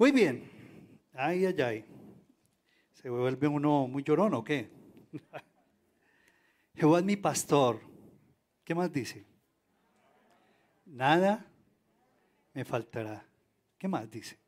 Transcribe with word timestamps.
Muy 0.00 0.12
bien. 0.12 0.50
Ay, 1.12 1.44
ay, 1.44 1.60
ay. 1.60 1.84
¿Se 2.94 3.10
vuelve 3.10 3.46
uno 3.46 3.86
muy 3.86 4.02
llorón 4.02 4.32
o 4.32 4.42
qué? 4.42 4.70
Jehová 6.74 7.00
es 7.00 7.04
mi 7.04 7.16
pastor. 7.16 7.82
¿Qué 8.64 8.74
más 8.74 8.90
dice? 8.90 9.26
Nada 10.86 11.44
me 12.54 12.64
faltará. 12.64 13.26
¿Qué 13.76 13.88
más 13.88 14.10
dice? 14.10 14.38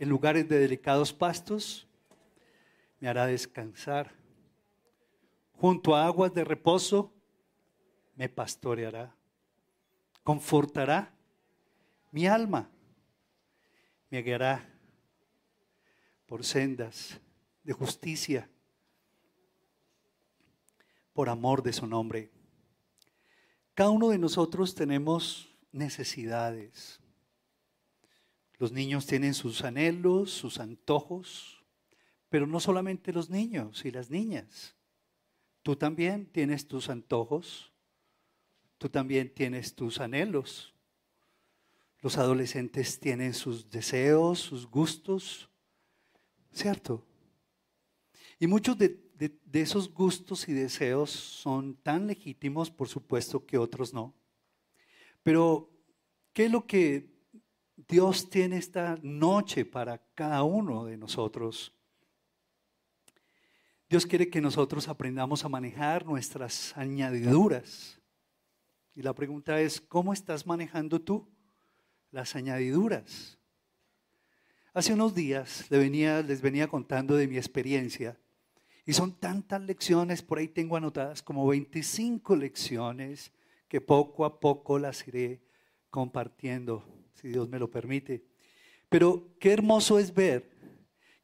En 0.00 0.08
lugares 0.08 0.48
de 0.48 0.58
delicados 0.58 1.12
pastos 1.12 1.86
me 2.98 3.06
hará 3.06 3.26
descansar. 3.26 4.10
Junto 5.52 5.94
a 5.94 6.06
aguas 6.06 6.34
de 6.34 6.42
reposo 6.42 7.14
me 8.16 8.28
pastoreará. 8.28 9.14
Confortará 10.24 11.14
mi 12.10 12.26
alma. 12.26 12.68
Me 14.10 14.22
guiará 14.22 14.71
por 16.32 16.46
sendas 16.46 17.20
de 17.62 17.74
justicia, 17.74 18.48
por 21.12 21.28
amor 21.28 21.62
de 21.62 21.74
su 21.74 21.86
nombre. 21.86 22.30
Cada 23.74 23.90
uno 23.90 24.08
de 24.08 24.16
nosotros 24.16 24.74
tenemos 24.74 25.54
necesidades. 25.72 27.00
Los 28.56 28.72
niños 28.72 29.04
tienen 29.04 29.34
sus 29.34 29.62
anhelos, 29.62 30.30
sus 30.30 30.58
antojos, 30.58 31.62
pero 32.30 32.46
no 32.46 32.60
solamente 32.60 33.12
los 33.12 33.28
niños 33.28 33.84
y 33.84 33.90
las 33.90 34.08
niñas. 34.08 34.74
Tú 35.62 35.76
también 35.76 36.24
tienes 36.24 36.66
tus 36.66 36.88
antojos, 36.88 37.74
tú 38.78 38.88
también 38.88 39.34
tienes 39.34 39.74
tus 39.74 40.00
anhelos. 40.00 40.74
Los 42.00 42.16
adolescentes 42.16 42.98
tienen 43.00 43.34
sus 43.34 43.68
deseos, 43.68 44.38
sus 44.38 44.66
gustos, 44.66 45.50
¿cierto? 46.52 47.04
Y 48.38 48.46
muchos 48.46 48.76
de, 48.76 48.98
esos 49.52 49.92
gustos 49.92 50.48
y 50.48 50.52
deseos 50.52 51.10
son 51.10 51.76
tan 51.76 52.06
legítimos, 52.06 52.70
por 52.70 52.88
supuesto, 52.88 53.46
que 53.46 53.58
otros 53.58 53.94
no. 53.94 54.14
Pero, 55.22 55.70
¿qué 56.32 56.46
es 56.46 56.50
lo 56.50 56.66
que 56.66 57.08
Dios 57.76 58.28
tiene 58.28 58.56
esta 58.56 58.98
noche 59.02 59.64
para 59.64 59.98
cada 60.14 60.42
uno 60.42 60.84
de 60.84 60.96
nosotros? 60.96 61.72
Dios 63.88 64.06
quiere 64.06 64.28
que 64.28 64.40
nosotros 64.40 64.88
aprendamos 64.88 65.44
a 65.44 65.48
manejar 65.48 66.04
nuestras 66.04 66.76
añadiduras. 66.76 68.00
Y 68.94 69.02
la 69.02 69.14
pregunta 69.14 69.60
es, 69.60 69.80
¿cómo 69.80 70.12
estás 70.12 70.46
manejando 70.46 71.00
tú 71.00 71.28
las 72.10 72.34
añadiduras? 72.34 73.38
Hace 74.74 74.94
unos 74.94 75.14
días 75.14 75.70
les 75.70 76.40
venía, 76.40 76.66
contando 76.66 77.14
de 77.14 77.28
mi 77.28 77.36
experiencia 77.36 78.18
y 78.86 78.94
son 78.94 79.12
tantas 79.12 79.60
lecciones, 79.60 80.22
por 80.22 80.38
ahí 80.38 80.48
tengo 80.48 80.78
anotadas 80.78 81.22
como 81.22 81.46
25 81.46 82.34
lecciones 82.36 83.32
que 83.68 83.82
poco 83.82 84.24
a 84.24 84.40
poco 84.40 84.78
las 84.78 85.06
iré 85.06 85.42
compartiendo, 85.90 86.86
si 87.12 87.28
Dios 87.28 87.50
me 87.50 87.58
lo 87.58 87.70
permite. 87.70 88.24
Pero 88.88 89.36
qué 89.38 89.52
hermoso 89.52 89.98
es 89.98 90.14
ver 90.14 90.50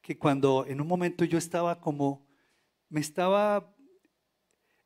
que 0.02 0.18
cuando 0.18 0.66
en 0.66 0.82
un 0.82 0.86
momento 0.86 1.24
yo 1.24 1.38
estaba 1.38 1.80
como, 1.80 2.26
me 2.90 3.00
estaba, 3.00 3.74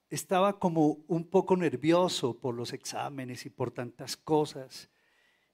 estaba 0.09 0.61
como 0.61 1.05
un 1.09 1.29
poco 1.29 1.57
nervioso 1.57 2.39
por 2.39 2.55
los 2.55 2.73
exámenes 2.73 3.45
y 3.45 3.51
por 3.51 3.73
tantas 3.73 4.17
cosas 4.17 4.89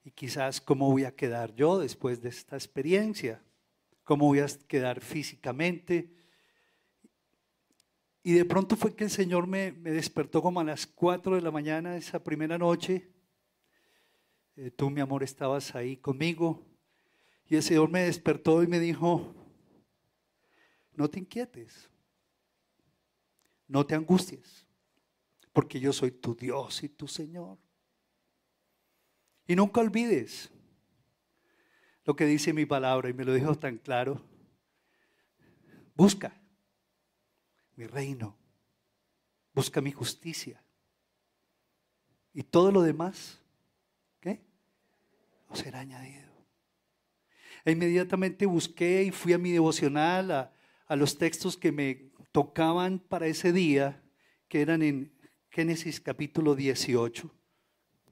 y 0.09 0.11
quizás 0.13 0.63
cómo 0.63 0.91
voy 0.91 1.05
a 1.05 1.15
quedar 1.15 1.55
yo 1.55 1.79
después 1.79 2.23
de 2.23 2.31
esta 2.31 2.57
experiencia, 2.57 3.43
cómo 4.05 4.25
voy 4.25 4.39
a 4.39 4.47
quedar 4.67 5.03
físicamente. 5.03 6.11
Y 8.23 8.33
de 8.33 8.47
pronto 8.47 8.75
fue 8.75 8.95
que 8.95 9.05
el 9.05 9.11
Señor 9.11 9.47
me, 9.47 9.71
despertó 9.71 10.41
como 10.41 10.61
a 10.61 10.65
las 10.65 10.87
4 10.87 11.37
de 11.37 11.43
la 11.43 11.51
mañana 11.51 11.95
esa 11.95 12.25
primera 12.25 12.57
noche. 12.57 13.13
Eh, 14.57 14.71
tú, 14.71 14.89
mi 14.89 15.03
amor, 15.03 15.23
estabas 15.23 15.75
ahí 15.75 15.99
conmigo. 15.99 16.67
Y 17.45 17.57
el 17.57 17.63
Señor 17.63 17.91
me 17.91 18.05
despertó 18.05 18.63
y 18.63 18.67
me 18.67 18.81
dijo, 18.81 19.35
no 20.95 21.11
te 21.11 21.19
inquietes, 21.19 21.91
no 23.67 23.85
te 23.85 23.95
angusties, 23.95 24.67
porque 25.53 25.79
yo 25.79 25.93
soy 25.93 26.13
tu 26.13 26.35
Dios 26.35 26.83
y 26.83 26.89
tu 26.89 27.07
Señor. 27.07 27.59
Y 29.49 29.57
nunca 29.57 29.81
olvides 29.81 30.51
lo 32.05 32.15
que 32.15 32.27
dice 32.27 32.53
mi 32.53 32.67
palabra 32.67 33.09
y 33.09 33.15
me 33.15 33.25
lo 33.25 33.33
dijo 33.33 33.55
tan 33.57 33.79
claro. 33.79 34.23
Busca 35.95 36.39
mi 37.75 37.87
reino, 37.87 38.37
busca 39.55 39.81
mi 39.81 39.91
justicia. 39.91 40.63
Y 42.35 42.43
todo 42.43 42.71
lo 42.71 42.83
demás, 42.83 43.41
¿qué? 44.21 44.43
No 45.49 45.57
será 45.57 45.81
añadido. 45.81 46.29
E 47.65 47.73
inmediatamente 47.73 48.45
busqué 48.45 49.05
y 49.05 49.11
fui 49.11 49.33
a 49.33 49.39
mi 49.39 49.51
devocional, 49.51 50.31
a, 50.31 50.53
a 50.87 50.95
los 50.95 51.17
textos 51.17 51.57
que 51.57 51.73
me 51.73 52.11
tocaban 52.33 52.99
para 52.99 53.27
ese 53.27 53.53
día, 53.53 54.03
que 54.47 54.61
eran 54.61 54.83
en 54.83 55.19
Génesis 55.49 56.01
capítulo 56.01 56.55
18 56.55 57.38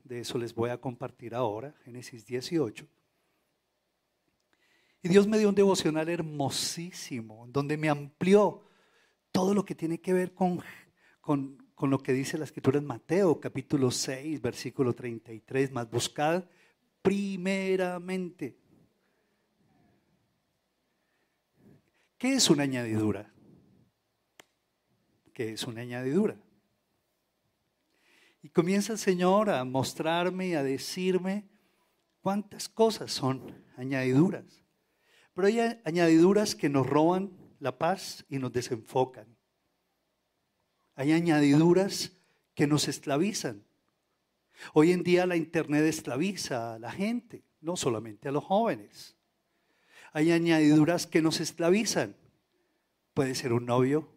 de 0.06 0.21
eso 0.21 0.39
les 0.39 0.55
voy 0.55 0.71
a 0.71 0.81
compartir 0.81 1.34
ahora, 1.34 1.75
Génesis 1.84 2.25
18. 2.25 2.87
Y 5.03 5.09
Dios 5.09 5.27
me 5.27 5.39
dio 5.39 5.49
un 5.49 5.55
devocional 5.55 6.09
hermosísimo, 6.09 7.47
donde 7.49 7.77
me 7.77 7.89
amplió 7.89 8.65
todo 9.33 9.55
lo 9.55 9.65
que 9.65 9.75
tiene 9.75 10.00
que 10.00 10.12
ver 10.12 10.33
con, 10.33 10.61
con, 11.21 11.59
con 11.75 11.91
lo 11.91 11.99
que 11.99 12.12
dice 12.12 12.39
la 12.39 12.44
escritura 12.44 12.78
en 12.78 12.87
Mateo, 12.87 13.41
capítulo 13.41 13.91
6, 13.91 14.41
versículo 14.41 14.94
33, 14.94 15.72
más 15.72 15.91
buscad 15.91 16.44
primeramente. 17.03 18.59
¿Qué 22.19 22.34
es 22.34 22.49
una 22.49 22.62
añadidura? 22.62 23.33
¿Qué 25.33 25.53
es 25.53 25.65
una 25.65 25.83
añadidura? 25.83 26.37
Y 28.46 28.50
comienza 28.50 28.92
el 28.92 29.00
Señor 29.00 29.50
a 29.50 29.64
mostrarme 29.64 30.46
y 30.46 30.54
a 30.54 30.62
decirme 30.62 31.48
cuántas 32.20 32.68
cosas 32.68 33.10
son 33.10 33.42
añadiduras. 33.76 34.62
Pero 35.34 35.48
hay 35.48 35.58
añadiduras 35.82 36.54
que 36.54 36.68
nos 36.68 36.86
roban 36.86 37.32
la 37.58 37.76
paz 37.76 38.24
y 38.28 38.38
nos 38.38 38.52
desenfocan. 38.52 39.26
Hay 40.94 41.10
añadiduras 41.10 42.12
que 42.54 42.68
nos 42.68 42.86
esclavizan. 42.86 43.64
Hoy 44.74 44.92
en 44.92 45.02
día 45.02 45.26
la 45.26 45.34
internet 45.34 45.82
esclaviza 45.82 46.74
a 46.74 46.78
la 46.78 46.92
gente, 46.92 47.42
no 47.60 47.76
solamente 47.76 48.28
a 48.28 48.32
los 48.32 48.44
jóvenes. 48.44 49.16
Hay 50.12 50.30
añadiduras 50.30 51.08
que 51.08 51.20
nos 51.20 51.40
esclavizan. 51.40 52.14
Puede 53.12 53.34
ser 53.34 53.52
un 53.52 53.66
novio. 53.66 54.08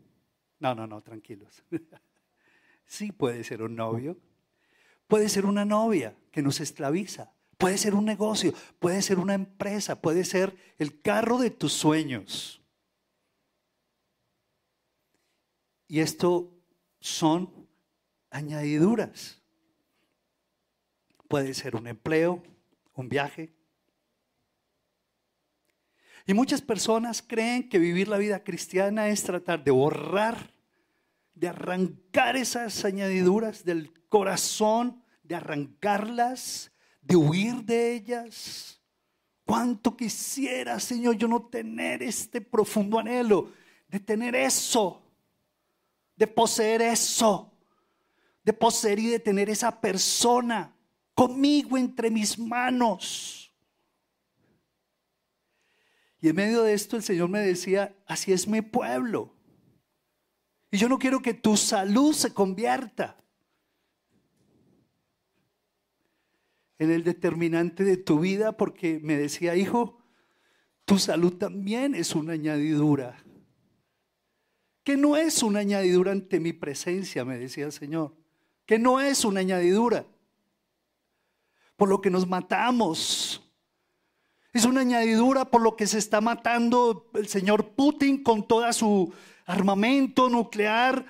No, 0.59 0.75
no, 0.75 0.85
no, 0.85 1.01
tranquilos. 1.01 1.63
Sí 2.90 3.12
puede 3.12 3.44
ser 3.44 3.62
un 3.62 3.76
novio. 3.76 4.18
Puede 5.08 5.30
ser 5.30 5.46
una 5.46 5.64
novia 5.64 6.18
que 6.32 6.42
nos 6.42 6.60
esclaviza. 6.60 7.32
Puede 7.60 7.78
ser 7.78 7.94
un 7.94 8.04
negocio. 8.04 8.52
Puede 8.80 9.04
ser 9.04 9.20
una 9.20 9.36
empresa. 9.36 10.02
Puede 10.02 10.26
ser 10.26 10.58
el 10.80 11.00
carro 11.00 11.38
de 11.38 11.52
tus 11.52 11.72
sueños. 11.72 12.64
Y 15.88 16.00
esto 16.00 16.52
son 17.00 17.70
añadiduras. 18.32 19.40
Puede 21.28 21.54
ser 21.54 21.76
un 21.76 21.86
empleo, 21.86 22.42
un 22.96 23.08
viaje. 23.08 23.54
Y 26.26 26.34
muchas 26.34 26.64
personas 26.64 27.22
creen 27.22 27.70
que 27.70 27.78
vivir 27.78 28.08
la 28.08 28.18
vida 28.18 28.44
cristiana 28.44 29.09
es 29.09 29.22
tratar 29.22 29.64
de 29.64 29.70
borrar 29.70 30.59
de 31.40 31.47
arrancar 31.47 32.36
esas 32.36 32.84
añadiduras 32.84 33.64
del 33.64 33.94
corazón, 34.09 35.02
de 35.24 35.36
arrancarlas, 35.36 36.72
de 37.02 37.16
huir 37.16 37.64
de 37.64 37.94
ellas. 37.94 38.82
Cuánto 39.46 39.96
quisiera, 39.96 40.80
Señor, 40.82 41.16
yo 41.16 41.30
no 41.30 41.44
tener 41.44 42.03
este 42.03 42.41
profundo 42.41 43.00
anhelo 43.00 43.53
de 43.88 44.00
tener 44.00 44.36
eso, 44.36 45.02
de 46.16 46.28
poseer 46.28 46.82
eso, 46.82 47.52
de 48.44 48.52
poseer 48.52 49.00
y 49.00 49.08
de 49.08 49.20
tener 49.20 49.50
esa 49.50 49.80
persona 49.80 50.76
conmigo 51.16 51.78
entre 51.78 52.12
mis 52.12 52.38
manos. 52.38 53.52
Y 56.22 56.28
en 56.28 56.35
medio 56.35 56.64
de 56.64 56.74
esto 56.74 56.97
el 56.97 57.03
Señor 57.03 57.30
me 57.30 57.40
decía, 57.40 57.96
así 58.06 58.34
es 58.34 58.46
mi 58.46 58.62
pueblo. 58.62 59.34
Y 60.72 60.78
yo 60.78 60.88
no 60.88 61.00
quiero 61.00 61.22
que 61.22 61.34
tu 61.34 61.58
salud 61.58 62.14
se 62.14 62.34
convierta 62.34 63.18
en 66.78 66.92
el 66.92 67.04
determinante 67.04 67.84
de 67.84 67.98
tu 67.98 68.20
vida 68.20 68.56
porque 68.56 69.00
me 69.02 69.18
decía, 69.18 69.56
hijo, 69.56 70.02
tu 70.86 70.98
salud 70.98 71.34
también 71.34 71.94
es 71.96 72.16
una 72.16 72.34
añadidura. 72.34 73.24
Que 74.84 74.96
no 74.96 75.18
es 75.18 75.44
una 75.44 75.60
añadidura 75.60 76.12
ante 76.12 76.40
mi 76.40 76.54
presencia, 76.54 77.26
me 77.26 77.38
decía 77.38 77.66
el 77.66 77.72
Señor. 77.72 78.16
Que 78.66 78.80
no 78.80 79.00
es 79.00 79.26
una 79.26 79.42
añadidura. 79.42 80.06
Por 81.76 81.90
lo 81.90 82.02
que 82.02 82.10
nos 82.10 82.28
matamos. 82.28 83.42
Es 84.54 84.66
una 84.66 84.82
añadidura 84.82 85.46
por 85.46 85.62
lo 85.62 85.76
que 85.76 85.86
se 85.86 85.98
está 85.98 86.22
matando 86.22 87.10
el 87.14 87.28
señor 87.28 87.76
Putin 87.76 88.24
con 88.24 88.48
toda 88.48 88.74
su 88.74 89.14
armamento 89.49 90.29
nuclear 90.29 91.05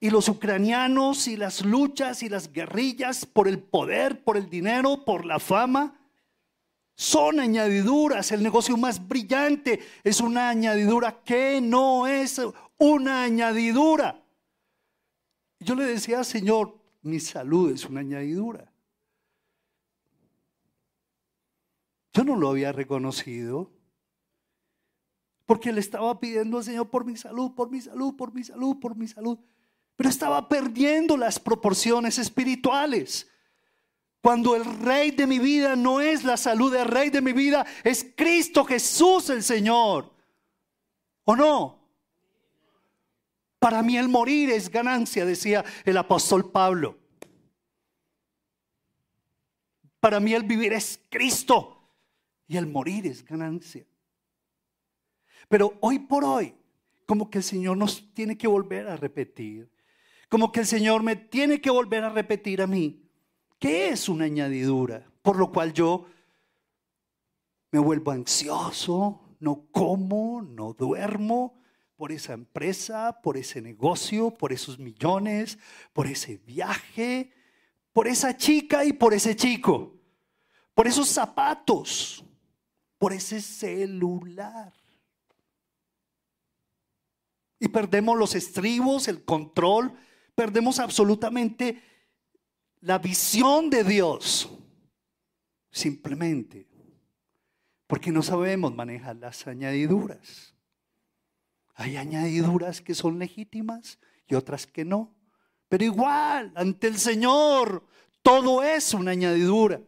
y 0.00 0.10
los 0.10 0.28
ucranianos 0.28 1.28
y 1.28 1.36
las 1.36 1.64
luchas 1.64 2.24
y 2.24 2.28
las 2.28 2.52
guerrillas 2.52 3.24
por 3.24 3.46
el 3.46 3.60
poder, 3.60 4.24
por 4.24 4.36
el 4.36 4.50
dinero, 4.50 5.04
por 5.04 5.24
la 5.24 5.38
fama. 5.38 5.96
Son 6.96 7.38
añadiduras. 7.38 8.32
El 8.32 8.42
negocio 8.42 8.76
más 8.76 9.06
brillante 9.06 9.80
es 10.02 10.20
una 10.20 10.48
añadidura 10.48 11.22
que 11.22 11.60
no 11.60 12.08
es 12.08 12.40
una 12.78 13.22
añadidura. 13.22 14.20
Yo 15.60 15.76
le 15.76 15.84
decía, 15.84 16.24
Señor, 16.24 16.76
mi 17.02 17.20
salud 17.20 17.70
es 17.70 17.84
una 17.84 18.00
añadidura. 18.00 18.72
Yo 22.12 22.24
no 22.24 22.34
lo 22.34 22.50
había 22.50 22.72
reconocido. 22.72 23.70
Porque 25.46 25.72
le 25.72 25.80
estaba 25.80 26.18
pidiendo 26.18 26.58
al 26.58 26.64
Señor 26.64 26.90
por 26.90 27.04
mi 27.04 27.16
salud, 27.16 27.52
por 27.54 27.70
mi 27.70 27.80
salud, 27.80 28.14
por 28.16 28.34
mi 28.34 28.44
salud, 28.44 28.78
por 28.78 28.96
mi 28.96 29.06
salud. 29.06 29.38
Pero 29.94 30.10
estaba 30.10 30.48
perdiendo 30.48 31.16
las 31.16 31.38
proporciones 31.38 32.18
espirituales. 32.18 33.28
Cuando 34.20 34.56
el 34.56 34.64
rey 34.64 35.12
de 35.12 35.26
mi 35.26 35.38
vida 35.38 35.76
no 35.76 36.00
es 36.00 36.24
la 36.24 36.36
salud, 36.36 36.72
del 36.72 36.88
rey 36.88 37.10
de 37.10 37.22
mi 37.22 37.32
vida 37.32 37.64
es 37.84 38.04
Cristo 38.16 38.64
Jesús 38.64 39.30
el 39.30 39.42
Señor. 39.42 40.12
¿O 41.24 41.36
no? 41.36 41.78
Para 43.60 43.82
mí 43.82 43.96
el 43.96 44.08
morir 44.08 44.50
es 44.50 44.68
ganancia, 44.68 45.24
decía 45.24 45.64
el 45.84 45.96
apóstol 45.96 46.50
Pablo. 46.50 46.98
Para 50.00 50.20
mí 50.20 50.34
el 50.34 50.42
vivir 50.42 50.72
es 50.72 51.00
Cristo 51.08 51.90
y 52.46 52.56
el 52.56 52.66
morir 52.66 53.06
es 53.06 53.24
ganancia. 53.24 53.86
Pero 55.48 55.74
hoy 55.80 56.00
por 56.00 56.24
hoy, 56.24 56.54
como 57.06 57.30
que 57.30 57.38
el 57.38 57.44
Señor 57.44 57.76
nos 57.76 58.12
tiene 58.14 58.36
que 58.36 58.48
volver 58.48 58.88
a 58.88 58.96
repetir, 58.96 59.70
como 60.28 60.50
que 60.50 60.60
el 60.60 60.66
Señor 60.66 61.02
me 61.02 61.16
tiene 61.16 61.60
que 61.60 61.70
volver 61.70 62.04
a 62.04 62.10
repetir 62.10 62.60
a 62.62 62.66
mí, 62.66 63.06
¿Qué 63.58 63.88
es 63.88 64.08
una 64.08 64.26
añadidura? 64.26 65.10
Por 65.22 65.36
lo 65.38 65.50
cual 65.50 65.72
yo 65.72 66.06
me 67.70 67.78
vuelvo 67.78 68.10
ansioso, 68.10 69.36
no 69.40 69.66
como, 69.72 70.42
no 70.42 70.74
duermo 70.74 71.58
por 71.96 72.12
esa 72.12 72.34
empresa, 72.34 73.20
por 73.22 73.38
ese 73.38 73.62
negocio, 73.62 74.30
por 74.30 74.52
esos 74.52 74.78
millones, 74.78 75.58
por 75.94 76.06
ese 76.06 76.36
viaje, 76.36 77.32
por 77.94 78.06
esa 78.06 78.36
chica 78.36 78.84
y 78.84 78.92
por 78.92 79.14
ese 79.14 79.34
chico, 79.34 79.94
por 80.74 80.86
esos 80.86 81.08
zapatos, 81.08 82.22
por 82.98 83.14
ese 83.14 83.40
celular. 83.40 84.74
Y 87.58 87.68
perdemos 87.68 88.18
los 88.18 88.34
estribos, 88.34 89.08
el 89.08 89.24
control, 89.24 89.92
perdemos 90.34 90.78
absolutamente 90.78 91.82
la 92.80 92.98
visión 92.98 93.70
de 93.70 93.84
Dios. 93.84 94.50
Simplemente 95.70 96.66
porque 97.86 98.10
no 98.10 98.22
sabemos 98.22 98.74
manejar 98.74 99.16
las 99.16 99.46
añadiduras. 99.46 100.54
Hay 101.74 101.96
añadiduras 101.96 102.80
que 102.80 102.94
son 102.94 103.18
legítimas 103.18 103.98
y 104.26 104.34
otras 104.34 104.66
que 104.66 104.84
no. 104.84 105.14
Pero 105.68 105.84
igual, 105.84 106.52
ante 106.56 106.86
el 106.86 106.98
Señor, 106.98 107.86
todo 108.22 108.62
es 108.62 108.94
una 108.94 109.12
añadidura. 109.12 109.80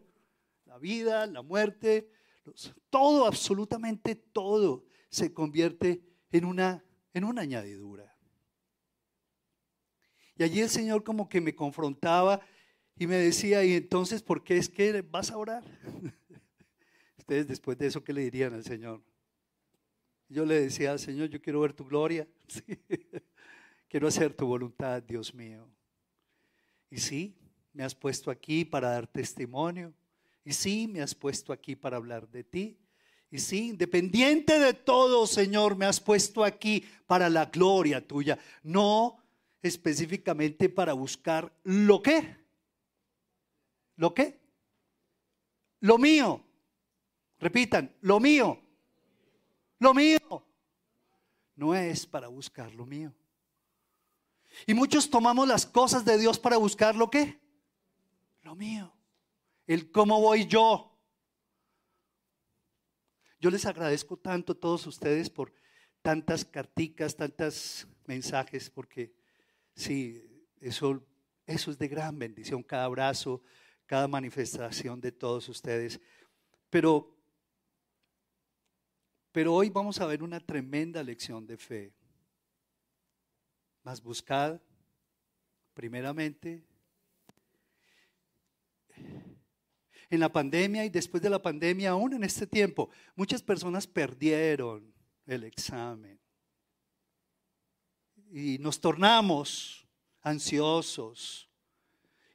La 0.67 0.79
vida, 0.79 1.27
la 1.27 1.43
muerte, 1.43 2.11
todo, 2.91 3.27
absolutamente 3.27 4.15
todo 4.15 4.85
se 5.09 5.33
convierte 5.33 6.03
en 6.31 6.45
una, 6.45 6.85
en 7.15 7.25
una 7.25 7.43
añadidura. 7.43 8.15
Y 10.37 10.43
allí 10.45 10.61
el 10.61 10.71
Señor 10.71 11.03
como 11.03 11.29
que 11.29 11.41
me 11.41 11.55
confrontaba 11.55 12.41
y 12.97 13.07
me 13.07 13.17
decía, 13.17 13.65
¿y 13.65 13.75
entonces 13.75 14.23
por 14.23 14.45
qué 14.45 14.57
es 14.57 14.69
que 14.69 15.03
vas 15.03 15.31
a 15.31 15.37
orar? 15.37 15.65
Ustedes 17.19 17.49
después 17.49 17.77
de 17.79 17.89
eso, 17.89 18.05
¿qué 18.05 18.13
le 18.13 18.23
dirían 18.23 18.55
al 18.55 18.65
Señor? 18.65 19.03
Yo 20.29 20.45
le 20.45 20.61
decía 20.61 20.93
al 20.93 20.99
Señor, 20.99 21.29
yo 21.29 21.41
quiero 21.41 21.61
ver 21.61 21.73
tu 21.73 21.85
gloria. 21.85 22.29
quiero 23.89 24.09
hacer 24.09 24.35
tu 24.35 24.47
voluntad, 24.47 25.03
Dios 25.03 25.35
mío. 25.35 25.69
Y 26.91 26.99
sí, 26.99 27.37
me 27.73 27.83
has 27.83 27.95
puesto 27.95 28.31
aquí 28.31 28.65
para 28.65 28.91
dar 28.91 29.07
testimonio. 29.07 29.95
Y 30.45 30.53
sí, 30.53 30.87
me 30.89 31.01
has 31.01 31.15
puesto 31.15 31.53
aquí 31.53 31.77
para 31.77 31.97
hablar 31.97 32.29
de 32.29 32.45
ti. 32.45 32.79
Y 33.31 33.39
sí, 33.39 33.69
independiente 33.69 34.59
de 34.59 34.75
todo, 34.75 35.27
Señor, 35.27 35.77
me 35.77 35.87
has 35.87 36.01
puesto 36.01 36.45
aquí 36.45 36.85
para 37.07 37.29
la 37.29 37.47
gloria 37.47 38.07
tuya. 38.07 38.39
No 38.63 39.19
específicamente 39.63 40.69
para 40.69 40.93
buscar 40.93 41.53
lo 41.65 42.01
que 42.01 42.39
¿Lo 43.99 44.15
qué? 44.15 44.41
Lo 45.81 45.99
mío. 45.99 46.45
Repitan, 47.41 47.95
lo 48.01 48.21
mío. 48.21 48.61
Lo 49.81 49.93
mío. 49.93 50.47
No 51.57 51.75
es 51.75 52.07
para 52.07 52.29
buscar 52.29 52.73
lo 52.73 52.87
mío. 52.87 53.13
Y 54.67 54.75
muchos 54.75 55.11
tomamos 55.11 55.49
las 55.49 55.67
cosas 55.67 56.05
de 56.05 56.17
Dios 56.17 56.39
para 56.39 56.57
buscar 56.57 56.95
lo 56.95 57.11
qué? 57.11 57.41
Lo 58.43 58.55
mío. 58.55 58.93
El 59.67 59.91
cómo 59.91 60.21
voy 60.21 60.47
yo. 60.47 60.97
Yo 63.41 63.51
les 63.51 63.65
agradezco 63.67 64.17
tanto 64.17 64.53
a 64.53 64.59
todos 64.59 64.87
ustedes 64.87 65.31
por 65.31 65.53
tantas 66.03 66.45
carticas, 66.45 67.15
tantos 67.15 67.87
mensajes, 68.07 68.69
porque 68.69 69.13
sí, 69.75 70.47
eso, 70.61 71.05
eso 71.47 71.71
es 71.71 71.79
de 71.79 71.89
gran 71.89 72.19
bendición. 72.19 72.63
Cada 72.63 72.85
abrazo, 72.85 73.43
cada 73.87 74.09
manifestación 74.09 75.01
de 75.01 75.13
todos 75.13 75.49
ustedes. 75.49 76.01
Pero, 76.69 77.17
pero 79.31 79.55
hoy 79.55 79.71
vamos 79.71 80.01
a 80.01 80.07
ver 80.07 80.23
una 80.23 80.41
tremenda 80.41 81.03
lección 81.03 81.47
de 81.47 81.57
fe. 81.57 81.95
Más 83.85 84.03
buscada, 84.03 84.61
primeramente, 85.75 86.68
en 90.11 90.21
la 90.21 90.33
pandemia 90.33 90.85
y 90.85 90.89
después 90.89 91.23
de 91.23 91.31
la 91.31 91.41
pandemia, 91.41 91.91
aún 91.91 92.15
en 92.15 92.25
este 92.25 92.47
tiempo, 92.47 92.91
muchas 93.15 93.43
personas 93.43 93.87
perdieron 93.87 94.93
el 95.27 95.45
examen. 95.45 96.19
Y 98.31 98.59
nos 98.59 98.81
tornamos 98.81 99.87
ansiosos, 100.23 101.49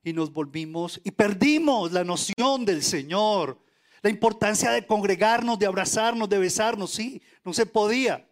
y 0.04 0.14
nos 0.14 0.32
volvimos 0.32 1.00
y 1.04 1.12
perdimos 1.12 1.92
la 1.92 2.04
noción 2.04 2.66
del 2.66 2.84
Señor, 2.84 3.58
la 4.02 4.10
importancia 4.10 4.72
de 4.72 4.86
congregarnos, 4.86 5.58
de 5.58 5.66
abrazarnos, 5.66 6.28
de 6.28 6.38
besarnos, 6.38 6.92
sí, 6.92 7.22
no 7.44 7.54
se 7.54 7.66
podía. 7.66 8.30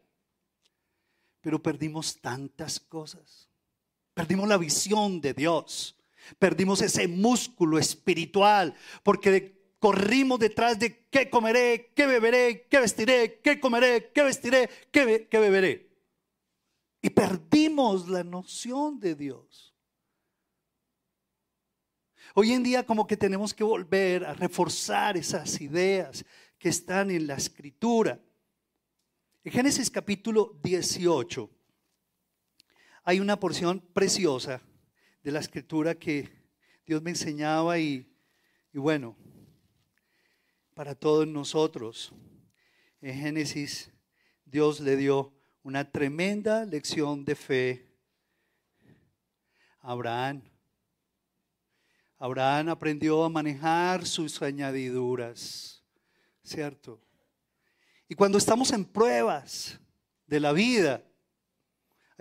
Pero 1.39 1.63
perdimos 1.63 2.19
tantas 2.19 2.79
cosas. 2.79 3.49
Perdimos 4.13 4.49
la 4.49 4.57
visión 4.57 5.21
de 5.21 5.33
Dios. 5.33 5.95
Perdimos 6.39 6.81
ese 6.81 7.07
músculo 7.07 7.77
espiritual 7.77 8.73
porque 9.03 9.61
corrimos 9.79 10.39
detrás 10.39 10.77
de 10.77 11.07
qué 11.09 11.29
comeré, 11.29 11.91
qué 11.95 12.05
beberé, 12.05 12.67
qué 12.69 12.79
vestiré, 12.79 13.39
qué 13.43 13.59
comeré, 13.59 14.11
qué 14.13 14.23
vestiré, 14.23 14.69
qué, 14.91 15.27
qué 15.29 15.39
beberé. 15.39 15.89
Y 17.01 17.09
perdimos 17.09 18.07
la 18.07 18.23
noción 18.23 18.99
de 18.99 19.15
Dios. 19.15 19.75
Hoy 22.35 22.53
en 22.53 22.63
día 22.63 22.85
como 22.85 23.07
que 23.07 23.17
tenemos 23.17 23.53
que 23.53 23.63
volver 23.63 24.23
a 24.23 24.33
reforzar 24.33 25.17
esas 25.17 25.59
ideas 25.59 26.23
que 26.57 26.69
están 26.69 27.09
en 27.11 27.27
la 27.27 27.35
escritura. 27.35 28.21
En 29.43 29.51
Génesis 29.51 29.89
capítulo 29.89 30.59
18 30.63 31.49
hay 33.03 33.19
una 33.19 33.39
porción 33.39 33.79
preciosa 33.93 34.61
de 35.23 35.31
la 35.31 35.39
escritura 35.39 35.95
que 35.95 36.29
Dios 36.85 37.01
me 37.01 37.11
enseñaba 37.11 37.77
y, 37.77 38.11
y 38.73 38.79
bueno, 38.79 39.15
para 40.73 40.95
todos 40.95 41.27
nosotros. 41.27 42.11
En 43.01 43.19
Génesis 43.19 43.91
Dios 44.45 44.79
le 44.79 44.95
dio 44.95 45.33
una 45.63 45.89
tremenda 45.89 46.65
lección 46.65 47.23
de 47.23 47.35
fe 47.35 47.95
a 49.79 49.91
Abraham. 49.91 50.41
Abraham 52.17 52.69
aprendió 52.69 53.23
a 53.23 53.29
manejar 53.29 54.05
sus 54.05 54.41
añadiduras, 54.41 55.83
¿cierto? 56.43 57.01
Y 58.07 58.15
cuando 58.15 58.37
estamos 58.37 58.71
en 58.71 58.85
pruebas 58.85 59.79
de 60.27 60.39
la 60.39 60.51
vida, 60.51 61.03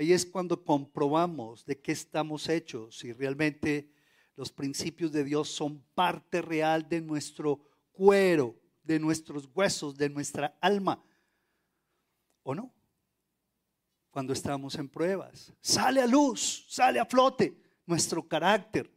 ahí 0.01 0.15
es 0.15 0.25
cuando 0.25 0.65
comprobamos 0.65 1.67
de 1.67 1.79
qué 1.79 1.93
estamos 1.93 2.49
hechos, 2.49 2.97
si 2.97 3.13
realmente 3.13 3.93
los 4.35 4.51
principios 4.51 5.13
de 5.13 5.25
Dios 5.25 5.51
son 5.51 5.85
parte 5.95 6.41
real 6.41 6.89
de 6.89 7.03
nuestro 7.03 7.61
cuero, 7.93 8.59
de 8.83 8.99
nuestros 8.99 9.47
huesos, 9.55 9.99
de 9.99 10.09
nuestra 10.09 10.57
alma, 10.63 11.05
¿o 12.43 12.55
no? 12.55 12.73
Cuando 14.11 14.33
estamos 14.33 14.75
en 14.77 14.89
pruebas, 14.89 15.53
sale 15.61 16.01
a 16.01 16.07
luz, 16.07 16.65
sale 16.71 16.99
a 16.99 17.05
flote 17.05 17.55
nuestro 17.85 18.27
carácter. 18.27 18.91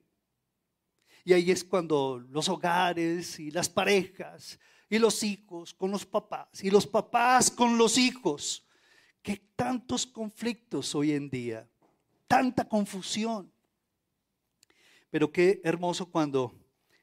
Y 1.25 1.33
ahí 1.33 1.51
es 1.51 1.65
cuando 1.65 2.17
los 2.29 2.47
hogares 2.47 3.41
y 3.41 3.51
las 3.51 3.67
parejas 3.67 4.57
y 4.89 4.99
los 4.99 5.21
hijos 5.21 5.73
con 5.73 5.91
los 5.91 6.05
papás 6.05 6.63
y 6.63 6.71
los 6.71 6.87
papás 6.87 7.51
con 7.51 7.77
los 7.77 7.97
hijos. 7.97 8.65
Qué 9.23 9.41
tantos 9.55 10.05
conflictos 10.05 10.93
hoy 10.93 11.13
en 11.13 11.29
día, 11.29 11.67
tanta 12.27 12.67
confusión. 12.67 13.49
Pero 15.09 15.31
qué 15.31 15.61
hermoso 15.63 16.11
cuando 16.11 16.53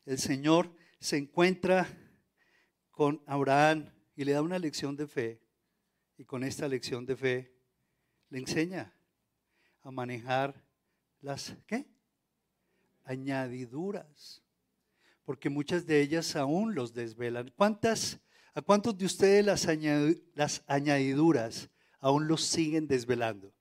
el 0.05 0.19
Señor 0.19 0.71
se 0.99 1.17
encuentra 1.17 1.89
con 2.91 3.23
Abraham 3.27 3.91
y 4.15 4.25
le 4.25 4.33
da 4.33 4.43
una 4.43 4.59
lección 4.59 4.97
de 4.97 5.07
fe. 5.07 5.41
Y 6.19 6.27
con 6.27 6.45
esta 6.45 6.69
lección 6.69 7.07
de 7.07 7.17
fe 7.17 7.55
le 8.29 8.39
enseña 8.39 8.93
a 9.81 9.91
manejar 9.91 10.63
las 11.23 11.57
¿qué? 11.67 11.87
añadiduras, 13.05 14.43
porque 15.25 15.49
muchas 15.49 15.87
de 15.87 16.03
ellas 16.03 16.37
aún 16.37 16.75
los 16.75 16.93
desvelan. 16.93 17.51
¿Cuántas, 17.57 18.21
¿A 18.53 18.61
cuántos 18.61 18.99
de 18.99 19.07
ustedes 19.07 19.43
las, 19.43 19.67
las 20.35 20.63
añadiduras 20.67 21.71
aún 22.01 22.27
los 22.27 22.43
siguen 22.43 22.87
desvelando? 22.87 23.55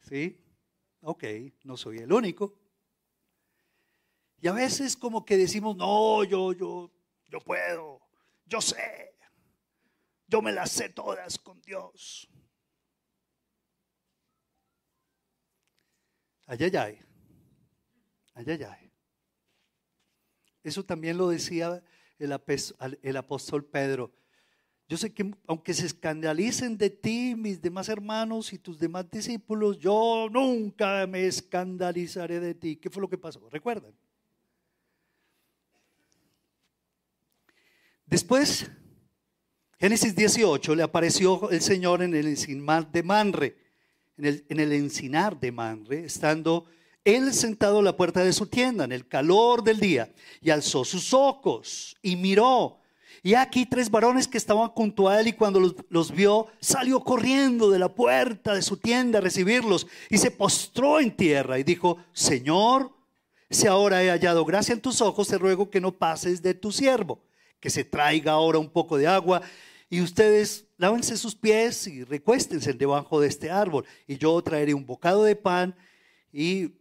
¿Sí? 0.00 0.44
Ok, 1.00 1.24
no 1.64 1.76
soy 1.76 1.98
el 1.98 2.12
único. 2.12 2.54
Y 4.40 4.48
a 4.48 4.52
veces 4.52 4.96
como 4.96 5.24
que 5.24 5.36
decimos, 5.36 5.76
no, 5.76 6.24
yo, 6.24 6.52
yo, 6.52 6.90
yo 7.28 7.40
puedo, 7.40 8.00
yo 8.46 8.60
sé, 8.60 9.16
yo 10.26 10.42
me 10.42 10.52
las 10.52 10.70
sé 10.70 10.90
todas 10.90 11.38
con 11.38 11.60
Dios. 11.62 12.28
Ay, 16.46 16.58
ay, 16.60 16.76
ay. 16.76 17.00
Ay, 18.34 18.44
ay, 18.50 18.92
Eso 20.62 20.84
también 20.84 21.18
lo 21.18 21.28
decía 21.28 21.82
el, 22.18 23.16
apóstol 23.16 23.64
Pedro. 23.64 24.14
Yo 24.88 24.96
sé 24.96 25.12
que 25.12 25.30
aunque 25.46 25.74
se 25.74 25.84
escandalicen 25.84 26.78
de 26.78 26.88
ti, 26.88 27.34
mis 27.36 27.60
demás 27.60 27.90
hermanos 27.90 28.54
y 28.54 28.58
tus 28.58 28.78
demás 28.78 29.10
discípulos, 29.10 29.78
yo 29.78 30.28
nunca 30.30 31.06
me 31.06 31.26
escandalizaré 31.26 32.40
de 32.40 32.54
ti. 32.54 32.76
¿Qué 32.76 32.88
fue 32.88 33.02
lo 33.02 33.08
que 33.10 33.18
pasó? 33.18 33.50
¿Recuerdan? 33.50 33.92
Después, 38.06 38.70
Génesis 39.78 40.16
18, 40.16 40.74
le 40.74 40.82
apareció 40.82 41.50
el 41.50 41.60
Señor 41.60 42.02
en 42.02 42.14
el 42.14 42.26
encinar 42.26 42.90
de 42.90 43.02
Manre, 43.02 43.58
en 44.16 44.24
el, 44.24 44.46
en 44.48 44.60
el 44.60 44.72
encinar 44.72 45.38
de 45.38 45.52
Manre, 45.52 46.06
estando 46.06 46.64
él 47.04 47.34
sentado 47.34 47.80
a 47.80 47.82
la 47.82 47.94
puerta 47.94 48.24
de 48.24 48.32
su 48.32 48.46
tienda 48.46 48.84
en 48.84 48.92
el 48.92 49.06
calor 49.06 49.62
del 49.62 49.80
día 49.80 50.10
y 50.40 50.48
alzó 50.48 50.82
sus 50.86 51.12
ojos 51.12 51.94
y 52.00 52.16
miró. 52.16 52.77
Y 53.22 53.34
aquí 53.34 53.66
tres 53.66 53.90
varones 53.90 54.28
que 54.28 54.38
estaban 54.38 54.68
junto 54.68 55.08
a 55.08 55.20
él 55.20 55.28
y 55.28 55.32
cuando 55.32 55.74
los, 55.88 56.12
vio 56.12 56.46
salió 56.60 57.00
corriendo 57.00 57.70
de 57.70 57.78
la 57.78 57.88
puerta 57.88 58.54
de 58.54 58.62
su 58.62 58.76
tienda 58.76 59.18
a 59.18 59.22
recibirlos 59.22 59.86
y 60.08 60.18
se 60.18 60.30
postró 60.30 61.00
en 61.00 61.14
tierra 61.16 61.58
y 61.58 61.64
dijo, 61.64 61.98
Señor, 62.12 62.92
si 63.50 63.66
ahora 63.66 64.02
he 64.02 64.10
hallado 64.10 64.44
gracia 64.44 64.72
en 64.72 64.80
tus 64.80 65.00
ojos, 65.00 65.28
te 65.28 65.38
ruego 65.38 65.70
que 65.70 65.80
no 65.80 65.92
pases 65.92 66.42
de 66.42 66.54
tu 66.54 66.70
siervo, 66.70 67.20
que 67.60 67.70
se 67.70 67.84
traiga 67.84 68.32
ahora 68.32 68.58
un 68.58 68.70
poco 68.70 68.96
de 68.96 69.06
agua 69.06 69.42
y 69.90 70.00
ustedes 70.00 70.66
lávense 70.76 71.16
sus 71.16 71.34
pies 71.34 71.86
y 71.86 72.04
recuéstense 72.04 72.72
debajo 72.74 73.20
de 73.20 73.28
este 73.28 73.50
árbol 73.50 73.84
y 74.06 74.18
yo 74.18 74.40
traeré 74.42 74.74
un 74.74 74.86
bocado 74.86 75.24
de 75.24 75.34
pan 75.34 75.74
y 76.32 76.74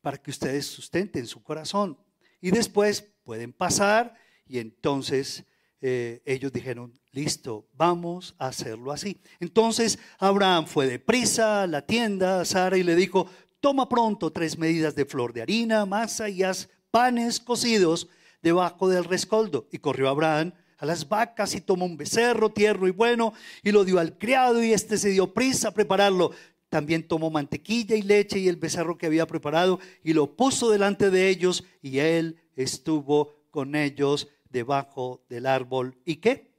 para 0.00 0.16
que 0.16 0.30
ustedes 0.30 0.66
sustenten 0.66 1.26
su 1.26 1.42
corazón. 1.42 1.98
Y 2.40 2.52
después 2.52 3.04
pueden 3.24 3.52
pasar 3.52 4.14
y 4.46 4.58
entonces 4.58 5.44
eh, 5.80 6.22
ellos 6.24 6.52
dijeron, 6.52 6.92
listo, 7.12 7.68
vamos 7.74 8.34
a 8.38 8.48
hacerlo 8.48 8.92
así. 8.92 9.20
Entonces 9.40 9.98
Abraham 10.18 10.66
fue 10.66 10.86
deprisa 10.86 11.62
a 11.62 11.66
la 11.66 11.82
tienda 11.82 12.40
a 12.40 12.44
Sara 12.44 12.78
y 12.78 12.82
le 12.82 12.96
dijo, 12.96 13.28
toma 13.60 13.88
pronto 13.88 14.30
tres 14.30 14.58
medidas 14.58 14.94
de 14.94 15.04
flor 15.04 15.32
de 15.32 15.42
harina, 15.42 15.84
masa 15.86 16.28
y 16.28 16.42
haz 16.42 16.68
panes 16.90 17.40
cocidos 17.40 18.08
debajo 18.42 18.88
del 18.88 19.04
rescoldo. 19.04 19.68
Y 19.70 19.78
corrió 19.78 20.08
Abraham 20.08 20.52
a 20.78 20.86
las 20.86 21.08
vacas 21.08 21.54
y 21.54 21.60
tomó 21.60 21.84
un 21.84 21.96
becerro 21.96 22.50
tierno 22.50 22.86
y 22.86 22.90
bueno 22.90 23.32
y 23.62 23.72
lo 23.72 23.84
dio 23.84 23.98
al 23.98 24.18
criado 24.18 24.62
y 24.62 24.72
este 24.72 24.98
se 24.98 25.10
dio 25.10 25.32
prisa 25.32 25.68
a 25.68 25.74
prepararlo. 25.74 26.32
También 26.68 27.06
tomó 27.06 27.30
mantequilla 27.30 27.96
y 27.96 28.02
leche 28.02 28.38
y 28.38 28.48
el 28.48 28.56
becerro 28.56 28.98
que 28.98 29.06
había 29.06 29.26
preparado 29.26 29.78
y 30.02 30.12
lo 30.12 30.36
puso 30.36 30.70
delante 30.70 31.10
de 31.10 31.28
ellos 31.28 31.64
y 31.80 31.98
él 31.98 32.38
estuvo 32.56 33.34
con 33.50 33.74
ellos 33.74 34.28
debajo 34.56 35.22
del 35.28 35.44
árbol. 35.44 35.96
¿Y 36.04 36.16
qué? 36.16 36.50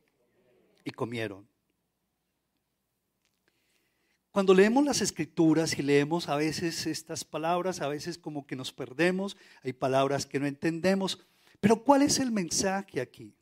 Y 0.84 0.92
comieron. 0.92 1.48
Cuando 4.32 4.54
leemos 4.54 4.86
las 4.86 5.02
escrituras 5.02 5.80
y 5.80 5.82
leemos 5.82 6.30
a 6.30 6.36
veces 6.36 6.86
estas 6.86 7.26
palabras, 7.26 7.82
a 7.82 7.88
veces 7.88 8.20
como 8.20 8.46
que 8.46 8.56
nos 8.56 8.72
perdemos, 8.72 9.36
hay 9.64 9.74
palabras 9.74 10.28
que 10.28 10.40
no 10.40 10.46
entendemos, 10.46 11.26
pero 11.60 11.84
¿cuál 11.84 12.04
es 12.04 12.20
el 12.20 12.32
mensaje 12.32 13.02
aquí? 13.02 13.34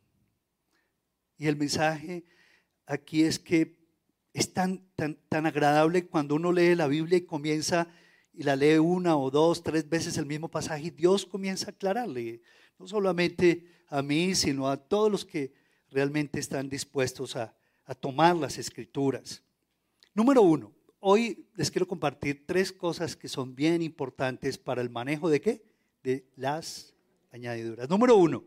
Y 1.38 1.48
el 1.48 1.58
mensaje 1.58 2.24
aquí 2.86 3.24
es 3.24 3.38
que 3.40 3.78
es 4.34 4.54
tan, 4.54 4.88
tan, 4.96 5.18
tan 5.28 5.46
agradable 5.46 6.08
cuando 6.08 6.36
uno 6.36 6.54
lee 6.54 6.76
la 6.76 6.88
Biblia 6.88 7.18
y 7.18 7.26
comienza 7.26 7.90
y 8.38 8.44
la 8.44 8.56
lee 8.56 8.78
una 8.78 9.18
o 9.18 9.32
dos, 9.32 9.64
tres 9.64 9.88
veces 9.88 10.18
el 10.18 10.26
mismo 10.26 10.50
pasaje 10.50 10.86
y 10.86 10.90
Dios 10.90 11.26
comienza 11.26 11.68
a 11.68 11.70
aclararle, 11.72 12.42
no 12.78 12.88
solamente 12.88 13.66
a 13.88 14.02
mí, 14.02 14.36
sino 14.36 14.70
a 14.70 14.78
todos 14.78 15.12
los 15.12 15.26
que 15.26 15.54
realmente 15.90 16.40
están 16.40 16.70
dispuestos 16.70 17.36
a, 17.36 17.56
a 17.86 17.96
tomar 17.96 18.36
las 18.36 18.58
escrituras. 18.58 19.44
Número 20.14 20.42
uno, 20.42 20.74
hoy 21.00 21.48
les 21.56 21.72
quiero 21.72 21.88
compartir 21.88 22.46
tres 22.46 22.72
cosas 22.72 23.16
que 23.16 23.28
son 23.28 23.56
bien 23.56 23.82
importantes 23.82 24.58
para 24.58 24.82
el 24.82 24.90
manejo 24.90 25.30
de 25.30 25.42
qué? 25.42 25.64
De 26.04 26.28
las 26.36 26.94
añadiduras. 27.32 27.90
Número 27.90 28.16
uno, 28.16 28.44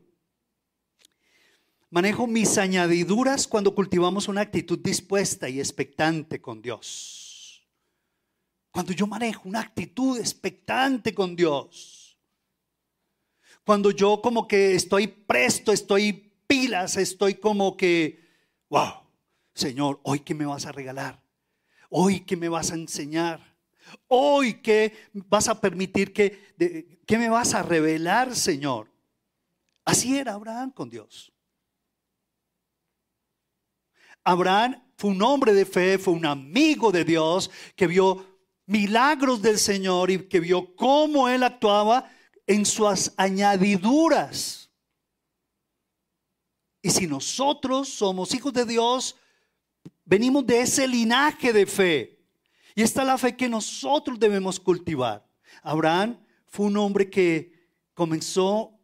Manejo 1.90 2.26
mis 2.26 2.58
añadiduras 2.58 3.48
cuando 3.48 3.74
cultivamos 3.74 4.28
una 4.28 4.42
actitud 4.42 4.78
dispuesta 4.78 5.48
y 5.48 5.58
expectante 5.58 6.38
con 6.38 6.60
Dios. 6.60 7.27
Cuando 8.78 8.92
yo 8.92 9.08
manejo 9.08 9.48
una 9.48 9.58
actitud 9.58 10.20
expectante 10.20 11.12
con 11.12 11.34
Dios. 11.34 12.16
Cuando 13.64 13.90
yo 13.90 14.22
como 14.22 14.46
que 14.46 14.76
estoy 14.76 15.08
presto, 15.08 15.72
estoy 15.72 16.32
pilas, 16.46 16.96
estoy 16.96 17.34
como 17.34 17.76
que, 17.76 18.24
wow, 18.68 19.02
Señor, 19.52 19.98
hoy 20.04 20.20
que 20.20 20.32
me 20.32 20.46
vas 20.46 20.64
a 20.64 20.70
regalar, 20.70 21.20
hoy 21.90 22.20
que 22.20 22.36
me 22.36 22.48
vas 22.48 22.70
a 22.70 22.76
enseñar, 22.76 23.56
hoy 24.06 24.62
que 24.62 24.96
vas 25.12 25.48
a 25.48 25.60
permitir 25.60 26.12
que, 26.12 27.00
que 27.04 27.18
me 27.18 27.28
vas 27.28 27.54
a 27.54 27.64
revelar, 27.64 28.36
Señor. 28.36 28.92
Así 29.84 30.16
era 30.16 30.34
Abraham 30.34 30.70
con 30.70 30.88
Dios. 30.88 31.32
Abraham 34.22 34.80
fue 34.96 35.10
un 35.10 35.20
hombre 35.20 35.52
de 35.52 35.66
fe, 35.66 35.98
fue 35.98 36.14
un 36.14 36.26
amigo 36.26 36.92
de 36.92 37.04
Dios 37.04 37.50
que 37.74 37.88
vio 37.88 38.37
milagros 38.68 39.42
del 39.42 39.58
Señor 39.58 40.10
y 40.10 40.28
que 40.28 40.38
vio 40.38 40.76
cómo 40.76 41.28
Él 41.28 41.42
actuaba 41.42 42.08
en 42.46 42.64
sus 42.64 43.12
añadiduras. 43.16 44.70
Y 46.80 46.90
si 46.90 47.08
nosotros 47.08 47.88
somos 47.88 48.32
hijos 48.34 48.52
de 48.52 48.64
Dios, 48.64 49.16
venimos 50.04 50.46
de 50.46 50.60
ese 50.60 50.86
linaje 50.86 51.52
de 51.52 51.66
fe. 51.66 52.20
Y 52.76 52.82
esta 52.82 53.00
es 53.00 53.06
la 53.08 53.18
fe 53.18 53.36
que 53.36 53.48
nosotros 53.48 54.20
debemos 54.20 54.60
cultivar. 54.60 55.26
Abraham 55.62 56.20
fue 56.46 56.66
un 56.66 56.76
hombre 56.76 57.10
que 57.10 57.52
comenzó, 57.94 58.78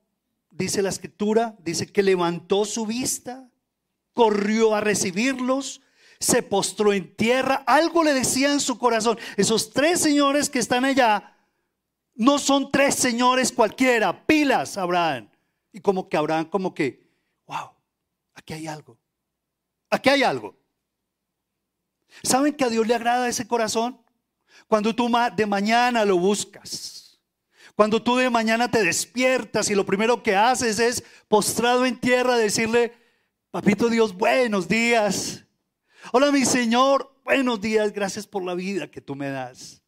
dice 0.50 0.82
la 0.82 0.88
escritura, 0.88 1.56
dice 1.60 1.86
que 1.86 2.02
levantó 2.02 2.64
su 2.64 2.84
vista 2.84 3.48
corrió 4.14 4.74
a 4.74 4.80
recibirlos, 4.80 5.82
se 6.20 6.42
postró 6.42 6.92
en 6.92 7.14
tierra, 7.14 7.62
algo 7.66 8.02
le 8.04 8.14
decía 8.14 8.52
en 8.52 8.60
su 8.60 8.78
corazón. 8.78 9.18
Esos 9.36 9.70
tres 9.70 10.00
señores 10.00 10.48
que 10.48 10.58
están 10.58 10.84
allá 10.84 11.36
no 12.14 12.38
son 12.38 12.70
tres 12.70 12.94
señores 12.94 13.52
cualquiera, 13.52 14.26
pilas, 14.26 14.76
Abraham. 14.76 15.28
Y 15.72 15.80
como 15.80 16.08
que 16.08 16.16
Abraham, 16.16 16.48
como 16.48 16.72
que, 16.72 17.10
wow, 17.46 17.70
aquí 18.34 18.52
hay 18.54 18.66
algo, 18.66 18.96
aquí 19.90 20.08
hay 20.08 20.22
algo. 20.22 20.56
¿Saben 22.22 22.54
que 22.54 22.64
a 22.64 22.68
Dios 22.68 22.86
le 22.86 22.94
agrada 22.94 23.28
ese 23.28 23.48
corazón? 23.48 24.00
Cuando 24.68 24.94
tú 24.94 25.10
de 25.36 25.46
mañana 25.46 26.04
lo 26.04 26.16
buscas. 26.16 27.20
Cuando 27.74 28.00
tú 28.00 28.16
de 28.16 28.30
mañana 28.30 28.70
te 28.70 28.84
despiertas 28.84 29.68
y 29.68 29.74
lo 29.74 29.84
primero 29.84 30.22
que 30.22 30.36
haces 30.36 30.78
es 30.78 31.04
postrado 31.26 31.84
en 31.84 31.98
tierra 31.98 32.36
decirle, 32.36 32.94
papito 33.50 33.88
Dios, 33.88 34.14
buenos 34.14 34.68
días. 34.68 35.44
Hola 36.12 36.30
mi 36.30 36.44
Señor, 36.44 37.18
buenos 37.24 37.60
días, 37.60 37.92
gracias 37.92 38.26
por 38.26 38.44
la 38.44 38.54
vida 38.54 38.90
que 38.90 39.00
tú 39.00 39.14
me 39.14 39.28
das 39.30 39.84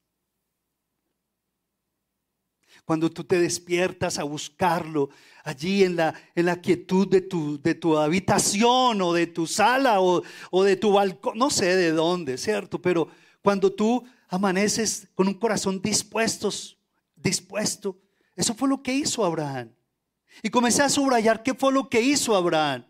cuando 2.86 3.10
tú 3.10 3.24
te 3.24 3.40
despiertas 3.40 4.16
a 4.18 4.22
buscarlo 4.22 5.10
allí 5.42 5.82
en 5.82 5.96
la, 5.96 6.14
en 6.36 6.46
la 6.46 6.60
quietud 6.60 7.08
de 7.08 7.20
tu, 7.20 7.60
de 7.60 7.74
tu 7.74 7.98
habitación 7.98 9.02
o 9.02 9.12
de 9.12 9.26
tu 9.26 9.46
sala 9.48 10.00
o, 10.00 10.22
o 10.52 10.62
de 10.62 10.76
tu 10.76 10.92
balcón, 10.92 11.36
no 11.36 11.50
sé 11.50 11.74
de 11.74 11.90
dónde, 11.90 12.38
¿cierto? 12.38 12.80
Pero 12.80 13.08
cuando 13.42 13.72
tú 13.72 14.04
amaneces 14.28 15.08
con 15.16 15.26
un 15.26 15.34
corazón 15.34 15.82
dispuestos, 15.82 16.78
dispuesto, 17.16 17.98
eso 18.36 18.54
fue 18.54 18.68
lo 18.68 18.80
que 18.80 18.94
hizo 18.94 19.24
Abraham. 19.24 19.74
Y 20.40 20.50
comencé 20.50 20.82
a 20.82 20.88
subrayar 20.88 21.42
qué 21.42 21.54
fue 21.54 21.72
lo 21.72 21.88
que 21.88 22.00
hizo 22.00 22.36
Abraham. 22.36 22.86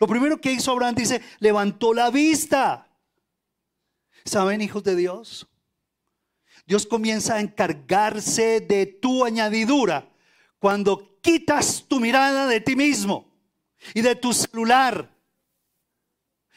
Lo 0.00 0.06
primero 0.06 0.40
que 0.40 0.50
hizo 0.50 0.72
Abraham 0.72 0.94
dice, 0.94 1.20
levantó 1.40 1.92
la 1.92 2.10
vista. 2.10 2.88
¿Saben, 4.24 4.62
hijos 4.62 4.82
de 4.82 4.96
Dios? 4.96 5.46
Dios 6.66 6.86
comienza 6.86 7.34
a 7.34 7.40
encargarse 7.40 8.60
de 8.60 8.86
tu 8.86 9.26
añadidura 9.26 10.10
cuando 10.58 11.20
quitas 11.20 11.84
tu 11.86 12.00
mirada 12.00 12.46
de 12.46 12.60
ti 12.60 12.76
mismo 12.76 13.30
y 13.92 14.00
de 14.00 14.14
tu 14.14 14.32
celular 14.32 15.14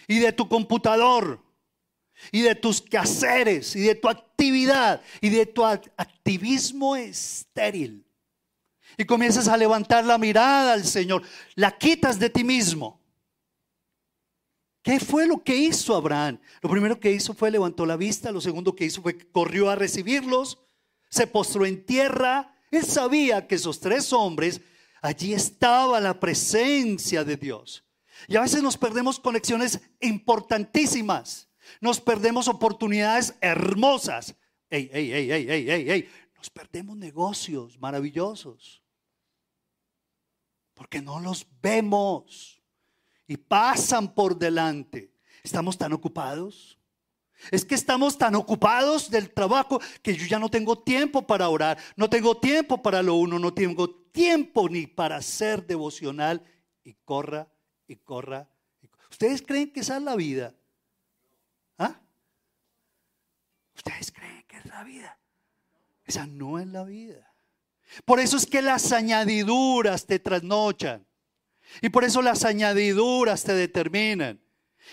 y 0.08 0.20
de 0.20 0.32
tu 0.32 0.48
computador 0.48 1.44
y 2.32 2.42
de 2.42 2.56
tus 2.56 2.82
quehaceres 2.82 3.76
y 3.76 3.82
de 3.82 3.96
tu 3.96 4.08
actividad 4.08 5.02
y 5.20 5.30
de 5.30 5.46
tu 5.48 5.66
activismo 5.66 6.96
estéril. 6.96 8.06
Y 8.98 9.04
comienzas 9.04 9.50
a 9.50 9.58
levantar 9.58 10.06
la 10.06 10.18
mirada 10.18 10.74
al 10.74 10.86
Señor, 10.86 11.24
la 11.56 11.78
quitas 11.78 12.20
de 12.20 12.30
ti 12.30 12.46
mismo 12.46 13.03
¿Qué 14.84 15.00
fue 15.00 15.26
lo 15.26 15.42
que 15.44 15.56
hizo 15.56 15.96
Abraham? 15.96 16.40
Lo 16.62 16.70
primero 16.70 17.00
que 17.00 17.12
hizo 17.12 17.34
fue 17.34 17.50
levantó 17.50 17.86
la 17.86 17.96
vista, 17.96 18.34
lo 18.34 18.42
segundo 18.42 18.76
que 18.76 18.86
hizo 18.86 19.02
fue 19.02 19.18
que 19.18 19.26
corrió 19.32 19.70
a 19.70 19.76
recibirlos, 19.76 20.60
se 21.10 21.26
postró 21.26 21.66
en 21.66 21.86
tierra. 21.86 22.54
Él 22.70 22.84
sabía 22.84 23.48
que 23.48 23.56
esos 23.56 23.80
tres 23.80 24.12
hombres, 24.12 24.60
allí 25.02 25.34
estaba 25.34 26.02
la 26.02 26.20
presencia 26.20 27.24
de 27.24 27.38
Dios. 27.38 27.86
Y 28.28 28.36
a 28.36 28.42
veces 28.42 28.62
nos 28.62 28.78
perdemos 28.78 29.22
conexiones 29.22 29.80
importantísimas, 30.02 31.50
nos 31.80 32.02
perdemos 32.02 32.50
oportunidades 32.50 33.36
hermosas. 33.40 34.36
Ey, 34.70 34.90
ey, 34.92 35.14
ey, 35.14 35.32
ey, 35.32 35.50
ey, 35.50 35.70
ey, 35.70 35.90
ey. 35.92 36.10
Nos 36.36 36.50
perdemos 36.50 36.98
negocios 36.98 37.80
maravillosos 37.80 38.84
porque 40.74 41.02
no 41.02 41.22
los 41.22 41.48
vemos 41.62 42.63
y 43.28 43.38
pasan 43.38 44.14
por 44.14 44.38
delante. 44.38 45.12
¿Estamos 45.44 45.78
tan 45.78 45.94
ocupados? 45.94 46.78
Es 47.52 47.66
que 47.66 47.76
estamos 47.76 48.18
tan 48.18 48.36
ocupados 48.36 49.10
del 49.10 49.32
trabajo 49.32 49.82
que 50.02 50.16
yo 50.16 50.26
ya 50.26 50.40
no 50.40 50.50
tengo 50.50 50.80
tiempo 50.80 51.28
para 51.28 51.50
orar, 51.50 51.78
no 51.96 52.10
tengo 52.10 52.38
tiempo 52.38 52.82
para 52.82 53.04
lo 53.04 53.16
uno, 53.16 53.38
no 53.38 53.54
tengo 53.54 53.90
tiempo 53.90 54.70
ni 54.70 54.88
para 54.88 55.22
ser 55.22 55.66
devocional 55.66 56.42
y 56.84 56.94
corra 56.94 57.52
y 57.88 57.98
corra. 57.98 58.50
¿Ustedes 59.12 59.42
creen 59.42 59.72
que 59.72 59.82
esa 59.82 59.98
es 59.98 60.04
la 60.04 60.16
vida? 60.16 60.56
¿Ah? 61.78 62.00
¿Ustedes 63.76 64.12
creen 64.12 64.44
que 64.48 64.58
es 64.58 64.66
la 64.66 64.84
vida? 64.84 65.20
Esa 66.06 66.26
no 66.26 66.60
es 66.60 66.68
la 66.68 66.84
vida. 66.84 67.34
Por 68.06 68.20
eso 68.20 68.38
es 68.38 68.46
que 68.46 68.62
las 68.62 68.92
añadiduras 68.92 70.06
te 70.06 70.20
trasnochan. 70.20 71.06
Y 71.82 71.90
por 71.90 72.04
eso 72.04 72.22
las 72.22 72.46
añadiduras 72.46 73.44
te 73.44 73.54
determinan. 73.54 74.40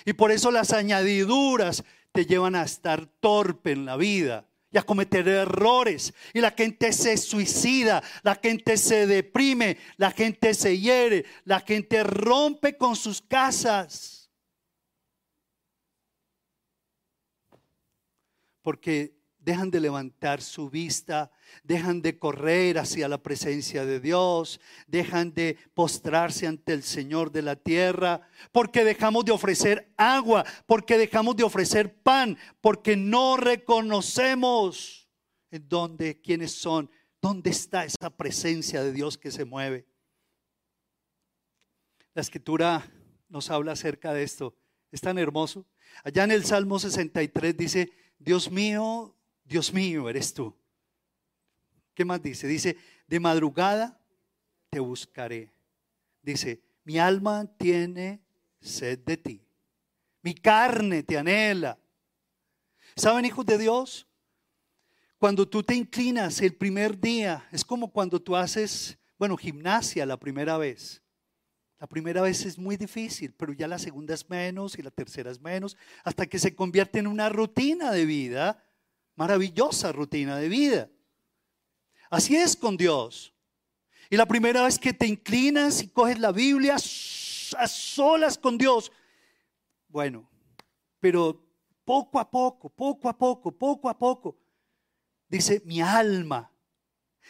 Y 0.05 0.13
por 0.13 0.31
eso 0.31 0.51
las 0.51 0.73
añadiduras 0.73 1.85
te 2.13 2.27
llevan 2.27 2.55
a 2.55 2.63
estar 2.63 3.07
torpe 3.21 3.73
en 3.73 3.85
la 3.85 3.97
vida 3.97 4.49
y 4.73 4.79
a 4.79 4.83
cometer 4.83 5.27
errores. 5.29 6.15
Y 6.33 6.41
la 6.41 6.53
gente 6.53 6.93
se 6.93 7.17
suicida, 7.17 8.03
la 8.23 8.37
gente 8.37 8.77
se 8.77 9.07
deprime, 9.07 9.79
la 9.97 10.11
gente 10.11 10.55
se 10.55 10.79
hiere, 10.79 11.25
la 11.45 11.61
gente 11.61 12.03
rompe 12.05 12.77
con 12.77 12.97
sus 12.97 13.21
casas. 13.21 14.31
Porque 18.63 19.20
dejan 19.41 19.71
de 19.71 19.81
levantar 19.81 20.43
su 20.43 20.69
vista, 20.71 21.31
dejan 21.65 22.03
de 22.03 22.19
correr 22.19 22.79
hacia 22.79 23.09
la 23.09 23.23
presencia 23.23 23.85
de 23.85 24.01
Dios, 24.01 24.61
dejan 24.87 25.33
de 25.35 25.57
postrarse 25.75 26.47
ante 26.47 26.73
el 26.73 26.83
Señor 26.83 27.33
de 27.33 27.43
la 27.43 27.57
tierra, 27.57 28.21
porque 28.53 28.85
dejamos 28.85 29.25
de 29.25 29.33
ofrecer 29.33 29.93
agua, 29.97 30.45
porque 30.67 30.99
dejamos 30.99 31.37
de 31.37 31.45
ofrecer 31.45 31.95
pan, 32.03 32.39
porque 32.61 32.97
no 32.97 33.37
reconocemos 33.37 35.09
en 35.51 35.69
dónde, 35.69 36.21
quiénes 36.21 36.53
son, 36.53 36.91
dónde 37.21 37.51
está 37.51 37.85
esa 37.85 38.11
presencia 38.11 38.83
de 38.83 38.93
Dios 38.93 39.19
que 39.19 39.31
se 39.31 39.45
mueve. 39.45 39.87
La 42.15 42.23
escritura 42.23 42.91
nos 43.29 43.51
habla 43.51 43.73
acerca 43.73 44.13
de 44.13 44.23
esto. 44.23 44.57
Es 44.91 45.01
tan 45.01 45.19
hermoso. 45.19 45.67
Allá 46.05 46.25
en 46.25 46.33
el 46.33 46.45
Salmo 46.45 46.79
63 46.79 47.57
dice, 47.57 47.93
Dios 48.19 48.51
mío, 48.51 49.17
Dios 49.51 49.73
mío, 49.73 50.09
eres 50.09 50.33
tú. 50.33 50.55
¿Qué 51.93 52.05
más 52.05 52.23
dice? 52.23 52.47
Dice, 52.47 52.77
de 53.09 53.19
madrugada 53.19 54.01
te 54.71 54.79
buscaré. 54.79 55.51
Dice, 56.23 56.63
mi 56.85 57.01
alma 57.01 57.51
tiene 57.59 58.21
sed 58.61 59.01
de 59.01 59.17
ti. 59.17 59.45
Mi 60.23 60.35
carne 60.35 61.03
te 61.03 61.19
anhela. 61.19 61.77
¿Saben, 62.95 63.25
hijos 63.25 63.45
de 63.45 63.59
Dios? 63.59 64.07
Cuando 65.19 65.49
tú 65.49 65.65
te 65.65 65.75
inclinas 65.75 66.41
el 66.43 66.55
primer 66.55 67.01
día, 67.01 67.49
es 67.51 67.65
como 67.65 67.91
cuando 67.91 68.23
tú 68.23 68.37
haces, 68.37 68.97
bueno, 69.19 69.37
gimnasia 69.37 70.07
la 70.07 70.17
primera 70.17 70.59
vez. 70.59 71.03
La 71.81 71.89
primera 71.89 72.23
vez 72.23 72.47
es 72.47 72.57
muy 72.57 72.77
difícil, 72.77 73.35
pero 73.35 73.53
ya 73.53 73.67
la 73.67 73.81
segunda 73.81 74.15
es 74.15 74.31
menos 74.31 74.79
y 74.79 74.83
la 74.83 74.93
tercera 74.93 75.29
es 75.29 75.41
menos, 75.41 75.77
hasta 76.05 76.27
que 76.27 76.39
se 76.39 76.55
convierte 76.55 77.01
en 77.01 77.09
una 77.09 77.29
rutina 77.31 77.91
de 77.91 78.05
vida 78.07 78.63
maravillosa 79.17 79.93
rutina 79.93 80.37
de 80.37 80.49
vida. 80.49 80.91
Así 82.11 82.37
es 82.37 82.57
con 82.57 82.77
Dios. 82.77 83.35
Y 84.09 84.17
la 84.17 84.27
primera 84.27 84.65
vez 84.65 84.79
que 84.79 84.93
te 84.93 85.07
inclinas 85.07 85.83
y 85.83 85.89
coges 85.89 86.19
la 86.19 86.33
Biblia 86.33 86.75
a 86.75 87.69
solas 87.69 88.37
con 88.37 88.59
Dios, 88.59 88.91
bueno, 89.89 90.29
pero 90.99 91.47
poco 91.85 92.19
a 92.19 92.29
poco, 92.29 92.69
poco 92.69 93.09
a 93.09 93.17
poco, 93.17 93.53
poco 93.53 93.89
a 93.89 93.97
poco, 93.97 94.37
dice, 95.29 95.63
mi 95.65 95.81
alma, 95.81 96.51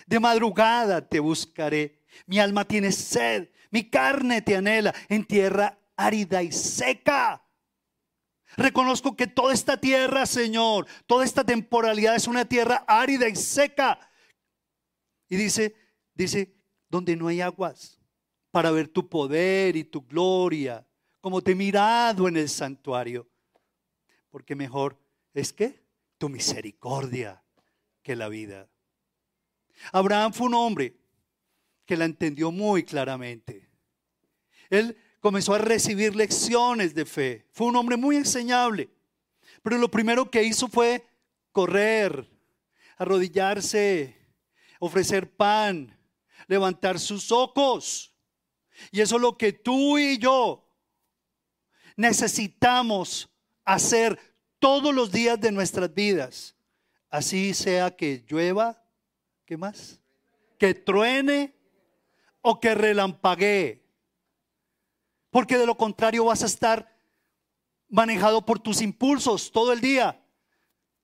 de 0.06 0.20
madrugada 0.20 1.06
te 1.06 1.20
buscaré, 1.20 2.00
mi 2.26 2.38
alma 2.38 2.64
tiene 2.64 2.92
sed, 2.92 3.48
mi 3.70 3.88
carne 3.88 4.42
te 4.42 4.56
anhela 4.56 4.94
en 5.08 5.24
tierra 5.24 5.78
árida 5.96 6.42
y 6.42 6.50
seca. 6.50 7.42
Reconozco 8.56 9.16
que 9.16 9.26
toda 9.26 9.54
esta 9.54 9.80
tierra, 9.80 10.26
Señor, 10.26 10.86
toda 11.06 11.24
esta 11.24 11.44
temporalidad 11.44 12.16
es 12.16 12.26
una 12.26 12.44
tierra 12.44 12.84
árida 12.86 13.28
y 13.28 13.36
seca. 13.36 14.10
Y 15.28 15.36
dice, 15.36 15.74
dice, 16.14 16.54
donde 16.88 17.16
no 17.16 17.28
hay 17.28 17.40
aguas 17.40 18.00
para 18.50 18.70
ver 18.70 18.88
tu 18.88 19.08
poder 19.08 19.76
y 19.76 19.84
tu 19.84 20.02
gloria, 20.02 20.86
como 21.20 21.40
te 21.40 21.52
he 21.52 21.54
mirado 21.54 22.26
en 22.26 22.36
el 22.36 22.48
santuario. 22.48 23.28
Porque 24.30 24.54
mejor 24.54 24.98
es 25.32 25.52
que 25.52 25.84
tu 26.18 26.28
misericordia 26.28 27.42
que 28.02 28.16
la 28.16 28.28
vida. 28.28 28.68
Abraham 29.92 30.32
fue 30.32 30.48
un 30.48 30.54
hombre 30.54 30.96
que 31.86 31.96
la 31.96 32.04
entendió 32.04 32.50
muy 32.50 32.84
claramente. 32.84 33.68
Él 34.68 34.96
comenzó 35.20 35.54
a 35.54 35.58
recibir 35.58 36.16
lecciones 36.16 36.94
de 36.94 37.04
fe. 37.04 37.46
Fue 37.52 37.66
un 37.66 37.76
hombre 37.76 37.96
muy 37.96 38.16
enseñable. 38.16 38.90
Pero 39.62 39.78
lo 39.78 39.90
primero 39.90 40.30
que 40.30 40.42
hizo 40.42 40.68
fue 40.68 41.06
correr, 41.52 42.28
arrodillarse, 42.96 44.16
ofrecer 44.78 45.30
pan, 45.30 45.96
levantar 46.46 46.98
sus 46.98 47.30
ojos. 47.30 48.14
Y 48.90 49.00
eso 49.00 49.16
es 49.16 49.22
lo 49.22 49.36
que 49.36 49.52
tú 49.52 49.98
y 49.98 50.18
yo 50.18 50.66
necesitamos 51.96 53.28
hacer 53.62 54.18
todos 54.58 54.94
los 54.94 55.12
días 55.12 55.38
de 55.38 55.52
nuestras 55.52 55.92
vidas. 55.92 56.56
Así 57.10 57.52
sea 57.52 57.94
que 57.94 58.24
llueva, 58.26 58.82
¿qué 59.44 59.58
más? 59.58 60.00
Que 60.58 60.72
truene 60.72 61.54
o 62.40 62.58
que 62.58 62.74
relampaguee. 62.74 63.82
Porque 65.30 65.58
de 65.58 65.66
lo 65.66 65.76
contrario 65.76 66.24
vas 66.24 66.42
a 66.42 66.46
estar 66.46 66.96
manejado 67.88 68.44
por 68.44 68.58
tus 68.58 68.80
impulsos 68.80 69.50
todo 69.50 69.72
el 69.72 69.80
día. 69.80 70.20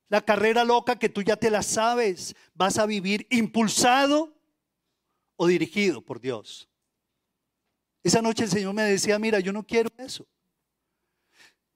La 0.08 0.20
carrera 0.20 0.64
loca 0.64 0.98
que 0.98 1.08
tú 1.08 1.22
ya 1.22 1.36
te 1.36 1.50
la 1.50 1.62
sabes. 1.62 2.34
Vas 2.54 2.78
a 2.78 2.86
vivir 2.86 3.26
impulsado 3.30 4.34
o 5.36 5.46
dirigido 5.46 6.00
por 6.00 6.20
Dios. 6.20 6.68
Esa 8.02 8.22
noche 8.22 8.44
el 8.44 8.50
Señor 8.50 8.72
me 8.72 8.82
decía, 8.82 9.18
mira, 9.18 9.40
yo 9.40 9.52
no 9.52 9.66
quiero 9.66 9.90
eso. 9.98 10.26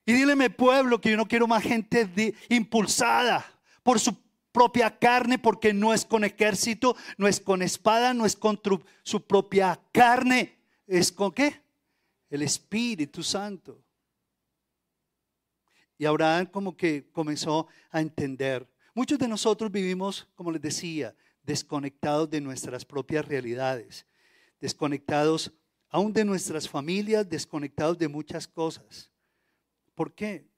Y 0.06 0.12
dile 0.12 0.50
pueblo 0.50 1.00
que 1.00 1.10
yo 1.10 1.16
no 1.16 1.26
quiero 1.26 1.46
más 1.46 1.62
gente 1.62 2.34
impulsada 2.48 3.44
por 3.82 4.00
su 4.00 4.16
propia 4.52 4.98
carne, 4.98 5.38
porque 5.38 5.72
no 5.72 5.92
es 5.94 6.04
con 6.04 6.24
ejército, 6.24 6.96
no 7.16 7.28
es 7.28 7.40
con 7.40 7.62
espada, 7.62 8.14
no 8.14 8.26
es 8.26 8.36
con 8.36 8.60
su 9.02 9.26
propia 9.26 9.80
carne. 9.92 10.58
¿Es 10.86 11.12
con 11.12 11.32
qué? 11.32 11.62
El 12.30 12.42
Espíritu 12.42 13.22
Santo. 13.22 13.82
Y 15.98 16.06
Abraham 16.06 16.46
como 16.46 16.74
que 16.76 17.10
comenzó 17.10 17.66
a 17.90 18.00
entender. 18.00 18.66
Muchos 18.94 19.18
de 19.18 19.28
nosotros 19.28 19.70
vivimos, 19.70 20.26
como 20.34 20.50
les 20.50 20.62
decía, 20.62 21.14
desconectados 21.42 22.30
de 22.30 22.40
nuestras 22.40 22.84
propias 22.84 23.26
realidades, 23.26 24.06
desconectados 24.60 25.52
aún 25.90 26.12
de 26.12 26.24
nuestras 26.24 26.68
familias, 26.68 27.28
desconectados 27.28 27.98
de 27.98 28.08
muchas 28.08 28.46
cosas. 28.46 29.10
¿Por 29.94 30.14
qué? 30.14 30.48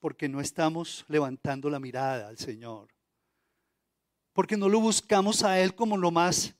Porque 0.00 0.28
no 0.28 0.40
estamos 0.40 1.04
levantando 1.08 1.70
la 1.70 1.78
mirada 1.78 2.28
al 2.28 2.38
Señor. 2.38 2.88
Porque 4.32 4.56
no 4.56 4.68
lo 4.68 4.80
buscamos 4.80 5.42
a 5.42 5.60
Él 5.60 5.74
como 5.74 5.96
lo 5.96 6.10
más 6.10 6.54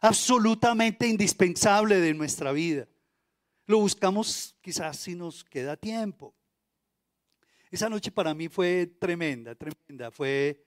absolutamente 0.00 1.06
indispensable 1.06 2.00
de 2.00 2.12
nuestra 2.14 2.52
vida. 2.52 2.88
Lo 3.72 3.78
buscamos 3.78 4.54
quizás 4.60 4.98
si 4.98 5.14
nos 5.14 5.42
queda 5.42 5.78
tiempo. 5.78 6.34
Esa 7.70 7.88
noche 7.88 8.12
para 8.12 8.34
mí 8.34 8.46
fue 8.50 8.84
tremenda, 8.84 9.54
tremenda. 9.54 10.10
Fue 10.10 10.62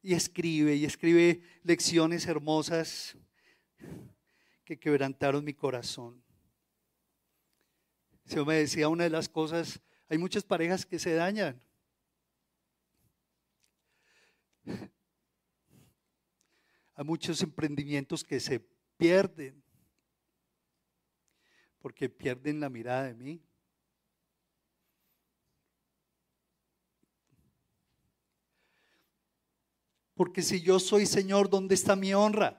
y 0.00 0.14
escribe 0.14 0.76
y 0.76 0.84
escribe 0.84 1.40
lecciones 1.64 2.24
hermosas 2.28 3.16
que 4.64 4.78
quebrantaron 4.78 5.44
mi 5.44 5.52
corazón. 5.52 6.22
Se 8.24 8.40
me 8.44 8.54
decía 8.54 8.88
una 8.88 9.02
de 9.02 9.10
las 9.10 9.28
cosas, 9.28 9.80
hay 10.08 10.18
muchas 10.18 10.44
parejas 10.44 10.86
que 10.86 11.00
se 11.00 11.12
dañan. 11.12 11.60
Hay 16.94 17.04
muchos 17.04 17.42
emprendimientos 17.42 18.22
que 18.22 18.38
se 18.38 18.60
pierden 18.96 19.63
porque 21.84 22.08
pierden 22.08 22.60
la 22.60 22.70
mirada 22.70 23.02
de 23.02 23.12
mí. 23.12 23.42
Porque 30.14 30.40
si 30.40 30.62
yo 30.62 30.80
soy 30.80 31.04
Señor, 31.04 31.50
¿dónde 31.50 31.74
está 31.74 31.94
mi 31.94 32.14
honra? 32.14 32.58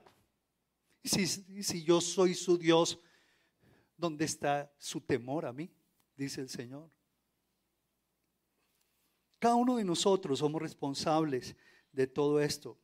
Si, 1.02 1.26
si 1.26 1.82
yo 1.82 2.00
soy 2.00 2.36
su 2.36 2.56
Dios, 2.56 3.00
¿dónde 3.96 4.26
está 4.26 4.72
su 4.78 5.00
temor 5.00 5.44
a 5.44 5.52
mí? 5.52 5.74
Dice 6.14 6.40
el 6.40 6.48
Señor. 6.48 6.88
Cada 9.40 9.56
uno 9.56 9.74
de 9.74 9.84
nosotros 9.84 10.38
somos 10.38 10.62
responsables 10.62 11.56
de 11.90 12.06
todo 12.06 12.40
esto. 12.40 12.78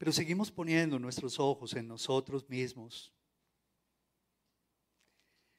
Pero 0.00 0.12
seguimos 0.12 0.50
poniendo 0.50 0.98
nuestros 0.98 1.38
ojos 1.38 1.74
en 1.74 1.86
nosotros 1.86 2.48
mismos. 2.48 3.12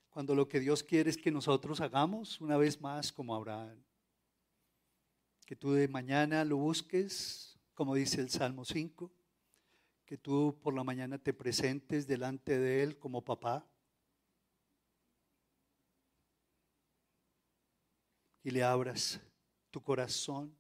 Cuando 0.10 0.34
lo 0.34 0.48
que 0.48 0.60
Dios 0.60 0.82
quiere 0.82 1.12
es 1.12 1.18
que 1.18 1.30
nosotros 1.30 1.80
hagamos 1.80 2.42
una 2.42 2.58
vez 2.58 2.82
más 2.82 3.14
como 3.14 3.36
Abraham 3.36 3.78
que 5.52 5.58
tú 5.58 5.74
de 5.74 5.90
mañana 5.90 6.46
lo 6.46 6.56
busques, 6.56 7.60
como 7.74 7.94
dice 7.94 8.22
el 8.22 8.30
Salmo 8.30 8.64
5, 8.64 9.12
que 10.06 10.18
tú 10.18 10.58
por 10.64 10.74
la 10.74 10.82
mañana 10.86 11.18
te 11.18 11.34
presentes 11.34 12.08
delante 12.08 12.58
de 12.58 12.82
Él 12.82 12.98
como 12.98 13.22
papá 13.22 13.70
y 18.44 18.52
le 18.52 18.64
abras 18.64 19.20
tu 19.72 19.84
corazón. 19.84 20.58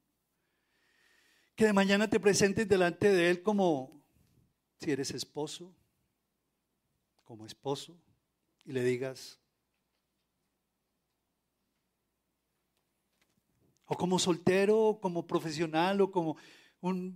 Que 1.61 1.67
de 1.67 1.73
mañana 1.73 2.09
te 2.09 2.19
presentes 2.19 2.67
delante 2.67 3.11
de 3.11 3.29
Él 3.29 3.43
como 3.43 4.03
si 4.79 4.89
eres 4.89 5.11
esposo, 5.11 5.71
como 7.23 7.45
esposo, 7.45 8.01
y 8.65 8.71
le 8.71 8.83
digas, 8.83 9.39
o 13.85 13.95
como 13.95 14.17
soltero, 14.17 14.79
o 14.79 14.99
como 14.99 15.27
profesional, 15.27 16.01
o 16.01 16.11
como 16.11 16.35
un, 16.79 17.15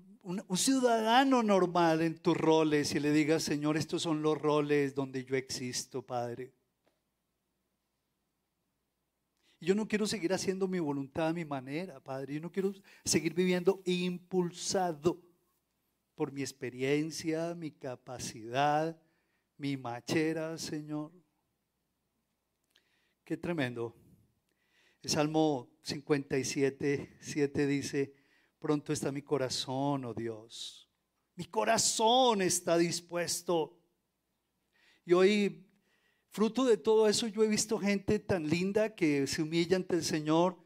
ciudadano 0.55 1.41
normal 1.41 2.03
en 2.03 2.19
tus 2.19 2.38
roles 2.38 2.93
y 2.93 2.99
le 2.99 3.12
digas, 3.12 3.41
Señor, 3.41 3.77
estos 3.77 4.03
son 4.03 4.21
los 4.21 4.39
roles 4.39 4.93
donde 4.93 5.25
yo 5.25 5.36
existo, 5.36 6.03
Padre. 6.03 6.53
Yo 9.60 9.74
no 9.74 9.88
quiero 9.88 10.06
seguir 10.06 10.34
haciendo 10.34 10.68
mi 10.68 10.80
voluntad 10.80 11.30
a 11.30 11.34
mi 11.34 11.46
manera, 11.46 12.00
Padre. 12.00 12.36
Yo 12.36 12.41
no 12.41 12.52
quiero 12.52 12.74
seguir 13.04 13.34
viviendo 13.34 13.82
impulsado 13.86 15.22
por 16.15 16.32
mi 16.32 16.41
experiencia, 16.41 17.56
mi 17.56 17.72
capacidad, 17.72 19.00
mi 19.58 19.78
machera, 19.78 20.58
Señor. 20.58 21.12
Qué 23.24 23.38
tremendo. 23.38 23.96
El 25.02 25.10
Salmo 25.10 25.72
57, 25.84 27.18
7 27.20 27.68
dice, 27.68 28.13
pronto 28.60 28.91
está 28.94 29.12
mi 29.12 29.22
corazón, 29.22 30.06
oh 30.06 30.13
Dios. 30.13 30.89
Mi 31.36 31.46
corazón 31.46 32.41
está 32.41 32.78
dispuesto. 32.78 33.78
Y 35.06 35.13
hoy, 35.13 35.64
fruto 36.36 36.65
de 36.65 36.76
todo 36.76 37.08
eso, 37.08 37.28
yo 37.28 37.45
he 37.45 37.48
visto 37.48 37.80
gente 37.80 38.19
tan 38.19 38.50
linda 38.50 38.93
que 38.93 39.26
se 39.26 39.41
humilla 39.41 39.78
ante 39.78 39.95
el 39.95 40.04
Señor 40.04 40.58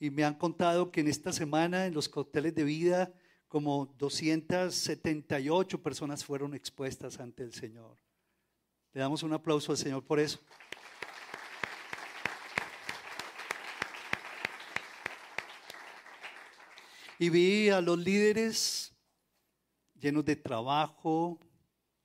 y 0.00 0.10
me 0.10 0.24
han 0.24 0.34
contado 0.34 0.90
que 0.90 1.00
en 1.00 1.06
esta 1.06 1.32
semana 1.32 1.86
en 1.86 1.94
los 1.94 2.08
cócteles 2.08 2.56
de 2.56 2.64
vida 2.64 3.14
como 3.46 3.86
278 3.98 5.80
personas 5.80 6.24
fueron 6.24 6.54
expuestas 6.54 7.20
ante 7.20 7.44
el 7.44 7.54
Señor. 7.54 7.96
Le 8.92 9.00
damos 9.00 9.22
un 9.22 9.32
aplauso 9.32 9.70
al 9.70 9.78
Señor 9.78 10.04
por 10.04 10.18
eso. 10.18 10.40
Y 17.20 17.30
vi 17.30 17.68
a 17.68 17.80
los 17.80 17.96
líderes 17.96 18.92
llenos 19.94 20.24
de 20.24 20.34
trabajo, 20.34 21.38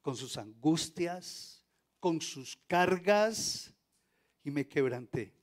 con 0.04 0.16
sus 0.16 0.38
angustias, 0.38 1.57
con 2.08 2.22
sus 2.22 2.58
cargas, 2.68 3.74
y 4.42 4.50
me 4.50 4.66
quebranté, 4.66 5.34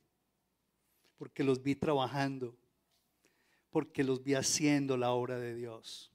porque 1.15 1.43
los 1.43 1.61
vi 1.61 1.75
trabajando, 1.75 2.57
porque 3.69 4.03
los 4.03 4.23
vi 4.23 4.33
haciendo 4.33 4.97
la 4.97 5.11
obra 5.11 5.37
de 5.37 5.53
Dios, 5.53 6.11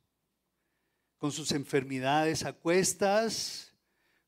con 1.19 1.31
sus 1.31 1.53
enfermedades 1.53 2.45
a 2.45 2.53
cuestas, 2.53 3.73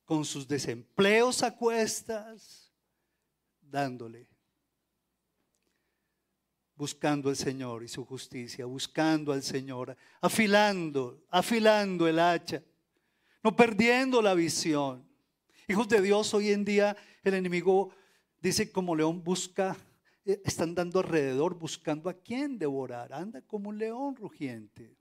con 0.04 0.24
sus 0.24 0.46
desempleos 0.46 1.42
a 1.42 1.56
cuestas, 1.56 2.72
dándole. 3.60 4.28
Buscando 6.76 7.30
al 7.30 7.36
Señor 7.36 7.82
y 7.82 7.88
su 7.88 8.04
justicia, 8.04 8.64
buscando 8.64 9.32
al 9.32 9.42
Señor, 9.42 9.96
afilando, 10.20 11.24
afilando 11.30 12.06
el 12.06 12.20
hacha, 12.20 12.62
no 13.42 13.56
perdiendo 13.56 14.22
la 14.22 14.34
visión. 14.34 15.10
Hijos 15.68 15.88
de 15.88 16.00
Dios, 16.00 16.34
hoy 16.34 16.50
en 16.50 16.64
día 16.64 16.96
el 17.22 17.34
enemigo 17.34 17.94
dice 18.40 18.72
como 18.72 18.96
león 18.96 19.22
busca, 19.22 19.76
eh, 20.24 20.42
están 20.44 20.74
dando 20.74 20.98
alrededor 20.98 21.54
buscando 21.54 22.10
a 22.10 22.14
quién 22.14 22.58
devorar, 22.58 23.12
anda 23.12 23.40
como 23.42 23.68
un 23.68 23.78
león 23.78 24.16
rugiente. 24.16 24.96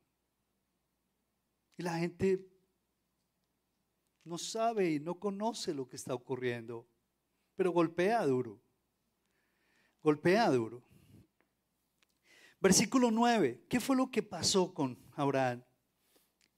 Y 1.77 1.83
la 1.83 1.97
gente 1.97 2.47
no 4.23 4.37
sabe 4.37 4.91
y 4.91 4.99
no 4.99 5.15
conoce 5.15 5.73
lo 5.73 5.89
que 5.89 5.95
está 5.95 6.13
ocurriendo, 6.13 6.87
pero 7.55 7.71
golpea 7.71 8.23
duro, 8.23 8.61
golpea 10.03 10.47
duro. 10.51 10.83
Versículo 12.59 13.09
9, 13.09 13.65
¿qué 13.67 13.79
fue 13.79 13.95
lo 13.95 14.11
que 14.11 14.21
pasó 14.21 14.75
con 14.75 15.03
Abraham? 15.13 15.63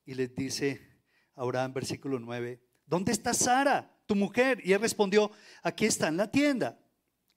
Y 0.04 0.16
les 0.16 0.36
dice 0.36 1.00
Abraham, 1.36 1.72
versículo 1.72 2.20
9, 2.20 2.62
¿dónde 2.86 3.14
está 3.14 3.34
Sara, 3.34 3.93
tu 4.06 4.16
mujer? 4.16 4.62
Y 4.64 4.74
él 4.74 4.82
respondió, 4.82 5.32
aquí 5.62 5.86
está 5.86 6.08
en 6.08 6.18
la 6.18 6.30
tienda. 6.30 6.80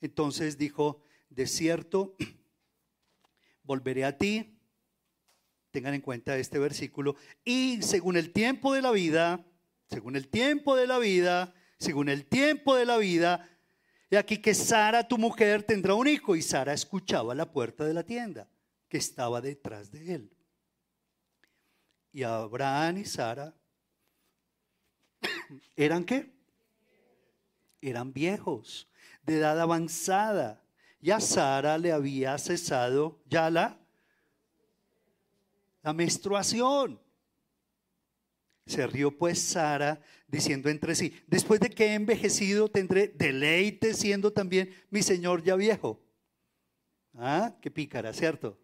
Entonces 0.00 0.59
dijo, 0.59 1.02
de 1.29 1.46
cierto, 1.46 2.16
volveré 3.62 4.05
a 4.05 4.16
ti. 4.16 4.59
Tengan 5.70 5.94
en 5.94 6.00
cuenta 6.00 6.37
este 6.38 6.59
versículo. 6.59 7.16
Y 7.44 7.83
según 7.83 8.16
el 8.16 8.33
tiempo 8.33 8.72
de 8.72 8.83
la 8.83 8.90
vida, 8.90 9.44
según 9.88 10.16
el 10.16 10.29
tiempo 10.29 10.76
de 10.76 10.87
la 10.87 10.98
vida, 10.98 11.55
según 11.79 12.09
el 12.09 12.24
tiempo 12.26 12.74
de 12.76 12.87
la 12.87 12.96
vida, 12.96 13.50
Y 14.09 14.14
aquí 14.14 14.38
que 14.38 14.55
Sara, 14.55 15.07
tu 15.07 15.18
mujer, 15.18 15.64
tendrá 15.64 15.94
un 15.94 16.07
hijo. 16.07 16.37
Y 16.37 16.42
Sara 16.42 16.72
escuchaba 16.72 17.35
la 17.35 17.50
puerta 17.50 17.85
de 17.85 17.92
la 17.92 18.05
tienda 18.05 18.48
que 18.88 18.98
estaba 18.98 19.40
detrás 19.40 19.90
de 19.90 20.14
él. 20.14 20.37
Y 22.12 22.22
Abraham 22.22 22.98
y 22.98 23.05
Sara 23.05 23.55
eran 25.76 26.05
qué? 26.05 26.36
Eran 27.87 28.12
viejos, 28.12 28.88
de 29.22 29.38
edad 29.38 29.61
avanzada. 29.61 30.61
Y 31.01 31.12
a 31.12 31.20
Sara 31.20 31.79
le 31.79 31.92
había 31.92 32.37
cesado 32.37 33.20
ya 33.27 33.49
la, 33.49 33.79
la 35.83 35.92
menstruación. 35.92 37.01
Se 38.66 38.85
rió 38.88 39.16
pues 39.16 39.40
Sara 39.40 40.01
diciendo 40.27 40.68
entre 40.68 40.96
sí, 40.96 41.16
después 41.29 41.61
de 41.61 41.70
que 41.70 41.87
he 41.87 41.94
envejecido 41.94 42.68
tendré 42.68 43.07
deleite 43.07 43.94
siendo 43.94 44.33
también 44.33 44.75
mi 44.90 45.03
señor 45.03 45.44
ya 45.44 45.55
viejo. 45.55 46.03
Ah, 47.14 47.57
qué 47.62 47.70
pícara, 47.70 48.12
¿cierto? 48.12 48.59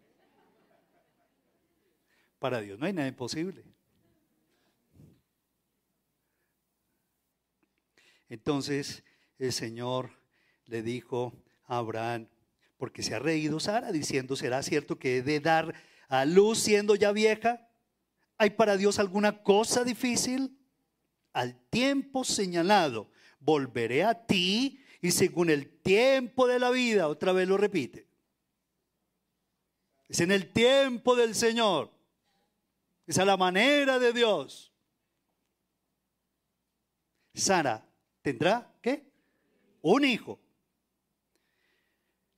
Para 2.39 2.59
Dios 2.59 2.77
no 2.77 2.85
hay 2.85 2.91
nada 2.91 3.07
imposible. 3.07 3.63
Entonces 8.27 9.03
el 9.45 9.53
Señor 9.53 10.11
le 10.65 10.81
dijo 10.81 11.33
a 11.65 11.77
Abraham, 11.77 12.27
porque 12.77 13.03
se 13.03 13.13
ha 13.13 13.19
reído 13.19 13.59
Sara 13.59 13.91
diciendo, 13.91 14.35
¿será 14.35 14.63
cierto 14.63 14.97
que 14.97 15.17
he 15.17 15.21
de 15.21 15.39
dar 15.39 15.73
a 16.07 16.25
luz 16.25 16.59
siendo 16.59 16.95
ya 16.95 17.11
vieja? 17.11 17.69
¿Hay 18.37 18.51
para 18.51 18.77
Dios 18.77 18.99
alguna 18.99 19.43
cosa 19.43 19.83
difícil? 19.83 20.57
Al 21.33 21.55
tiempo 21.69 22.23
señalado, 22.23 23.09
volveré 23.39 24.03
a 24.03 24.25
ti 24.25 24.79
y 25.01 25.11
según 25.11 25.49
el 25.49 25.69
tiempo 25.81 26.47
de 26.47 26.59
la 26.59 26.69
vida, 26.71 27.07
otra 27.07 27.33
vez 27.33 27.47
lo 27.47 27.57
repite. 27.57 28.07
Es 30.07 30.19
en 30.19 30.31
el 30.31 30.51
tiempo 30.51 31.15
del 31.15 31.35
Señor. 31.35 31.91
Es 33.07 33.17
a 33.17 33.25
la 33.25 33.35
manera 33.35 33.99
de 33.99 34.13
Dios. 34.13 34.71
Sara 37.33 37.85
tendrá. 38.21 38.72
Un 39.83 40.05
hijo. 40.05 40.39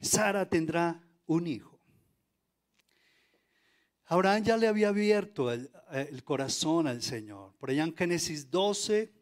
Sara 0.02 0.50
tendrá 0.50 1.00
un 1.28 1.46
hijo. 1.46 1.80
Abraham 4.06 4.44
ya 4.44 4.58
le 4.58 4.68
había 4.68 4.90
abierto 4.90 5.52
el, 5.52 5.70
corazón 6.24 6.88
al 6.88 7.04
Señor. 7.04 7.56
Por 7.58 7.70
allá 7.70 7.84
en 7.84 7.96
Génesis 7.96 8.50
12 8.50 9.14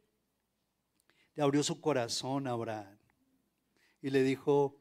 le 1.35 1.43
abrió 1.43 1.63
su 1.63 1.81
corazón 1.81 2.47
a 2.47 2.51
Abraham 2.51 2.97
y 4.01 4.09
le 4.09 4.23
dijo, 4.23 4.77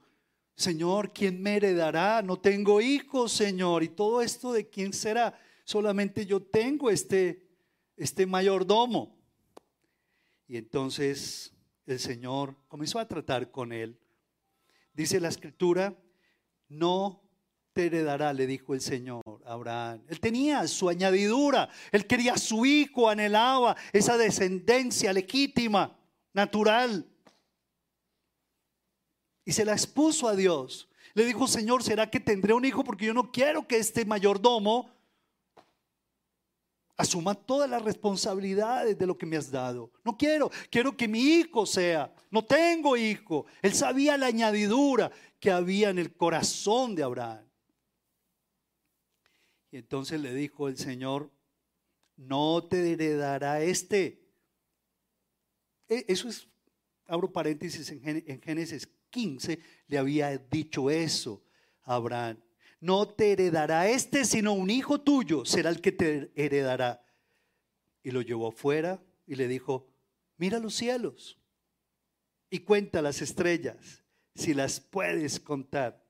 Señor, 0.55 1.12
¿quién 1.12 1.42
me 1.42 1.57
heredará? 1.57 2.22
No 2.22 2.38
tengo 2.38 2.81
hijos, 2.81 3.33
Señor. 3.33 3.83
¿Y 3.83 3.88
todo 3.88 4.22
esto 4.22 4.52
de 4.52 4.68
quién 4.68 4.92
será? 4.92 5.37
Solamente 5.64 6.26
yo 6.26 6.40
tengo 6.40 6.90
este, 6.90 7.48
este 7.96 8.24
mayordomo. 8.24 9.16
Y 10.46 10.57
entonces 10.57 11.52
el 11.87 11.99
Señor 11.99 12.57
comenzó 12.68 12.99
a 12.99 13.09
tratar 13.09 13.51
con 13.51 13.73
él. 13.73 13.99
Dice 14.92 15.21
la 15.21 15.29
escritura, 15.29 15.97
no 16.68 17.23
te 17.73 17.87
heredará, 17.87 18.33
le 18.33 18.47
dijo 18.47 18.75
el 18.75 18.81
Señor 18.81 19.23
a 19.45 19.53
Abraham. 19.53 20.03
Él 20.09 20.21
tenía 20.21 20.66
su 20.68 20.88
añadidura, 20.88 21.68
él 21.90 22.07
quería 22.07 22.37
su 22.37 22.66
hijo, 22.66 23.09
anhelaba 23.09 23.77
esa 23.92 24.16
descendencia 24.16 25.12
legítima, 25.12 25.99
natural. 26.33 27.07
Y 29.45 29.53
se 29.53 29.64
la 29.64 29.73
expuso 29.73 30.29
a 30.29 30.37
Dios. 30.37 30.88
Le 31.14 31.25
dijo, 31.25 31.47
Señor, 31.47 31.83
¿será 31.83 32.11
que 32.11 32.21
tendré 32.21 32.55
un 32.55 32.64
hijo? 32.64 32.85
Porque 32.85 33.07
yo 33.07 33.14
no 33.14 33.33
quiero 33.33 33.66
que 33.66 33.79
este 33.79 34.05
mayordomo 34.05 34.90
asuma 37.03 37.35
todas 37.35 37.69
las 37.69 37.83
responsabilidades 37.83 38.99
de 38.99 39.07
lo 39.07 39.19
que 39.19 39.27
me 39.27 39.37
has 39.37 39.51
dado. 39.51 39.93
No 40.05 40.17
quiero, 40.17 40.51
quiero 40.71 40.97
que 40.97 41.09
mi 41.09 41.21
hijo 41.21 41.67
sea. 41.67 42.15
No 42.31 42.45
tengo 42.45 42.97
hijo. 42.97 43.47
Él 43.61 43.75
sabía 43.75 44.17
la 44.17 44.27
añadidura 44.27 45.11
que 45.38 45.51
había 45.51 45.91
en 45.91 45.99
el 45.99 46.17
corazón 46.17 46.95
de 46.95 47.03
Abraham. 47.03 47.45
Y 49.71 49.79
entonces 49.79 50.21
le 50.21 50.35
dijo 50.35 50.69
el 50.69 50.77
Señor, 50.77 51.31
no 52.17 52.65
te 52.65 52.93
heredará 52.93 53.62
este. 53.62 54.23
E, 55.88 56.05
eso 56.09 56.29
es, 56.29 56.47
abro 57.07 57.33
paréntesis, 57.33 57.91
en 57.91 58.41
Génesis 58.41 58.88
15 59.11 59.59
le 59.88 59.99
había 59.99 60.37
dicho 60.38 60.91
eso 60.91 61.43
a 61.83 61.97
Abraham. 61.97 62.38
No 62.83 63.07
te 63.07 63.31
heredará 63.31 63.88
este, 63.88 64.25
sino 64.25 64.55
un 64.55 64.68
hijo 64.68 65.01
tuyo 65.01 65.45
será 65.45 65.71
el 65.71 65.81
que 65.81 65.92
te 65.92 66.33
heredará. 66.35 67.07
Y 68.03 68.11
lo 68.11 68.23
llevó 68.23 68.49
afuera 68.49 69.01
y 69.25 69.37
le 69.37 69.47
dijo, 69.47 69.88
mira 70.37 70.59
los 70.59 70.75
cielos 70.75 71.38
y 72.51 72.59
cuenta 72.59 73.01
las 73.01 73.23
estrellas, 73.23 74.03
si 74.35 74.53
las 74.53 74.81
puedes 74.81 75.38
contar. 75.38 76.05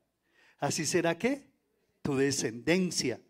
Así 0.57 0.87
será 0.87 1.15
que 1.15 1.47
tu 2.01 2.15
descendencia. 2.15 3.21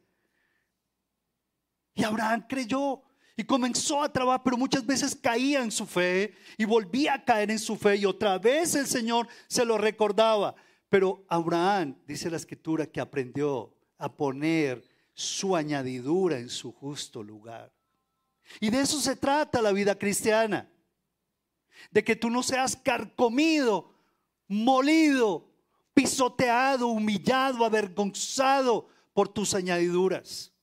Y 1.96 2.06
Abraham 2.06 2.46
creyó 2.48 3.04
y 3.36 3.44
comenzó 3.44 4.04
a 4.04 4.14
trabajar, 4.14 4.44
pero 4.46 4.56
muchas 4.56 4.86
veces 4.86 5.14
caía 5.14 5.62
en 5.62 5.72
su 5.72 5.86
fe 5.86 6.34
y 6.58 6.64
volvía 6.64 7.16
a 7.16 7.26
caer 7.26 7.52
en 7.52 7.60
su 7.60 7.76
fe 7.76 7.98
y 7.98 8.06
otra 8.06 8.38
vez 8.40 8.74
el 8.76 8.88
Señor 8.88 9.28
se 9.48 9.66
lo 9.66 9.78
recordaba. 9.78 10.56
Pero 10.94 11.26
Abraham, 11.28 11.96
dice 12.06 12.30
la 12.30 12.38
escritura, 12.38 12.86
que 12.86 13.02
aprendió 13.02 13.74
a 13.98 14.16
poner 14.16 14.88
su 15.16 15.56
añadidura 15.56 16.38
en 16.38 16.50
su 16.50 16.72
justo 16.72 17.24
lugar. 17.24 17.74
Y 18.60 18.70
de 18.70 18.82
eso 18.82 19.02
se 19.02 19.16
trata 19.16 19.60
la 19.60 19.72
vida 19.72 19.98
cristiana. 19.98 20.70
De 21.90 22.04
que 22.04 22.16
tú 22.16 22.30
no 22.30 22.44
seas 22.44 22.76
carcomido, 22.76 23.92
molido, 24.48 25.50
pisoteado, 25.96 26.90
humillado, 26.90 27.66
avergonzado 27.66 28.88
por 29.16 29.28
tus 29.30 29.56
añadiduras. 29.56 30.54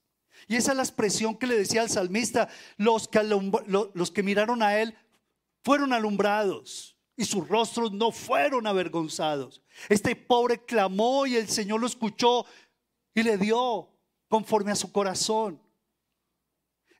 Y 0.46 0.54
esa 0.54 0.70
es 0.70 0.76
la 0.76 0.84
expresión 0.84 1.36
que 1.36 1.48
le 1.48 1.58
decía 1.58 1.82
al 1.82 1.90
salmista, 1.90 2.48
los 2.76 3.08
que, 3.08 3.20
los 3.24 4.10
que 4.12 4.22
miraron 4.22 4.62
a 4.62 4.78
él 4.78 4.96
fueron 5.64 5.92
alumbrados 5.92 6.99
y 7.16 7.24
sus 7.24 7.46
rostros 7.48 7.92
no 7.92 8.12
fueron 8.12 8.66
avergonzados. 8.66 9.62
Este 9.88 10.16
pobre 10.16 10.64
clamó 10.64 11.26
y 11.26 11.36
el 11.36 11.48
Señor 11.48 11.80
lo 11.80 11.86
escuchó 11.86 12.46
y 13.14 13.22
le 13.22 13.36
dio 13.36 13.90
conforme 14.28 14.72
a 14.72 14.76
su 14.76 14.90
corazón. 14.90 15.60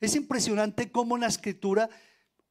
Es 0.00 0.14
impresionante 0.14 0.90
cómo 0.90 1.14
en 1.14 1.22
la 1.22 1.28
escritura, 1.28 1.88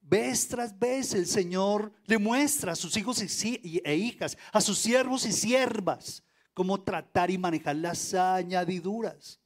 vez 0.01 0.47
tras 0.47 0.77
vez, 0.77 1.13
el 1.13 1.25
Señor 1.25 1.91
le 2.05 2.17
muestra 2.17 2.73
a 2.73 2.75
sus 2.75 2.95
hijos 2.97 3.21
e 3.21 3.95
hijas, 3.95 4.37
a 4.51 4.61
sus 4.61 4.77
siervos 4.77 5.25
y 5.25 5.31
siervas, 5.31 6.23
cómo 6.53 6.81
tratar 6.81 7.31
y 7.31 7.37
manejar 7.37 7.75
las 7.75 8.13
añadiduras. 8.13 9.39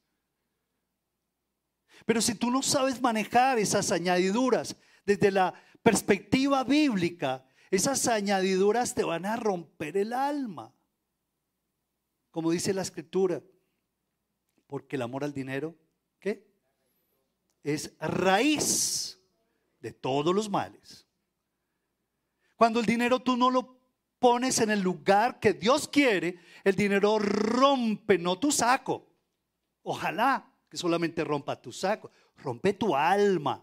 Pero 2.06 2.20
si 2.20 2.34
tú 2.34 2.50
no 2.50 2.62
sabes 2.62 3.00
manejar 3.00 3.58
esas 3.58 3.90
añadiduras 3.90 4.76
desde 5.06 5.30
la 5.30 5.54
perspectiva 5.82 6.62
bíblica, 6.64 7.44
esas 7.74 8.06
añadiduras 8.08 8.94
te 8.94 9.04
van 9.04 9.26
a 9.26 9.36
romper 9.36 9.96
el 9.96 10.12
alma. 10.12 10.72
Como 12.30 12.50
dice 12.50 12.74
la 12.74 12.82
escritura, 12.82 13.42
porque 14.66 14.96
el 14.96 15.02
amor 15.02 15.24
al 15.24 15.32
dinero, 15.32 15.74
¿qué? 16.18 16.46
Es 17.62 17.94
raíz 17.98 19.20
de 19.80 19.92
todos 19.92 20.34
los 20.34 20.50
males. 20.50 21.06
Cuando 22.56 22.80
el 22.80 22.86
dinero 22.86 23.20
tú 23.20 23.36
no 23.36 23.50
lo 23.50 23.78
pones 24.18 24.58
en 24.60 24.70
el 24.70 24.80
lugar 24.80 25.38
que 25.38 25.52
Dios 25.52 25.86
quiere, 25.88 26.38
el 26.64 26.74
dinero 26.74 27.18
rompe, 27.18 28.18
no 28.18 28.38
tu 28.38 28.50
saco. 28.50 29.06
Ojalá, 29.82 30.50
solamente 30.72 31.22
rompa 31.24 31.60
tu 31.60 31.72
saco, 31.72 32.10
rompe 32.36 32.72
tu 32.72 32.96
alma. 32.96 33.62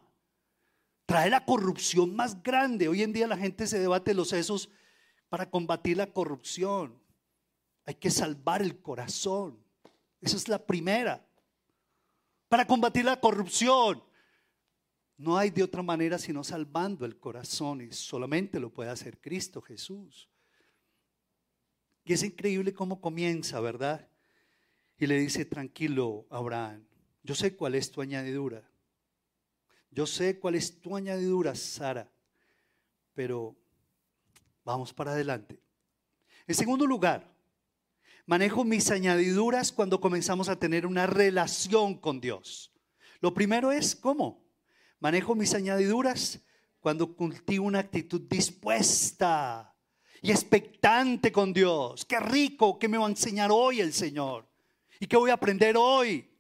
Trae 1.12 1.30
la 1.30 1.44
corrupción 1.44 2.16
más 2.16 2.42
grande. 2.42 2.88
Hoy 2.88 3.04
en 3.04 3.12
día 3.12 3.28
la 3.28 3.36
gente 3.36 3.68
se 3.68 3.78
debate 3.78 4.14
los 4.14 4.30
sesos 4.30 4.70
para 5.28 5.50
combatir 5.50 5.98
la 5.98 6.08
corrupción. 6.08 6.98
Hay 7.84 7.96
que 7.96 8.10
salvar 8.10 8.62
el 8.62 8.82
corazón. 8.82 9.62
Esa 10.22 10.38
es 10.38 10.48
la 10.48 10.66
primera. 10.66 11.28
Para 12.48 12.66
combatir 12.66 13.04
la 13.04 13.20
corrupción. 13.20 14.02
No 15.18 15.38
hay 15.38 15.50
de 15.50 15.64
otra 15.64 15.84
manera 15.84 16.18
sino 16.18 16.46
salvando 16.46 17.06
el 17.06 17.20
corazón 17.20 17.82
y 17.82 17.92
solamente 17.92 18.58
lo 18.58 18.70
puede 18.70 18.90
hacer 18.90 19.20
Cristo 19.20 19.62
Jesús. 19.62 20.30
Y 22.06 22.14
es 22.14 22.24
increíble 22.24 22.74
cómo 22.74 23.02
comienza, 23.02 23.60
¿verdad? 23.60 24.08
Y 24.98 25.08
le 25.08 25.20
dice, 25.20 25.44
tranquilo, 25.44 26.26
Abraham, 26.30 26.86
yo 27.22 27.36
sé 27.36 27.58
cuál 27.58 27.76
es 27.76 27.92
tu 27.92 28.00
añadidura. 28.00 28.71
Yo 29.92 30.08
sé 30.08 30.40
cuál 30.40 30.56
es 30.56 30.80
tu 30.80 30.96
añadidura, 30.96 31.54
Sara. 31.54 32.10
Pero 33.14 33.56
vamos 34.64 34.94
para 34.94 35.12
adelante. 35.12 35.60
En 36.48 36.56
segundo 36.56 36.86
lugar, 36.86 37.30
manejo 38.26 38.64
mis 38.64 38.90
añadiduras 38.90 39.72
cuando 39.72 40.00
comenzamos 40.00 40.48
a 40.48 40.58
tener 40.58 40.86
una 40.86 41.08
relación 41.08 41.98
con 41.98 42.22
Dios. 42.22 42.72
Lo 43.20 43.34
primero 43.34 43.72
es, 43.72 43.96
¿cómo? 43.96 44.42
Manejo 45.00 45.36
mis 45.36 45.54
añadiduras 45.54 46.40
cuando 46.80 47.16
cultivo 47.16 47.66
una 47.66 47.80
actitud 47.80 48.22
dispuesta 48.22 49.76
y 50.22 50.32
expectante 50.32 51.32
con 51.32 51.52
Dios. 51.52 52.06
Qué 52.06 52.20
rico 52.20 52.80
que 52.80 52.88
me 52.88 52.98
va 52.98 53.08
a 53.08 53.10
enseñar 53.10 53.52
hoy 53.52 53.82
el 53.82 53.92
Señor. 53.92 54.48
¿Y 55.00 55.08
qué 55.08 55.18
voy 55.18 55.32
a 55.32 55.36
aprender 55.36 55.76
hoy? 55.78 56.31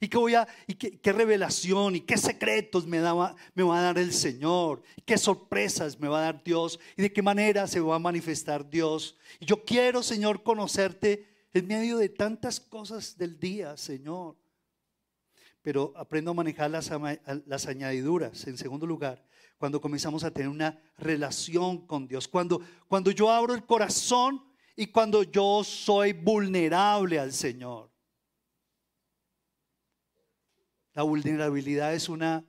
¿Y 0.00 0.08
qué, 0.08 0.16
voy 0.16 0.34
a, 0.34 0.46
qué, 0.78 1.12
revelación 1.12 1.96
y 1.96 2.00
qué 2.00 2.16
secretos 2.16 2.86
me, 2.86 3.00
me 3.00 3.62
va 3.62 3.78
a 3.78 3.82
dar 3.82 3.98
el 3.98 4.12
Señor? 4.12 4.82
¿Qué 5.04 5.18
sorpresas 5.18 5.98
me 5.98 6.08
va 6.08 6.18
a 6.18 6.22
dar 6.22 6.42
Dios? 6.44 6.78
¿Y 6.96 7.02
de 7.02 7.12
qué 7.12 7.22
manera 7.22 7.66
se 7.66 7.80
va 7.80 7.96
a 7.96 7.98
manifestar 7.98 8.68
Dios? 8.68 9.16
Y 9.40 9.46
yo 9.46 9.64
quiero, 9.64 10.02
Señor, 10.02 10.42
conocerte 10.42 11.26
en 11.52 11.66
medio 11.66 11.98
de 11.98 12.08
tantas 12.08 12.60
cosas 12.60 13.16
del 13.18 13.38
día, 13.40 13.76
Señor. 13.76 14.36
Pero 15.62 15.92
aprendo 15.96 16.30
a 16.30 16.34
manejar 16.34 16.70
las, 16.70 16.90
las 17.46 17.66
añadiduras. 17.66 18.46
En 18.46 18.56
segundo 18.56 18.86
lugar, 18.86 19.24
cuando 19.58 19.80
comenzamos 19.80 20.22
a 20.22 20.30
tener 20.30 20.48
una 20.48 20.80
relación 20.96 21.86
con 21.86 22.06
Dios. 22.06 22.28
Cuando, 22.28 22.60
cuando 22.86 23.10
yo 23.10 23.30
abro 23.30 23.54
el 23.54 23.66
corazón 23.66 24.42
y 24.76 24.86
cuando 24.86 25.24
yo 25.24 25.64
soy 25.64 26.12
vulnerable 26.12 27.18
al 27.18 27.32
Señor. 27.32 27.90
La 30.98 31.04
vulnerabilidad 31.04 31.94
es 31.94 32.08
una, 32.08 32.44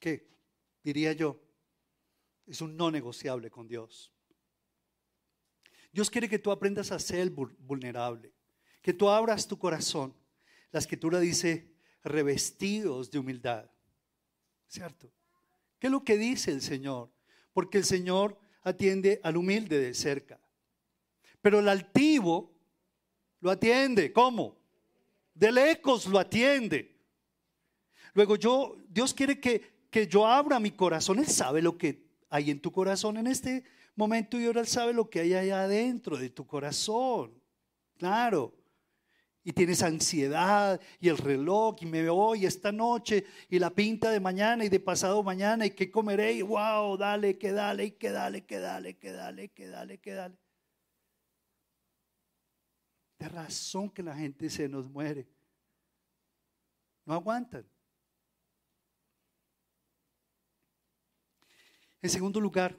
¿qué? 0.00 0.28
Diría 0.82 1.12
yo, 1.12 1.40
es 2.48 2.60
un 2.60 2.76
no 2.76 2.90
negociable 2.90 3.48
con 3.48 3.68
Dios. 3.68 4.12
Dios 5.92 6.10
quiere 6.10 6.28
que 6.28 6.40
tú 6.40 6.50
aprendas 6.50 6.90
a 6.90 6.98
ser 6.98 7.30
vulnerable, 7.30 8.34
que 8.80 8.92
tú 8.92 9.08
abras 9.08 9.46
tu 9.46 9.56
corazón. 9.56 10.12
La 10.72 10.80
escritura 10.80 11.20
dice, 11.20 11.72
revestidos 12.02 13.08
de 13.12 13.20
humildad. 13.20 13.70
¿Cierto? 14.66 15.12
¿Qué 15.78 15.86
es 15.86 15.92
lo 15.92 16.02
que 16.02 16.18
dice 16.18 16.50
el 16.50 16.60
Señor? 16.60 17.08
Porque 17.52 17.78
el 17.78 17.84
Señor 17.84 18.36
atiende 18.64 19.20
al 19.22 19.36
humilde 19.36 19.78
de 19.78 19.94
cerca. 19.94 20.40
Pero 21.40 21.60
el 21.60 21.68
altivo 21.68 22.52
lo 23.38 23.52
atiende. 23.52 24.12
¿Cómo? 24.12 24.60
De 25.34 25.50
lejos 25.50 26.06
lo 26.06 26.18
atiende. 26.18 26.96
Luego 28.14 28.36
yo, 28.36 28.76
Dios 28.88 29.14
quiere 29.14 29.40
que, 29.40 29.86
que 29.90 30.06
yo 30.06 30.26
abra 30.26 30.60
mi 30.60 30.70
corazón. 30.70 31.18
Él 31.18 31.26
sabe 31.26 31.62
lo 31.62 31.78
que 31.78 32.06
hay 32.28 32.50
en 32.50 32.60
tu 32.60 32.70
corazón 32.70 33.16
en 33.16 33.26
este 33.26 33.64
momento 33.96 34.38
y 34.38 34.46
ahora 34.46 34.60
Él 34.60 34.66
sabe 34.66 34.92
lo 34.92 35.08
que 35.08 35.20
hay 35.20 35.34
allá 35.34 35.62
adentro 35.62 36.16
de 36.16 36.30
tu 36.30 36.46
corazón. 36.46 37.40
Claro 37.98 38.62
y 39.44 39.52
tienes 39.52 39.82
ansiedad 39.82 40.80
y 41.00 41.08
el 41.08 41.18
reloj 41.18 41.76
y 41.80 41.86
me 41.86 42.08
voy 42.08 42.46
esta 42.46 42.70
noche 42.70 43.24
y 43.48 43.58
la 43.58 43.70
pinta 43.70 44.10
de 44.10 44.20
mañana 44.20 44.64
y 44.64 44.68
de 44.68 44.80
pasado 44.80 45.22
mañana 45.22 45.66
y 45.66 45.70
qué 45.70 45.90
comeré 45.90 46.32
y 46.32 46.42
wow, 46.42 46.96
dale, 46.96 47.38
que 47.38 47.52
dale, 47.52 47.86
y 47.86 47.90
que 47.92 48.10
dale, 48.10 48.44
que 48.44 48.58
dale, 48.58 48.94
que 48.96 49.12
dale, 49.12 49.48
que 49.48 49.66
dale, 49.66 49.98
que 49.98 50.12
dale. 50.12 50.36
Razón 53.28 53.90
que 53.90 54.02
la 54.02 54.14
gente 54.16 54.48
se 54.50 54.68
nos 54.68 54.88
muere. 54.88 55.28
No 57.04 57.14
aguantan. 57.14 57.66
En 62.00 62.10
segundo 62.10 62.40
lugar, 62.40 62.76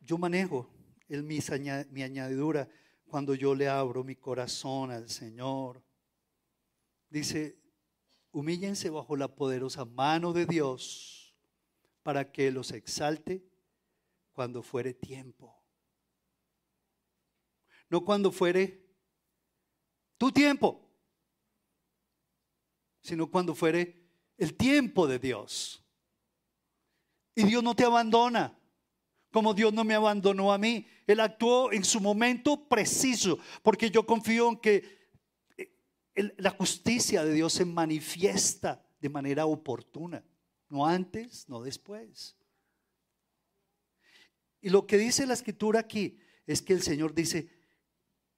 yo 0.00 0.18
manejo 0.18 0.70
el, 1.08 1.22
mi, 1.22 1.38
mi 1.90 2.02
añadidura 2.02 2.68
cuando 3.06 3.34
yo 3.34 3.54
le 3.54 3.68
abro 3.68 4.04
mi 4.04 4.16
corazón 4.16 4.90
al 4.90 5.08
Señor 5.08 5.82
dice, 7.12 7.58
humíllense 8.32 8.88
bajo 8.88 9.16
la 9.16 9.28
poderosa 9.28 9.84
mano 9.84 10.32
de 10.32 10.46
Dios 10.46 11.36
para 12.02 12.32
que 12.32 12.50
los 12.50 12.72
exalte 12.72 13.44
cuando 14.32 14.62
fuere 14.62 14.94
tiempo. 14.94 15.62
No 17.90 18.02
cuando 18.04 18.32
fuere 18.32 18.81
tu 20.22 20.30
tiempo, 20.30 20.80
sino 23.00 23.28
cuando 23.28 23.56
fuere 23.56 24.08
el 24.38 24.54
tiempo 24.54 25.08
de 25.08 25.18
Dios. 25.18 25.84
Y 27.34 27.42
Dios 27.42 27.60
no 27.60 27.74
te 27.74 27.82
abandona, 27.82 28.56
como 29.32 29.52
Dios 29.52 29.72
no 29.72 29.82
me 29.82 29.96
abandonó 29.96 30.52
a 30.52 30.58
mí. 30.58 30.86
Él 31.08 31.18
actuó 31.18 31.72
en 31.72 31.82
su 31.82 31.98
momento 32.00 32.68
preciso, 32.68 33.40
porque 33.64 33.90
yo 33.90 34.06
confío 34.06 34.48
en 34.50 34.58
que 34.58 35.10
la 36.36 36.50
justicia 36.50 37.24
de 37.24 37.32
Dios 37.32 37.54
se 37.54 37.64
manifiesta 37.64 38.80
de 39.00 39.08
manera 39.08 39.46
oportuna, 39.46 40.24
no 40.68 40.86
antes, 40.86 41.48
no 41.48 41.62
después. 41.62 42.36
Y 44.60 44.70
lo 44.70 44.86
que 44.86 44.98
dice 44.98 45.26
la 45.26 45.34
escritura 45.34 45.80
aquí 45.80 46.20
es 46.46 46.62
que 46.62 46.74
el 46.74 46.82
Señor 46.82 47.12
dice, 47.12 47.61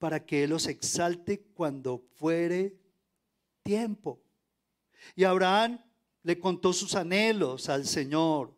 para 0.05 0.23
que 0.23 0.45
Él 0.45 0.51
los 0.51 0.67
exalte 0.67 1.47
cuando 1.55 2.05
fuere 2.17 2.77
tiempo. 3.63 4.21
Y 5.17 5.25
Abraham 5.25 5.83
le 6.23 6.39
contó 6.39 6.75
sus 6.75 6.95
anhelos 6.95 7.71
al 7.71 7.87
Señor. 7.87 8.55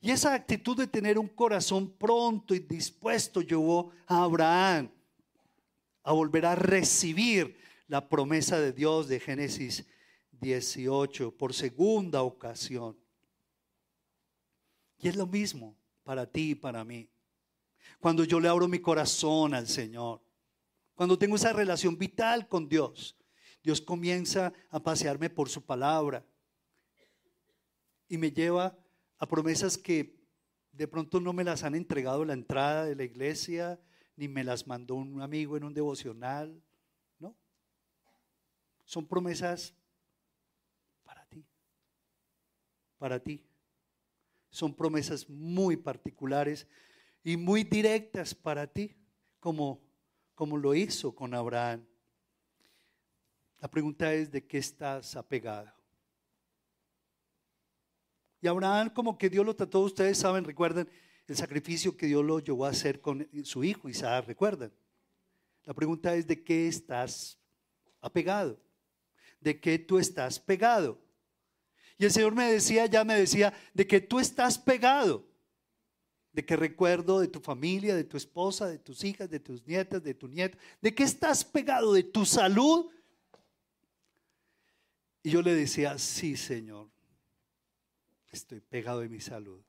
Y 0.00 0.10
esa 0.10 0.32
actitud 0.32 0.74
de 0.74 0.86
tener 0.86 1.18
un 1.18 1.28
corazón 1.28 1.90
pronto 1.98 2.54
y 2.54 2.60
dispuesto 2.60 3.42
llevó 3.42 3.92
a 4.06 4.22
Abraham 4.22 4.90
a 6.02 6.12
volver 6.12 6.46
a 6.46 6.54
recibir 6.54 7.58
la 7.86 8.08
promesa 8.08 8.58
de 8.58 8.72
Dios 8.72 9.06
de 9.06 9.20
Génesis 9.20 9.84
18 10.30 11.36
por 11.36 11.52
segunda 11.52 12.22
ocasión. 12.22 12.96
Y 14.98 15.08
es 15.08 15.16
lo 15.16 15.26
mismo 15.26 15.76
para 16.04 16.24
ti 16.24 16.52
y 16.52 16.54
para 16.54 16.84
mí. 16.84 17.06
Cuando 18.00 18.24
yo 18.24 18.40
le 18.40 18.48
abro 18.48 18.66
mi 18.66 18.78
corazón 18.78 19.52
al 19.52 19.68
Señor, 19.68 20.26
cuando 20.98 21.16
tengo 21.16 21.36
esa 21.36 21.52
relación 21.52 21.96
vital 21.96 22.48
con 22.48 22.68
Dios, 22.68 23.16
Dios 23.62 23.80
comienza 23.80 24.52
a 24.68 24.82
pasearme 24.82 25.30
por 25.30 25.48
su 25.48 25.64
palabra 25.64 26.26
y 28.08 28.18
me 28.18 28.32
lleva 28.32 28.76
a 29.16 29.28
promesas 29.28 29.78
que 29.78 30.18
de 30.72 30.88
pronto 30.88 31.20
no 31.20 31.32
me 31.32 31.44
las 31.44 31.62
han 31.62 31.76
entregado 31.76 32.22
en 32.22 32.28
la 32.28 32.34
entrada 32.34 32.84
de 32.84 32.96
la 32.96 33.04
iglesia, 33.04 33.80
ni 34.16 34.26
me 34.26 34.42
las 34.42 34.66
mandó 34.66 34.96
un 34.96 35.22
amigo 35.22 35.56
en 35.56 35.62
un 35.62 35.72
devocional, 35.72 36.60
son 38.84 39.06
promesas 39.06 39.72
para 41.04 41.24
ti, 41.26 41.46
para 42.98 43.20
ti. 43.22 43.40
Son 44.50 44.74
promesas 44.74 45.30
muy 45.30 45.76
particulares 45.76 46.66
y 47.22 47.36
muy 47.36 47.62
directas 47.62 48.34
para 48.34 48.66
ti, 48.66 48.96
como, 49.38 49.87
como 50.38 50.56
lo 50.56 50.72
hizo 50.72 51.12
con 51.16 51.34
Abraham. 51.34 51.84
La 53.58 53.68
pregunta 53.68 54.14
es, 54.14 54.30
¿de 54.30 54.46
qué 54.46 54.58
estás 54.58 55.16
apegado? 55.16 55.72
Y 58.40 58.46
Abraham, 58.46 58.90
como 58.90 59.18
que 59.18 59.28
Dios 59.28 59.44
lo 59.44 59.56
trató, 59.56 59.80
ustedes 59.80 60.16
saben, 60.16 60.44
recuerdan 60.44 60.88
el 61.26 61.36
sacrificio 61.36 61.96
que 61.96 62.06
Dios 62.06 62.24
lo 62.24 62.38
llevó 62.38 62.66
a 62.66 62.68
hacer 62.68 63.00
con 63.00 63.28
su 63.42 63.64
hijo 63.64 63.88
Isaac, 63.88 64.26
recuerdan. 64.28 64.72
La 65.64 65.74
pregunta 65.74 66.14
es, 66.14 66.24
¿de 66.24 66.40
qué 66.44 66.68
estás 66.68 67.36
apegado? 68.00 68.60
de 69.40 69.60
que 69.60 69.76
tú 69.76 69.98
estás 69.98 70.38
pegado. 70.38 71.00
Y 71.96 72.04
el 72.04 72.12
Señor 72.12 72.32
me 72.36 72.52
decía, 72.52 72.86
ya 72.86 73.02
me 73.02 73.14
decía, 73.14 73.52
de 73.74 73.88
que 73.88 74.00
tú 74.00 74.20
estás 74.20 74.56
pegado. 74.56 75.27
De 76.38 76.46
que 76.46 76.54
recuerdo 76.54 77.18
de 77.18 77.26
tu 77.26 77.40
familia, 77.40 77.96
de 77.96 78.04
tu 78.04 78.16
esposa, 78.16 78.68
de 78.68 78.78
tus 78.78 79.02
hijas, 79.02 79.28
de 79.28 79.40
tus 79.40 79.66
nietas, 79.66 80.04
de 80.04 80.14
tu 80.14 80.28
nieto. 80.28 80.56
De 80.80 80.94
que 80.94 81.02
estás 81.02 81.44
pegado, 81.44 81.92
de 81.92 82.04
tu 82.04 82.24
salud. 82.24 82.92
Y 85.24 85.30
yo 85.30 85.42
le 85.42 85.52
decía, 85.52 85.98
sí, 85.98 86.36
Señor, 86.36 86.88
estoy 88.30 88.60
pegado 88.60 89.00
de 89.00 89.08
mi 89.08 89.18
salud. 89.18 89.60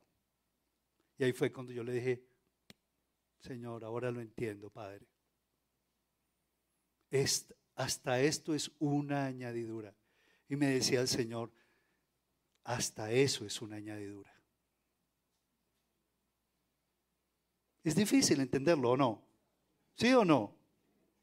Y 1.18 1.24
ahí 1.24 1.34
fue 1.34 1.52
cuando 1.52 1.74
yo 1.74 1.84
le 1.84 1.94
dije, 1.94 2.24
Señor, 3.40 3.84
ahora 3.84 4.12
lo 4.12 4.22
entiendo, 4.22 4.70
Padre. 4.70 5.08
Hasta 7.74 8.22
esto 8.22 8.54
es 8.54 8.72
una 8.78 9.26
añadidura. 9.26 9.96
Y 10.48 10.56
me 10.56 10.68
decía 10.68 11.02
el 11.02 11.08
Señor, 11.08 11.52
hasta 12.64 13.12
eso 13.12 13.44
es 13.44 13.60
una 13.60 13.78
añadidura. 13.78 14.39
Es 17.90 17.96
difícil 17.96 18.40
entenderlo 18.40 18.92
o 18.92 18.98
no. 18.98 19.24
¿Sí 19.96 20.14
o 20.14 20.24
no? 20.24 20.56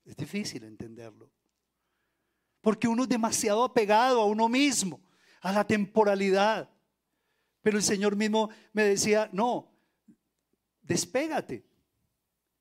Es 0.04 0.16
difícil 0.16 0.64
entenderlo. 0.64 1.30
Porque 2.60 2.88
uno 2.88 3.04
es 3.04 3.08
demasiado 3.08 3.62
apegado 3.62 4.20
a 4.20 4.24
uno 4.24 4.48
mismo, 4.48 5.00
a 5.42 5.52
la 5.52 5.64
temporalidad. 5.64 6.68
Pero 7.62 7.76
el 7.76 7.84
Señor 7.84 8.16
mismo 8.16 8.50
me 8.72 8.82
decía, 8.82 9.30
no, 9.32 9.72
despégate. 10.82 11.64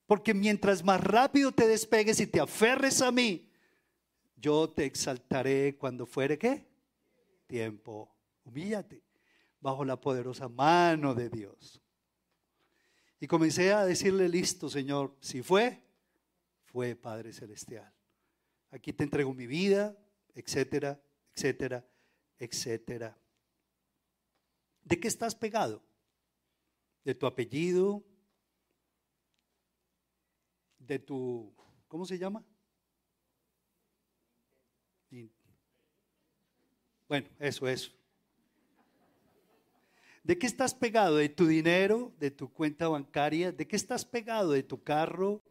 Porque 0.06 0.36
mientras 0.36 0.84
más 0.84 1.02
rápido 1.02 1.52
te 1.52 1.68
despegues 1.68 2.20
y 2.20 2.28
te 2.28 2.40
aferres 2.40 3.02
a 3.02 3.12
mí, 3.12 3.50
yo 4.36 4.70
te 4.70 4.86
exaltaré 4.86 5.78
cuando 5.80 6.06
fuere 6.06 6.38
qué? 6.38 6.70
Tiempo. 7.48 8.16
Humíllate 8.44 9.02
bajo 9.60 9.84
la 9.84 10.00
poderosa 10.00 10.48
mano 10.48 11.16
de 11.16 11.28
Dios. 11.28 11.82
Y 13.20 13.28
comencé 13.28 13.74
a 13.74 13.86
decirle, 13.86 14.28
listo, 14.30 14.70
Señor, 14.70 15.16
si 15.22 15.42
fue, 15.42 15.82
fue 16.66 16.96
Padre 16.96 17.34
Celestial. 17.34 17.92
Aquí 18.72 18.92
te 18.94 19.04
entrego 19.04 19.34
mi 19.34 19.48
vida, 19.48 19.98
etcétera, 20.34 21.02
etcétera, 21.34 21.86
etcétera. 22.38 23.18
¿De 24.84 25.00
qué 25.00 25.08
estás 25.08 25.34
pegado? 25.34 25.82
¿De 27.04 27.16
tu 27.16 27.26
apellido? 27.26 28.04
¿De 30.78 31.00
tu, 31.00 31.54
¿cómo 31.88 32.06
se 32.06 32.18
llama? 32.18 32.44
Bueno, 37.08 37.28
eso, 37.40 37.68
eso. 37.68 37.92
¿De 40.26 40.40
qué 40.40 40.48
estás 40.48 40.74
pegado? 40.74 41.18
¿De 41.18 41.30
tu 41.30 41.46
dinero? 41.46 42.12
¿De 42.20 42.32
tu 42.32 42.52
cuenta 42.52 42.88
bancaria? 42.88 43.52
¿De 43.52 43.68
qué 43.68 43.76
estás 43.76 44.04
pegado? 44.04 44.54
¿De 44.54 44.64
tu 44.64 44.82
carro? 44.82 45.44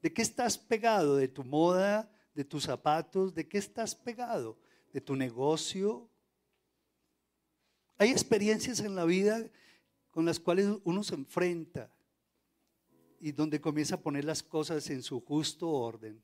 ¿De 0.00 0.10
qué 0.10 0.22
estás 0.22 0.56
pegado? 0.56 1.16
¿De 1.16 1.28
tu 1.28 1.44
moda? 1.44 2.10
¿De 2.34 2.42
tus 2.42 2.64
zapatos? 2.64 3.34
¿De 3.34 3.46
qué 3.46 3.58
estás 3.58 3.94
pegado? 3.94 4.58
¿De 4.90 5.02
tu 5.02 5.16
negocio? 5.16 6.08
Hay 7.98 8.10
experiencias 8.10 8.80
en 8.80 8.94
la 8.94 9.04
vida 9.04 9.50
con 10.10 10.24
las 10.24 10.40
cuales 10.40 10.66
uno 10.82 11.04
se 11.04 11.14
enfrenta 11.14 11.92
y 13.20 13.32
donde 13.32 13.60
comienza 13.60 13.96
a 13.96 14.00
poner 14.00 14.24
las 14.24 14.42
cosas 14.42 14.88
en 14.88 15.02
su 15.02 15.20
justo 15.20 15.68
orden. 15.68 16.22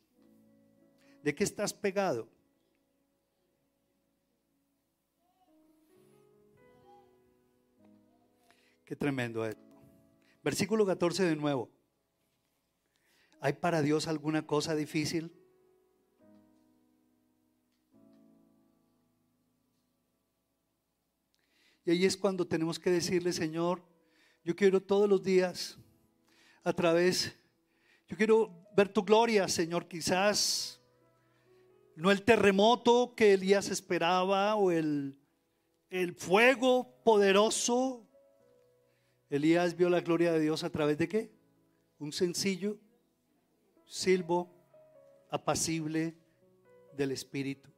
¿De 1.22 1.34
qué 1.34 1.44
estás 1.44 1.74
pegado? 1.74 2.26
Qué 8.88 8.96
tremendo 8.96 9.44
esto. 9.44 9.60
Versículo 10.42 10.86
14 10.86 11.22
de 11.22 11.36
nuevo. 11.36 11.68
¿Hay 13.38 13.52
para 13.52 13.82
Dios 13.82 14.08
alguna 14.08 14.46
cosa 14.46 14.74
difícil? 14.74 15.30
Y 21.84 21.90
ahí 21.90 22.06
es 22.06 22.16
cuando 22.16 22.46
tenemos 22.46 22.78
que 22.78 22.90
decirle, 22.90 23.34
Señor, 23.34 23.82
yo 24.42 24.56
quiero 24.56 24.82
todos 24.82 25.06
los 25.06 25.22
días, 25.22 25.76
a 26.64 26.72
través, 26.72 27.36
yo 28.08 28.16
quiero 28.16 28.66
ver 28.74 28.88
tu 28.88 29.02
gloria, 29.02 29.48
Señor, 29.48 29.86
quizás 29.86 30.80
no 31.94 32.10
el 32.10 32.22
terremoto 32.22 33.12
que 33.14 33.34
Elías 33.34 33.68
esperaba 33.68 34.54
o 34.54 34.70
el, 34.70 35.18
el 35.90 36.14
fuego 36.14 37.02
poderoso 37.04 38.07
Elías 39.30 39.76
vio 39.76 39.90
la 39.90 40.00
gloria 40.00 40.32
de 40.32 40.40
Dios 40.40 40.64
a 40.64 40.70
través 40.70 40.98
de 40.98 41.08
qué? 41.08 41.30
Un 41.98 42.12
sencillo 42.12 42.78
silbo 43.84 44.50
apacible 45.30 46.14
del 46.96 47.12
Espíritu. 47.12 47.70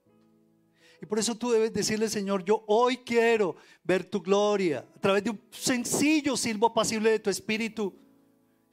Y 1.02 1.06
por 1.06 1.18
eso 1.18 1.34
tú 1.34 1.50
debes 1.50 1.72
decirle, 1.72 2.08
Señor, 2.08 2.44
yo 2.44 2.62
hoy 2.66 2.98
quiero 2.98 3.56
ver 3.82 4.04
tu 4.04 4.20
gloria 4.20 4.80
a 4.94 5.00
través 5.00 5.24
de 5.24 5.30
un 5.30 5.40
sencillo 5.50 6.36
silbo 6.36 6.66
apacible 6.66 7.10
de 7.10 7.18
tu 7.18 7.30
Espíritu 7.30 7.94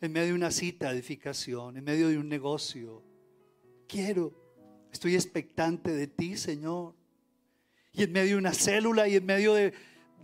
en 0.01 0.11
medio 0.11 0.28
de 0.28 0.34
una 0.34 0.51
cita 0.51 0.91
edificación, 0.91 1.78
en 1.78 1.84
medio 1.84 2.09
de 2.09 2.17
un 2.17 2.28
negocio. 2.28 3.01
Quiero, 3.88 4.34
estoy 4.91 5.15
expectante 5.15 5.91
de 5.91 6.07
ti, 6.07 6.36
Señor. 6.36 6.93
Y 7.93 8.03
en 8.03 8.11
medio 8.11 8.32
de 8.32 8.38
una 8.38 8.53
célula 8.53 9.07
y 9.07 9.15
en 9.15 9.25
medio 9.25 9.53
de, 9.53 9.73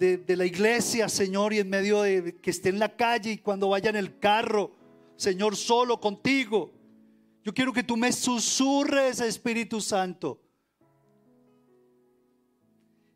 de, 0.04 0.36
la 0.36 0.46
iglesia, 0.46 1.08
Señor, 1.08 1.54
y 1.54 1.60
en 1.60 1.70
medio 1.70 2.02
de 2.02 2.36
que 2.42 2.50
esté 2.50 2.70
en 2.70 2.80
la 2.80 2.96
calle 2.96 3.32
y 3.32 3.38
cuando 3.38 3.70
vaya 3.70 3.90
en 3.90 3.96
el 3.96 4.20
carro, 4.20 4.76
Señor, 5.16 5.56
solo 5.56 6.00
contigo. 6.00 6.74
Yo 7.44 7.54
quiero 7.54 7.72
que 7.72 7.84
tú 7.84 7.96
me 7.96 8.12
susurres, 8.12 9.22
Espíritu 9.22 9.80
Santo. 9.80 10.42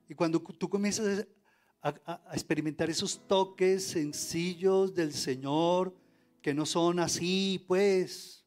Y 0.07 0.15
cuando 0.15 0.39
tú 0.39 0.69
comienzas 0.69 1.27
a, 1.81 1.89
a, 2.05 2.33
experimentar 2.33 2.89
esos 2.89 3.27
toques 3.27 3.83
sencillos 3.83 4.95
del 4.95 5.13
Señor, 5.13 5.93
que 6.41 6.53
no 6.53 6.65
son 6.65 6.99
así, 6.99 7.65
pues, 7.67 8.45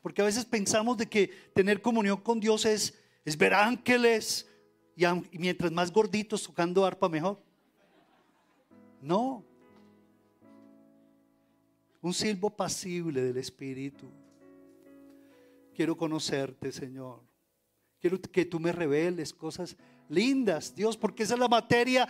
porque 0.00 0.22
a 0.22 0.26
veces 0.26 0.46
pensamos 0.46 0.96
de 0.96 1.06
que 1.06 1.28
tener 1.54 1.82
comunión 1.82 2.18
con 2.18 2.40
Dios 2.40 2.64
es, 2.64 2.94
es 3.24 3.36
ver 3.36 3.52
ángeles, 3.52 4.46
y, 4.96 5.38
mientras 5.38 5.72
más 5.72 5.92
gorditos 5.92 6.42
tocando 6.42 6.84
arpa 6.84 7.08
mejor. 7.08 7.38
No. 9.00 9.44
Un 12.00 12.14
silbo 12.14 12.50
pasible 12.50 13.22
del 13.22 13.36
Espíritu. 13.38 14.06
Quiero 15.74 15.96
conocerte, 15.96 16.70
Señor. 16.70 17.20
Quiero 18.00 18.20
que 18.20 18.44
tú 18.44 18.60
me 18.60 18.70
reveles 18.70 19.32
cosas 19.32 19.76
lindas, 20.08 20.74
Dios, 20.74 20.96
porque 20.96 21.22
esa 21.22 21.34
es 21.34 21.40
la 21.40 21.48
materia 21.48 22.06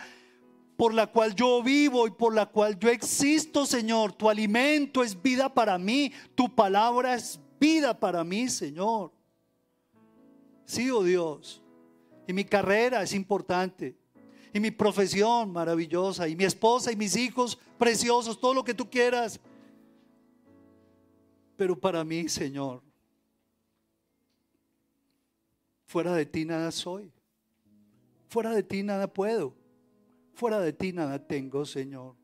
por 0.75 0.93
la 0.93 1.07
cual 1.07 1.33
yo 1.33 1.63
vivo 1.63 2.05
y 2.05 2.11
por 2.11 2.35
la 2.35 2.45
cual 2.45 2.77
yo 2.77 2.89
existo, 2.89 3.65
Señor. 3.65 4.13
Tu 4.13 4.29
alimento 4.29 5.03
es 5.03 5.19
vida 5.19 5.53
para 5.53 5.77
mí, 5.77 6.11
tu 6.35 6.53
palabra 6.53 7.15
es 7.15 7.39
vida 7.59 7.97
para 7.97 8.23
mí, 8.23 8.49
Señor. 8.49 9.11
Sí, 10.65 10.89
oh 10.91 11.03
Dios. 11.03 11.61
Y 12.27 12.33
mi 12.33 12.45
carrera 12.45 13.01
es 13.03 13.13
importante. 13.13 13.95
Y 14.53 14.59
mi 14.59 14.71
profesión 14.71 15.51
maravillosa. 15.51 16.27
Y 16.27 16.35
mi 16.35 16.43
esposa 16.43 16.91
y 16.91 16.95
mis 16.95 17.15
hijos 17.15 17.57
preciosos. 17.77 18.39
Todo 18.39 18.53
lo 18.53 18.63
que 18.63 18.73
tú 18.73 18.89
quieras. 18.89 19.39
Pero 21.55 21.79
para 21.79 22.03
mí, 22.03 22.27
Señor, 22.27 22.81
fuera 25.85 26.13
de 26.13 26.25
ti 26.25 26.45
nada 26.45 26.71
soy. 26.71 27.11
Fuera 28.27 28.51
de 28.51 28.63
ti 28.63 28.83
nada 28.83 29.07
puedo. 29.07 29.55
Fuera 30.33 30.59
de 30.59 30.73
ti 30.73 30.91
nada 30.91 31.25
tengo, 31.25 31.65
Señor. 31.65 32.15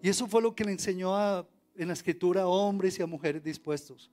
Y 0.00 0.08
eso 0.08 0.28
fue 0.28 0.40
lo 0.40 0.54
que 0.54 0.64
le 0.64 0.72
enseñó 0.72 1.16
en 1.74 1.88
la 1.88 1.94
escritura 1.94 2.42
a 2.42 2.46
hombres 2.46 2.98
y 2.98 3.02
a 3.02 3.06
mujeres 3.06 3.42
dispuestos. 3.42 4.10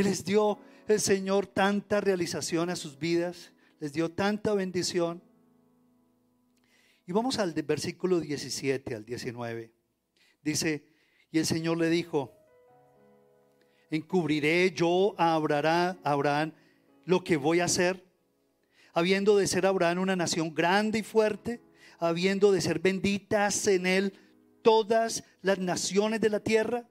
Y 0.00 0.02
les 0.02 0.24
dio 0.24 0.58
el 0.88 0.98
Señor 0.98 1.46
tanta 1.46 2.00
realización 2.00 2.70
a 2.70 2.76
sus 2.76 2.98
vidas, 2.98 3.52
les 3.80 3.92
dio 3.92 4.10
tanta 4.10 4.54
bendición. 4.54 5.22
Y 7.06 7.12
vamos 7.12 7.38
al 7.38 7.52
versículo 7.52 8.18
17 8.18 8.94
al 8.94 9.04
19. 9.04 9.74
Dice, 10.42 10.86
y 11.30 11.38
el 11.38 11.44
Señor 11.44 11.76
le 11.76 11.90
dijo, 11.90 12.34
encubriré 13.90 14.72
yo 14.74 15.14
a 15.18 15.34
Abraham, 15.34 16.54
lo 17.04 17.22
que 17.22 17.36
voy 17.36 17.60
a 17.60 17.66
hacer, 17.66 18.02
habiendo 18.94 19.36
de 19.36 19.46
ser 19.46 19.66
Abraham 19.66 19.98
una 19.98 20.16
nación 20.16 20.54
grande 20.54 21.00
y 21.00 21.02
fuerte, 21.02 21.60
habiendo 21.98 22.52
de 22.52 22.62
ser 22.62 22.78
benditas 22.78 23.66
en 23.66 23.84
él 23.84 24.14
todas 24.62 25.24
las 25.42 25.58
naciones 25.58 26.22
de 26.22 26.30
la 26.30 26.40
tierra. 26.40 26.88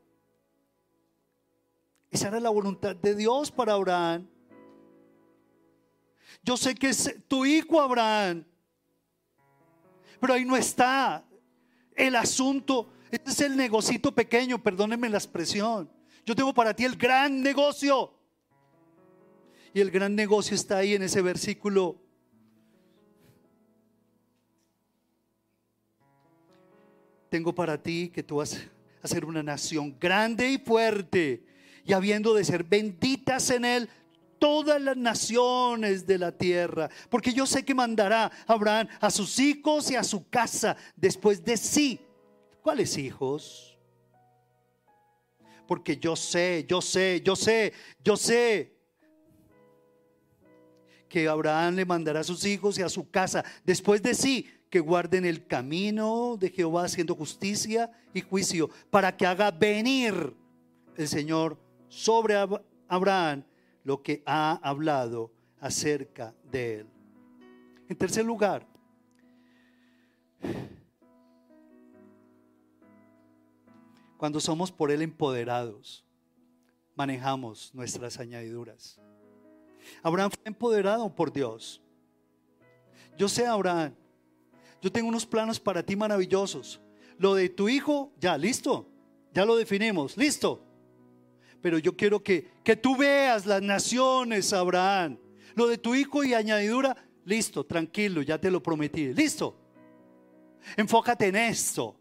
Esa 2.12 2.30
era 2.30 2.40
la 2.40 2.50
voluntad 2.50 2.96
de 2.96 3.16
Dios 3.16 3.52
para 3.52 3.74
Abraham. 3.74 4.28
Yo 6.42 6.58
sé 6.58 6.74
que 6.74 6.90
es 6.90 7.16
tu 7.28 7.46
hijo 7.46 7.80
Abraham, 7.80 8.46
pero 10.20 10.34
ahí 10.34 10.46
no 10.46 10.56
está 10.56 11.24
el 11.96 12.16
asunto. 12.16 12.90
Este 13.12 13.30
es 13.30 13.42
el 13.42 13.56
negocito 13.56 14.14
pequeño, 14.14 14.62
perdónenme 14.62 15.10
la 15.10 15.18
expresión. 15.18 15.90
Yo 16.26 16.36
tengo 16.36 16.54
para 16.54 16.74
ti 16.74 16.86
el 16.86 16.96
gran 16.96 17.42
negocio. 17.42 18.14
Y 19.74 19.82
el 19.82 19.92
gran 19.92 20.16
negocio 20.16 20.56
está 20.56 20.78
ahí 20.78 20.96
en 20.96 21.04
ese 21.04 21.22
versículo. 21.22 22.02
Tengo 27.30 27.54
para 27.54 27.82
ti 27.82 28.10
que 28.10 28.24
tú 28.24 28.38
vas 28.38 28.60
a 29.04 29.08
ser 29.08 29.26
una 29.26 29.44
nación 29.44 29.96
grande 30.00 30.50
y 30.50 30.58
fuerte 30.58 31.49
y 31.90 31.94
habiendo 31.94 32.36
de 32.36 32.46
ser 32.46 32.64
benditas 32.64 33.50
en 33.50 33.66
él 33.66 33.90
todas 34.38 34.80
las 34.80 34.96
naciones 34.96 36.06
de 36.06 36.20
la 36.20 36.32
tierra, 36.32 36.88
porque 37.10 37.34
yo 37.34 37.48
sé 37.48 37.66
que 37.66 37.74
mandará 37.74 38.32
Abraham 38.46 38.88
a 39.02 39.10
sus 39.10 39.40
hijos 39.40 39.90
y 39.90 39.96
a 39.96 40.04
su 40.04 40.30
casa 40.30 40.78
después 40.96 41.44
de 41.44 41.58
sí. 41.58 42.00
¿Cuáles 42.62 42.96
hijos? 42.96 43.76
Porque 45.68 45.98
yo 45.98 46.16
sé, 46.16 46.64
yo 46.70 46.80
sé, 46.80 47.24
yo 47.26 47.36
sé, 47.36 47.74
yo 48.04 48.16
sé 48.16 48.72
que 51.10 51.28
Abraham 51.28 51.74
le 51.74 51.86
mandará 51.86 52.20
a 52.20 52.24
sus 52.24 52.46
hijos 52.46 52.78
y 52.78 52.84
a 52.84 52.90
su 52.90 53.10
casa 53.10 53.44
después 53.66 54.04
de 54.04 54.14
sí. 54.14 54.48
que 54.70 54.80
guarden 54.80 55.26
el 55.26 55.48
camino 55.48 56.38
de 56.40 56.52
Jehová 56.52 56.86
haciendo 56.86 57.16
justicia 57.16 57.90
y 58.14 58.22
juicio, 58.22 58.70
para 58.92 59.18
que 59.18 59.26
haga 59.26 59.50
venir 59.50 60.36
el 60.96 61.08
Señor 61.08 61.58
sobre 61.90 62.36
Abraham 62.88 63.44
lo 63.84 64.02
que 64.02 64.24
ha 64.26 64.60
hablado 64.64 65.32
acerca 65.60 66.34
de 66.50 66.80
él. 66.80 66.88
En 67.90 67.98
tercer 67.98 68.24
lugar, 68.24 68.66
cuando 74.18 74.40
somos 74.40 74.72
por 74.72 74.92
Él 74.92 75.02
empoderados, 75.02 76.06
manejamos 76.96 77.74
nuestras 77.74 78.20
añadiduras. 78.20 79.00
Abraham 80.04 80.30
fue 80.30 80.44
empoderado 80.46 81.14
por 81.16 81.34
Dios. 81.34 81.82
Yo 83.18 83.28
sé, 83.28 83.48
Abraham, 83.48 83.96
yo 84.82 84.92
tengo 84.92 85.08
unos 85.08 85.26
planos 85.26 85.60
para 85.60 85.84
ti 85.84 85.96
maravillosos. 85.96 86.80
Lo 87.18 87.34
de 87.34 87.50
tu 87.50 87.70
hijo, 87.70 88.12
ya, 88.20 88.38
listo. 88.38 88.88
Ya 89.34 89.46
lo 89.46 89.56
definimos, 89.56 90.16
listo. 90.16 90.69
Pero 91.62 91.78
yo 91.78 91.96
quiero 91.96 92.24
que, 92.24 92.50
que 92.64 92.76
tú 92.76 92.96
veas 92.96 93.46
las 93.46 93.62
naciones, 93.62 94.54
Abraham. 94.54 95.18
Lo 95.56 95.68
de 95.68 95.78
tu 95.78 95.96
hijo 95.96 96.24
y 96.24 96.34
añadidura, 96.34 96.96
listo, 97.26 97.66
tranquilo, 97.66 98.22
ya 98.22 98.40
te 98.40 98.50
lo 98.50 98.62
prometí. 98.62 99.14
Listo. 99.14 99.56
Enfócate 100.78 101.28
en 101.28 101.36
esto. 101.36 101.96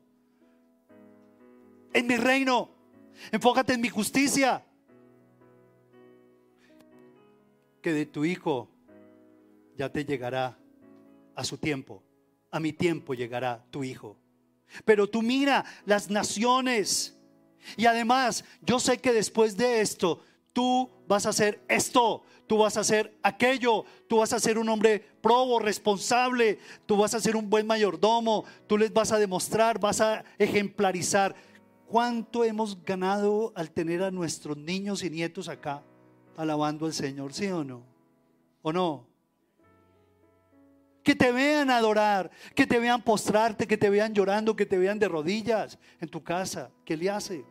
En 1.93 2.07
mi 2.07 2.17
reino. 2.17 2.71
Enfócate 3.33 3.73
en 3.75 3.81
mi 3.81 3.89
justicia. 3.89 4.65
Que 7.83 7.93
de 7.93 8.07
tu 8.07 8.25
hijo 8.25 8.69
ya 9.77 9.91
te 9.91 10.05
llegará 10.05 10.59
a 11.35 11.45
su 11.45 11.57
tiempo 11.57 12.03
a 12.51 12.61
mi 12.61 12.73
tiempo 12.73 13.15
llegará 13.15 13.65
tu 13.71 13.85
hijo. 13.85 14.17
Pero 14.85 15.09
tú 15.09 15.23
mira 15.23 15.65
las 15.85 16.11
naciones. 16.11 17.18
Y 17.77 17.87
además, 17.87 18.45
yo 18.63 18.79
sé 18.81 18.99
que 18.99 19.13
después 19.13 19.57
de 19.57 19.81
esto, 19.81 20.21
tú 20.53 20.91
vas 21.07 21.27
a 21.27 21.31
hacer 21.31 21.63
esto, 21.69 22.23
tú 22.47 22.59
vas 22.59 22.77
a 22.77 22.81
hacer 22.81 23.17
aquello, 23.23 23.85
tú 24.09 24.19
vas 24.19 24.33
a 24.33 24.41
ser 24.41 24.59
un 24.59 24.69
hombre 24.69 25.01
probo, 25.21 25.59
responsable, 25.59 26.59
tú 26.87 26.97
vas 26.97 27.15
a 27.15 27.21
ser 27.21 27.37
un 27.37 27.49
buen 27.49 27.67
mayordomo, 27.67 28.45
tú 28.67 28.79
les 28.79 28.93
vas 28.93 29.13
a 29.13 29.19
demostrar, 29.19 29.79
vas 29.79 30.01
a 30.01 30.25
ejemplarizar. 30.39 31.35
¿Cuánto 31.87 32.45
hemos 32.45 32.83
ganado 32.85 33.53
al 33.55 33.71
tener 33.71 34.03
a 34.03 34.11
nuestros 34.11 34.57
niños 34.57 35.03
y 35.03 35.11
nietos 35.11 35.49
acá 35.49 35.83
alabando 36.37 36.87
al 36.87 36.93
Señor? 36.93 37.33
¿Sí 37.33 37.47
o 37.47 37.65
no? 37.65 37.83
¿O 38.63 38.73
no? 38.73 39.08
Que 41.09 41.17
te 41.17 41.33
vean 41.33 41.71
adorar, 41.71 42.31
que 42.55 42.67
te 42.67 42.79
vean 42.79 43.03
postrarte, 43.03 43.67
que 43.67 43.79
te 43.79 43.89
vean 43.89 44.13
llorando, 44.13 44.55
que 44.55 44.67
te 44.67 44.77
vean 44.77 44.99
de 44.99 45.09
rodillas 45.09 45.79
en 46.03 46.09
tu 46.11 46.23
casa. 46.23 46.71
¿Qué 46.85 46.99
le 46.99 47.09
hace? 47.09 47.47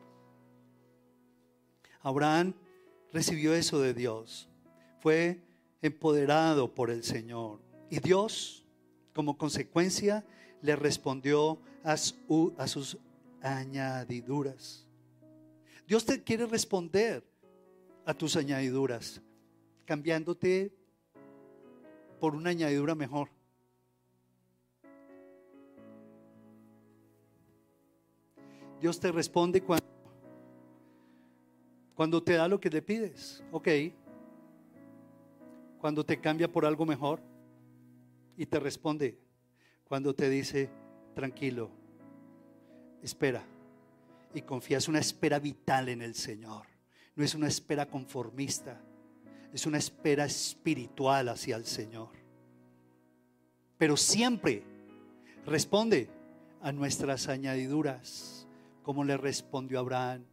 Abraham 2.01 2.53
recibió 3.11 3.55
eso 3.55 3.81
de 3.81 3.95
Dios. 3.95 4.47
Fue 4.99 5.41
empoderado 5.81 6.75
por 6.75 6.91
el 6.91 7.03
Señor. 7.03 7.59
Y 7.89 7.99
Dios, 7.99 8.63
como 9.15 9.39
consecuencia, 9.39 10.23
le 10.61 10.75
respondió 10.75 11.59
a, 11.83 11.97
sus 11.97 12.99
añadiduras. 13.41 14.87
Dios 15.87 16.05
te 16.05 16.23
quiere 16.23 16.45
responder 16.45 17.27
a 18.05 18.13
tus 18.13 18.35
añadiduras, 18.35 19.19
cambiándote 19.83 20.71
por 22.19 22.35
una 22.35 22.51
añadidura 22.51 22.93
mejor. 22.93 23.35
Dios 28.80 28.99
te 28.99 29.11
responde 29.11 29.61
cuando, 29.61 29.86
cuando 31.95 32.21
te 32.21 32.34
da 32.34 32.47
lo 32.47 32.59
que 32.59 32.69
le 32.69 32.82
pides. 32.82 33.43
Ok. 33.51 33.67
Cuando 35.80 36.05
te 36.05 36.19
cambia 36.19 36.51
por 36.51 36.65
algo 36.65 36.86
mejor. 36.86 37.19
Y 38.36 38.45
te 38.45 38.59
responde 38.59 39.17
cuando 39.88 40.13
te 40.13 40.30
dice, 40.30 40.69
tranquilo, 41.15 41.71
espera. 43.01 43.43
Y 44.34 44.41
confía, 44.43 44.78
es 44.78 44.88
una 44.88 44.99
espera 44.99 45.39
vital 45.39 45.89
en 45.89 46.01
el 46.03 46.13
Señor. 46.13 46.67
No 47.15 47.23
es 47.23 47.34
una 47.34 47.47
espera 47.47 47.88
conformista. 47.88 48.80
Es 49.51 49.65
una 49.65 49.80
espera 49.80 50.25
espiritual 50.25 51.30
hacia 51.30 51.55
el 51.55 51.65
Señor. 51.65 52.09
Pero 53.78 53.97
siempre 53.97 54.63
responde 55.45 56.09
a 56.61 56.71
nuestras 56.71 57.28
añadiduras 57.28 58.36
como 58.88 59.03
le 59.03 59.17
respondió 59.17 59.79
Abraham. 59.81 60.23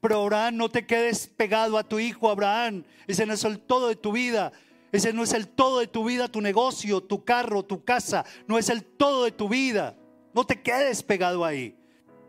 Pero 0.00 0.22
Abraham, 0.22 0.56
no 0.56 0.70
te 0.70 0.86
quedes 0.86 1.28
pegado 1.28 1.76
a 1.76 1.84
tu 1.84 1.98
hijo 1.98 2.30
Abraham. 2.30 2.82
Ese 3.06 3.26
no 3.26 3.34
es 3.34 3.44
el 3.44 3.60
todo 3.60 3.88
de 3.88 3.96
tu 3.96 4.10
vida. 4.10 4.52
Ese 4.90 5.12
no 5.12 5.22
es 5.22 5.34
el 5.34 5.46
todo 5.48 5.80
de 5.80 5.86
tu 5.86 6.02
vida, 6.02 6.28
tu 6.28 6.40
negocio, 6.40 7.02
tu 7.02 7.26
carro, 7.26 7.62
tu 7.62 7.84
casa. 7.84 8.24
No 8.46 8.56
es 8.56 8.70
el 8.70 8.82
todo 8.82 9.24
de 9.24 9.32
tu 9.32 9.50
vida. 9.50 9.94
No 10.32 10.46
te 10.46 10.62
quedes 10.62 11.02
pegado 11.02 11.44
ahí. 11.44 11.78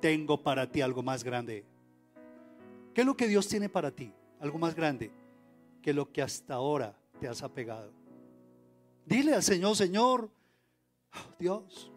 Tengo 0.01 0.43
para 0.43 0.69
ti 0.69 0.81
algo 0.81 1.03
más 1.03 1.23
grande. 1.23 1.63
¿Qué 2.93 2.99
es 2.99 3.07
lo 3.07 3.15
que 3.15 3.29
Dios 3.29 3.47
tiene 3.47 3.69
para 3.69 3.91
ti? 3.91 4.11
Algo 4.41 4.57
más 4.57 4.75
grande 4.75 5.09
que 5.81 5.93
lo 5.93 6.11
que 6.11 6.21
hasta 6.21 6.55
ahora 6.55 6.93
te 7.21 7.29
has 7.29 7.43
apegado. 7.43 7.93
Dile 9.05 9.35
al 9.35 9.43
Señor, 9.43 9.77
Señor, 9.77 10.29
oh, 11.13 11.33
Dios, 11.39 11.93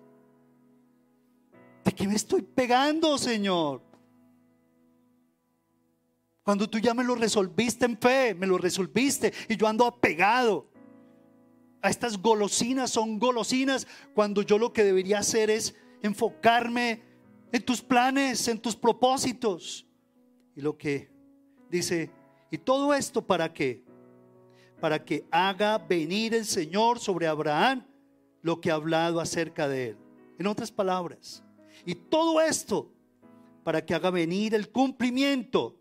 ¿De 1.93 1.97
qué 1.97 2.09
me 2.09 2.14
estoy 2.14 2.40
pegando, 2.40 3.18
Señor? 3.18 3.82
Cuando 6.43 6.66
tú 6.66 6.78
ya 6.78 6.95
me 6.95 7.05
lo 7.05 7.14
resolviste 7.14 7.84
en 7.84 7.99
fe, 7.99 8.34
me 8.34 8.47
lo 8.47 8.57
resolviste 8.57 9.30
y 9.47 9.59
yo 9.59 9.66
ando 9.68 9.84
apegado 9.84 10.70
a 11.82 11.90
estas 11.90 12.16
golosinas, 12.16 12.90
son 12.90 13.18
golosinas, 13.18 13.86
cuando 14.14 14.40
yo 14.40 14.57
lo 14.57 14.72
que 14.72 14.84
debería 14.84 15.18
hacer 15.18 15.51
es 15.51 15.74
enfocarme 16.03 17.03
en 17.53 17.62
tus 17.62 17.82
planes, 17.82 18.49
en 18.49 18.59
tus 18.59 18.74
propósitos. 18.74 19.86
Y 20.57 20.62
lo 20.62 20.78
que 20.78 21.11
dice, 21.68 22.11
¿y 22.51 22.57
todo 22.57 22.95
esto 22.95 23.20
para 23.20 23.53
qué? 23.53 23.84
Para 24.80 25.05
que 25.05 25.26
haga 25.30 25.76
venir 25.76 26.32
el 26.32 26.47
Señor 26.47 27.01
sobre 27.01 27.26
Abraham 27.26 27.84
lo 28.40 28.62
que 28.62 28.70
ha 28.70 28.76
hablado 28.76 29.20
acerca 29.20 29.68
de 29.68 29.90
él. 29.90 29.99
En 30.38 30.47
otras 30.47 30.72
palabras, 30.72 31.45
y 31.85 31.95
todo 31.95 32.41
esto 32.41 32.93
para 33.64 33.85
que 33.85 33.95
haga 33.95 34.11
venir 34.11 34.55
el 34.55 34.70
cumplimiento 34.70 35.78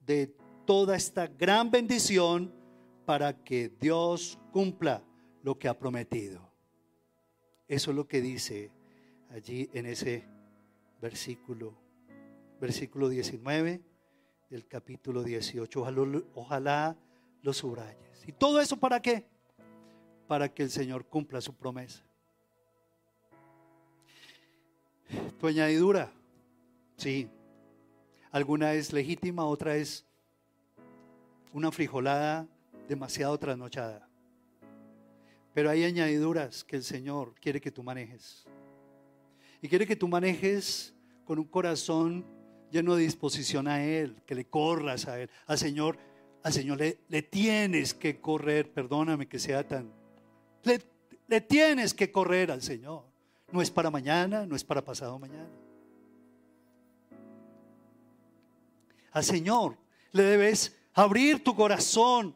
de 0.00 0.34
toda 0.64 0.96
esta 0.96 1.26
gran 1.26 1.70
bendición 1.70 2.52
para 3.04 3.44
que 3.44 3.68
Dios 3.80 4.38
cumpla 4.52 5.02
lo 5.42 5.58
que 5.58 5.68
ha 5.68 5.78
prometido. 5.78 6.50
Eso 7.68 7.90
es 7.90 7.96
lo 7.96 8.06
que 8.06 8.20
dice 8.20 8.70
allí 9.30 9.68
en 9.72 9.86
ese 9.86 10.24
versículo, 11.00 11.74
versículo 12.60 13.08
19 13.08 13.82
del 14.48 14.66
capítulo 14.66 15.22
18. 15.22 15.80
Ojalá, 15.80 16.22
ojalá 16.34 16.96
lo 17.42 17.52
subrayes. 17.52 18.26
¿Y 18.26 18.32
todo 18.32 18.60
eso 18.60 18.78
para 18.78 19.00
qué? 19.00 19.26
Para 20.26 20.48
que 20.48 20.62
el 20.62 20.70
Señor 20.70 21.06
cumpla 21.06 21.40
su 21.40 21.54
promesa. 21.54 22.04
Tu 25.38 25.46
añadidura, 25.46 26.12
sí. 26.96 27.28
Alguna 28.30 28.74
es 28.74 28.92
legítima, 28.92 29.44
otra 29.44 29.76
es 29.76 30.06
una 31.52 31.70
frijolada 31.70 32.48
demasiado 32.88 33.38
trasnochada. 33.38 34.08
Pero 35.54 35.70
hay 35.70 35.84
añadiduras 35.84 36.64
que 36.64 36.76
el 36.76 36.82
Señor 36.82 37.34
quiere 37.40 37.60
que 37.60 37.70
tú 37.70 37.82
manejes. 37.82 38.44
Y 39.62 39.68
quiere 39.68 39.86
que 39.86 39.96
tú 39.96 40.08
manejes 40.08 40.94
con 41.24 41.38
un 41.38 41.44
corazón 41.44 42.26
lleno 42.70 42.96
de 42.96 43.04
disposición 43.04 43.68
a 43.68 43.84
Él, 43.84 44.20
que 44.26 44.34
le 44.34 44.46
corras 44.46 45.06
a 45.06 45.20
Él. 45.20 45.30
Al 45.46 45.58
Señor, 45.58 45.96
al 46.42 46.52
Señor 46.52 46.78
le, 46.78 46.98
le 47.08 47.22
tienes 47.22 47.94
que 47.94 48.20
correr, 48.20 48.72
perdóname 48.72 49.28
que 49.28 49.38
sea 49.38 49.66
tan... 49.66 49.92
Le, 50.64 50.82
le 51.28 51.40
tienes 51.40 51.94
que 51.94 52.10
correr 52.10 52.50
al 52.50 52.62
Señor. 52.62 53.13
No 53.54 53.62
es 53.62 53.70
para 53.70 53.88
mañana, 53.88 54.44
no 54.44 54.56
es 54.56 54.64
para 54.64 54.82
pasado 54.82 55.16
mañana. 55.16 55.48
Al 59.12 59.22
Señor 59.22 59.76
le 60.10 60.24
debes 60.24 60.76
abrir 60.92 61.44
tu 61.44 61.54
corazón 61.54 62.34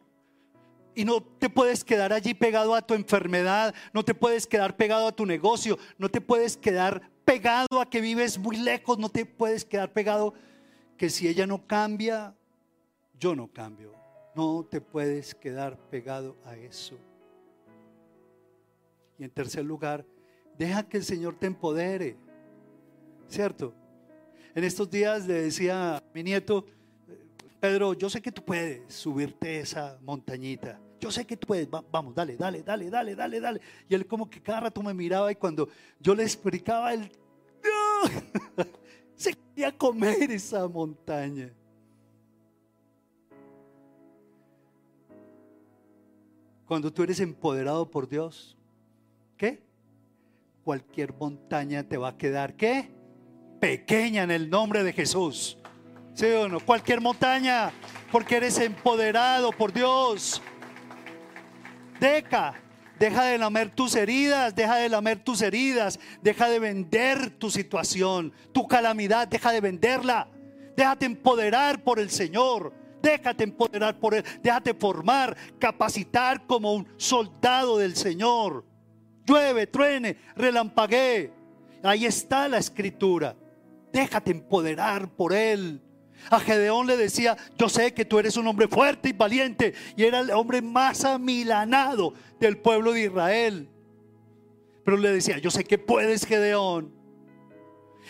y 0.95 1.05
no 1.05 1.21
te 1.21 1.51
puedes 1.51 1.83
quedar 1.83 2.13
allí 2.13 2.35
pegado 2.35 2.73
a 2.73 2.83
tu 2.83 2.95
enfermedad, 2.95 3.75
no 3.93 4.05
te 4.05 4.15
puedes 4.15 4.47
quedar 4.47 4.77
pegado 4.77 5.09
a 5.09 5.13
tu 5.13 5.27
negocio, 5.27 5.77
no 5.99 6.09
te 6.09 6.21
puedes 6.21 6.57
quedar 6.57 7.11
pegado 7.25 7.81
a 7.81 7.91
que 7.91 8.01
vives 8.01 8.39
muy 8.39 8.57
lejos, 8.57 8.97
no 8.97 9.09
te 9.09 9.27
puedes 9.27 9.65
quedar 9.65 9.93
pegado 9.93 10.35
que 10.97 11.11
si 11.11 11.27
ella 11.27 11.49
no 11.49 11.67
cambia, 11.67 12.33
yo 13.19 13.35
no 13.35 13.49
cambio. 13.49 13.93
No 14.37 14.65
te 14.65 14.81
puedes 14.81 15.35
quedar 15.35 15.77
pegado 15.91 16.37
a 16.45 16.55
eso. 16.57 16.97
Y 19.19 19.25
en 19.25 19.31
tercer 19.31 19.65
lugar, 19.65 20.07
Deja 20.59 20.83
que 20.83 20.97
el 20.97 21.05
Señor 21.05 21.37
te 21.37 21.47
empodere. 21.47 22.17
¿Cierto? 23.29 23.73
En 24.55 24.65
estos 24.65 24.91
días 24.91 25.27
le 25.27 25.35
decía 25.43 25.99
a 25.99 26.03
mi 26.13 26.25
nieto, 26.25 26.65
Pedro, 27.61 27.95
yo 27.95 28.11
sé 28.11 28.21
que 28.21 28.33
tú 28.33 28.45
puedes 28.45 28.93
subirte 28.93 29.61
esa 29.61 29.99
montañita. 30.03 30.81
Yo 31.01 31.13
sé 31.13 31.25
que 31.25 31.37
tú 31.37 31.47
puedes, 31.47 31.69
vamos, 31.71 32.13
dale, 32.13 32.37
dale, 32.37 32.63
dale, 32.65 32.91
dale, 32.91 33.15
dale, 33.15 33.41
dale. 33.41 33.61
Y 33.89 33.95
él 33.95 34.07
como 34.07 34.29
que 34.29 34.43
cada 34.43 34.61
rato 34.61 34.83
me 34.83 34.93
miraba 34.93 35.31
y 35.31 35.37
cuando 35.37 35.69
yo 36.01 36.13
le 36.15 36.25
explicaba, 36.25 36.93
él 36.93 37.13
se 39.15 39.35
quería 39.35 39.77
comer 39.77 40.33
esa 40.33 40.67
montaña. 40.67 41.53
Cuando 46.67 46.93
tú 46.93 47.05
eres 47.05 47.21
empoderado 47.21 47.89
por 47.89 48.09
Dios, 48.09 48.57
¿qué? 49.37 49.68
Cualquier 50.69 51.15
montaña 51.15 51.83
te 51.83 51.97
va 51.97 52.09
a 52.09 52.17
quedar, 52.19 52.53
¿qué? 52.55 52.91
Pequeña 53.59 54.25
en 54.25 54.31
el 54.31 54.51
nombre 54.51 54.85
de 54.85 54.93
Jesús. 54.93 55.57
¿Sí 56.13 56.27
o 56.27 56.47
no? 56.47 56.61
Cualquier 56.61 57.01
montaña, 57.01 57.73
porque 58.13 58.37
eres 58.37 58.59
empoderado 58.59 59.51
por 59.51 59.73
Dios. 59.73 60.43
Deja, 61.99 62.53
deja 62.99 63.25
de 63.25 63.39
lamer 63.39 63.71
tus 63.71 63.95
heridas, 63.95 64.55
deja 64.55 64.77
de 64.77 64.91
lamer 64.91 65.25
tus 65.25 65.41
heridas, 65.41 65.99
deja 66.21 66.51
de 66.51 66.59
vender 66.59 67.31
tu 67.31 67.51
situación, 67.51 68.35
tu 68.53 68.69
calamidad, 68.69 69.27
deja 69.27 69.53
de 69.53 69.63
venderla. 69.63 70.29
Déjate 70.77 71.07
empoderar 71.07 71.83
por 71.83 71.99
el 71.99 72.11
Señor. 72.11 72.75
Déjate 73.01 73.45
empoderar 73.45 73.99
por 73.99 74.15
Él. 74.15 74.23
Déjate 74.43 74.75
formar, 74.75 75.35
capacitar 75.59 76.47
como 76.47 76.75
un 76.75 76.87
soldado 76.99 77.79
del 77.79 77.97
Señor. 77.97 78.67
Llueve, 79.29 79.67
truene, 79.67 80.17
relampaguee. 80.37 81.31
Ahí 81.83 82.07
está 82.07 82.49
la 82.49 82.57
escritura. 82.59 83.37
Déjate 83.93 84.31
empoderar 84.31 85.11
por 85.11 85.35
Él. 85.35 85.83
A 86.31 86.41
Gedeón 86.41 86.87
le 86.87 86.97
decía, 86.97 87.37
yo 87.59 87.69
sé 87.69 87.93
que 87.93 88.07
tú 88.07 88.19
eres 88.19 88.37
un 88.39 88.47
hombre 88.47 88.69
fuerte 88.69 89.11
y 89.11 89.13
valiente. 89.13 89.75
Y 89.97 90.05
era 90.05 90.21
el 90.21 90.31
hombre 90.31 90.63
más 90.63 91.05
amilanado 91.05 92.15
del 92.41 92.57
pueblo 92.57 92.93
de 92.93 93.05
Israel. 93.05 93.69
Pero 94.85 94.97
le 94.97 95.13
decía, 95.13 95.39
yo 95.39 95.51
sé 95.51 95.63
que 95.65 95.77
puedes, 95.77 96.25
Gedeón. 96.25 96.91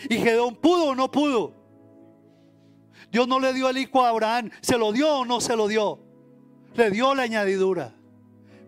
Y 0.09 0.17
Gedeón 0.17 0.55
pudo 0.55 0.85
o 0.85 0.95
no 0.95 1.11
pudo. 1.11 1.53
Dios 3.11 3.27
no 3.27 3.39
le 3.39 3.53
dio 3.53 3.69
el 3.69 3.77
hijo 3.77 4.05
a 4.05 4.09
Abraham. 4.09 4.51
¿Se 4.61 4.77
lo 4.77 4.93
dio 4.93 5.19
o 5.19 5.25
no 5.25 5.41
se 5.41 5.57
lo 5.57 5.67
dio? 5.67 5.99
Le 6.75 6.89
dio 6.91 7.13
la 7.13 7.23
añadidura. 7.23 7.98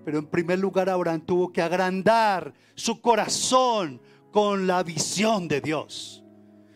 Pero 0.04 0.20
en 0.20 0.26
primer 0.26 0.60
lugar 0.60 0.90
Abraham 0.90 1.22
tuvo 1.22 1.52
que 1.52 1.62
agrandar 1.62 2.54
su 2.76 3.02
corazón 3.02 4.02
con 4.32 4.66
la 4.66 4.84
visión 4.84 5.48
de 5.48 5.62
Dios. 5.62 6.24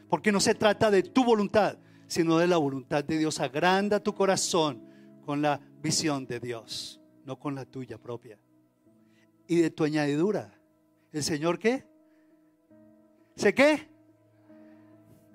Porque 0.10 0.32
no 0.32 0.40
se 0.40 0.56
trata 0.56 0.92
de 0.92 1.04
tu 1.04 1.24
voluntad, 1.24 1.78
sino 2.08 2.38
de 2.38 2.48
la 2.48 2.58
voluntad 2.58 3.04
de 3.04 3.18
Dios. 3.18 3.40
Agranda 3.40 4.00
tu 4.00 4.14
corazón 4.14 4.84
con 5.26 5.42
la 5.42 5.60
visión 5.82 6.28
de 6.28 6.40
Dios, 6.40 7.02
no 7.26 7.40
con 7.40 7.56
la 7.56 7.66
tuya 7.66 7.98
propia. 7.98 8.38
Y 9.48 9.58
de 9.58 9.70
tu 9.70 9.84
añadidura. 9.84 10.54
¿El 11.12 11.24
Señor 11.24 11.58
qué? 11.58 11.86
¿Sé 13.36 13.54
qué? 13.54 13.90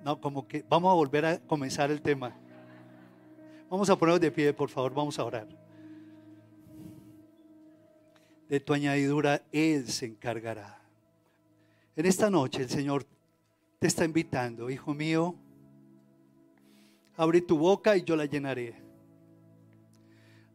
No, 0.04 0.20
como 0.20 0.46
que 0.46 0.64
vamos 0.68 0.90
a 0.90 0.94
volver 0.94 1.26
a 1.26 1.38
comenzar 1.40 1.90
el 1.90 2.00
tema. 2.00 2.36
Vamos 3.68 3.88
a 3.90 3.96
ponernos 3.96 4.20
de 4.20 4.30
pie, 4.30 4.52
por 4.52 4.68
favor, 4.68 4.94
vamos 4.94 5.18
a 5.18 5.24
orar. 5.24 5.46
De 8.50 8.58
tu 8.58 8.74
añadidura 8.74 9.42
Él 9.52 9.86
se 9.86 10.06
encargará. 10.06 10.82
En 11.94 12.04
esta 12.04 12.28
noche 12.28 12.62
el 12.62 12.68
Señor 12.68 13.06
te 13.78 13.86
está 13.86 14.04
invitando, 14.04 14.68
hijo 14.68 14.92
mío, 14.92 15.36
abre 17.16 17.40
tu 17.42 17.56
boca 17.56 17.96
y 17.96 18.02
yo 18.02 18.16
la 18.16 18.24
llenaré. 18.24 18.74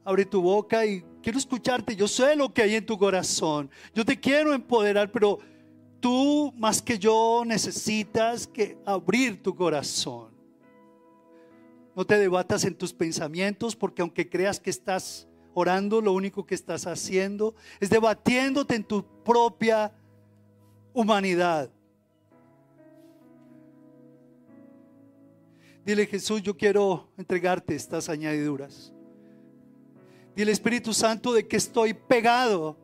Abre 0.04 0.26
tu 0.26 0.42
boca 0.42 0.86
y 0.86 1.06
quiero 1.24 1.38
escucharte. 1.38 1.96
Yo 1.96 2.10
sé 2.10 2.36
lo 2.36 2.54
que 2.54 2.64
hay 2.64 2.76
en 2.76 2.86
tu 2.86 2.98
corazón. 2.98 3.72
Yo 3.94 4.04
te 4.04 4.20
quiero 4.20 4.54
empoderar, 4.54 5.10
pero 5.10 5.40
tú 6.02 6.54
más 6.58 6.82
que 6.82 7.00
yo 7.00 7.44
necesitas 7.46 8.46
que 8.46 8.78
abrir 8.86 9.42
tu 9.42 9.56
corazón. 9.56 10.36
No 11.96 12.06
te 12.06 12.20
debatas 12.20 12.66
en 12.66 12.76
tus 12.76 12.92
pensamientos 12.92 13.74
porque 13.74 14.02
aunque 14.02 14.30
creas 14.30 14.60
que 14.60 14.70
estás 14.70 15.30
orando, 15.56 16.02
lo 16.02 16.14
único 16.14 16.46
que 16.46 16.54
estás 16.54 16.86
haciendo 16.86 17.56
es 17.80 17.90
debatiéndote 17.90 18.76
en 18.76 18.84
tu 18.84 19.04
propia 19.24 19.92
humanidad. 20.94 21.72
Dile 25.84 26.06
Jesús, 26.06 26.44
yo 26.44 26.56
quiero 26.56 27.10
entregarte 27.18 27.74
estas 27.74 28.08
añadiduras. 28.10 28.94
Dile 30.36 30.52
Espíritu 30.52 30.94
Santo 30.94 31.34
de 31.34 31.48
que 31.48 31.58
estoy 31.58 31.96
pegado 31.96 32.78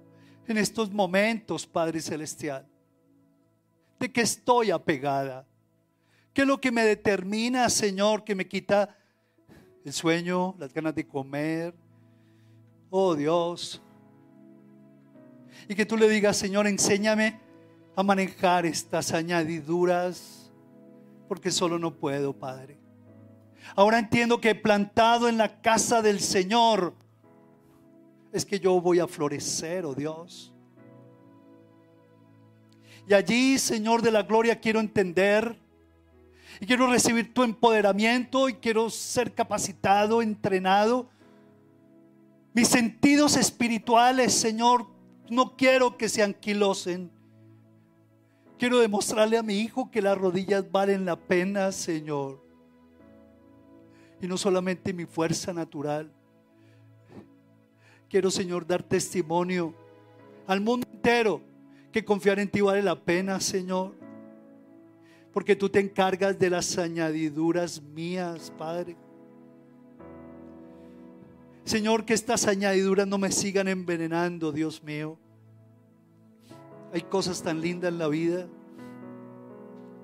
en 0.48 0.58
estos 0.58 0.90
momentos, 0.92 1.68
Padre 1.68 2.02
Celestial 2.02 2.72
de 4.02 4.12
que 4.12 4.22
estoy 4.22 4.72
apegada. 4.72 5.46
¿Qué 6.34 6.42
es 6.42 6.48
lo 6.48 6.60
que 6.60 6.72
me 6.72 6.84
determina, 6.84 7.70
Señor, 7.70 8.24
que 8.24 8.34
me 8.34 8.48
quita 8.48 8.98
el 9.86 9.94
sueño, 9.94 10.56
las 10.58 10.74
ganas 10.74 10.96
de 10.96 11.08
comer? 11.08 11.76
Oh 12.94 13.16
Dios. 13.16 13.82
Y 15.70 15.76
que 15.76 15.86
tú 15.86 15.96
le 15.96 16.10
digas, 16.10 16.36
Señor, 16.36 16.68
enséñame 16.68 17.40
a 17.96 18.04
manejar 18.04 18.66
estas 18.66 19.14
añadiduras, 19.14 20.52
porque 21.30 21.52
solo 21.52 21.80
no 21.80 21.96
puedo, 21.96 22.34
Padre. 22.34 22.78
Ahora 23.76 23.98
entiendo 23.98 24.42
que 24.42 24.54
plantado 24.56 25.30
en 25.30 25.38
la 25.38 25.62
casa 25.62 26.02
del 26.02 26.20
Señor 26.20 26.94
es 28.34 28.46
que 28.46 28.60
yo 28.60 28.82
voy 28.82 29.00
a 29.00 29.08
florecer, 29.08 29.86
oh 29.86 29.96
Dios. 29.96 30.54
Y 33.08 33.14
allí, 33.14 33.58
Señor 33.58 34.02
de 34.02 34.12
la 34.12 34.24
Gloria, 34.24 34.60
quiero 34.60 34.82
entender 34.82 35.58
y 36.60 36.66
quiero 36.66 36.88
recibir 36.88 37.34
tu 37.34 37.44
empoderamiento 37.44 38.50
y 38.50 38.56
quiero 38.56 38.90
ser 38.90 39.34
capacitado, 39.34 40.22
entrenado. 40.22 41.10
Mis 42.54 42.68
sentidos 42.68 43.38
espirituales, 43.38 44.34
Señor, 44.34 44.88
no 45.30 45.56
quiero 45.56 45.98
que 45.98 46.10
se 46.10 46.22
anquilosen. 46.22 47.10
Quiero 48.60 48.80
demostrarle 48.80 49.38
a 49.38 49.44
mi 49.44 49.60
hijo 49.60 49.90
que 49.90 50.02
las 50.02 50.18
rodillas 50.18 50.70
valen 50.70 51.06
la 51.06 51.16
pena, 51.16 51.72
Señor. 51.72 52.44
Y 54.22 54.28
no 54.28 54.38
solamente 54.38 54.94
mi 54.94 55.06
fuerza 55.06 55.54
natural. 55.54 56.12
Quiero, 58.10 58.30
Señor, 58.30 58.68
dar 58.68 58.84
testimonio 58.84 59.74
al 60.46 60.60
mundo 60.60 60.86
entero 60.92 61.42
que 61.92 62.04
confiar 62.04 62.40
en 62.40 62.50
ti 62.50 62.60
vale 62.60 62.84
la 62.84 63.00
pena, 63.00 63.40
Señor. 63.40 63.96
Porque 65.34 65.56
tú 65.56 65.70
te 65.70 65.80
encargas 65.80 66.38
de 66.38 66.50
las 66.50 66.78
añadiduras 66.78 67.82
mías, 67.82 68.52
Padre. 68.58 68.98
Señor, 71.64 72.06
que 72.06 72.14
estas 72.14 72.48
añadiduras 72.48 73.08
no 73.08 73.18
me 73.18 73.32
sigan 73.32 73.68
envenenando, 73.68 74.52
Dios 74.52 74.84
mío. 74.84 75.18
Hay 76.94 77.02
cosas 77.02 77.42
tan 77.42 77.62
lindas 77.62 77.92
en 77.92 78.00
la 78.00 78.08
vida, 78.08 78.48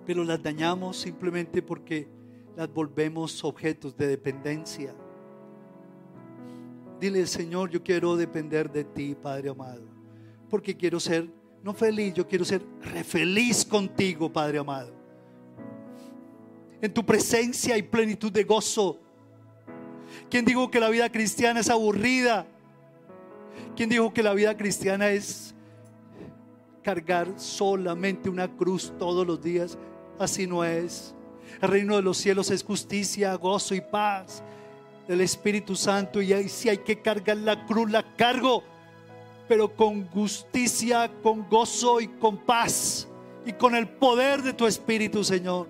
pero 0.06 0.24
las 0.24 0.42
dañamos 0.42 0.98
simplemente 0.98 1.62
porque 1.62 2.08
las 2.56 2.72
volvemos 2.72 3.44
objetos 3.44 3.98
de 3.98 4.08
dependencia. 4.08 4.96
Dile, 7.00 7.28
Señor, 7.28 7.70
yo 7.70 7.84
quiero 7.84 8.16
depender 8.16 8.72
de 8.72 8.84
ti, 8.84 9.16
Padre 9.16 9.50
amado, 9.50 9.84
porque 10.50 10.76
quiero 10.76 11.00
ser 11.00 11.30
no 11.64 11.74
feliz, 11.74 12.14
yo 12.14 12.28
quiero 12.28 12.46
ser 12.46 12.62
re 12.82 13.04
feliz 13.04 13.66
contigo, 13.66 14.32
Padre 14.32 14.60
amado. 14.60 14.94
En 16.82 16.94
tu 16.94 17.06
presencia 17.06 17.76
hay 17.76 17.82
plenitud 17.82 18.32
de 18.32 18.44
gozo. 18.44 19.02
¿Quién 20.30 20.46
dijo 20.46 20.70
que 20.70 20.80
la 20.80 20.90
vida 20.90 21.10
cristiana 21.10 21.62
es 21.62 21.70
aburrida? 21.70 22.46
¿Quién 23.76 23.90
dijo 23.90 24.14
que 24.14 24.24
la 24.24 24.34
vida 24.34 24.58
cristiana 24.58 25.10
es 25.10 25.56
cargar 26.84 27.28
solamente 27.38 28.30
una 28.30 28.48
cruz 28.48 28.94
todos 29.00 29.26
los 29.26 29.42
días? 29.42 29.78
Así 30.20 30.48
no 30.48 30.64
es. 30.64 31.16
El 31.62 31.70
reino 31.70 31.96
de 31.96 32.02
los 32.02 32.18
cielos 32.18 32.52
es 32.52 32.64
justicia, 32.64 33.34
gozo 33.36 33.74
y 33.74 33.82
paz 33.82 34.44
del 35.08 35.22
Espíritu 35.22 35.76
Santo. 35.76 36.22
Y 36.22 36.34
ahí 36.34 36.50
si 36.50 36.70
hay 36.70 36.80
que 36.80 37.02
cargar 37.02 37.38
la 37.38 37.66
cruz, 37.66 37.90
la 37.90 38.16
cargo 38.16 38.64
pero 39.48 39.74
con 39.74 40.08
justicia, 40.10 41.10
con 41.24 41.48
gozo 41.48 42.02
y 42.02 42.08
con 42.08 42.38
paz 42.38 43.08
y 43.46 43.54
con 43.54 43.76
el 43.76 43.88
poder 43.88 44.42
de 44.42 44.54
tu 44.54 44.68
Espíritu, 44.68 45.24
Señor. 45.24 45.68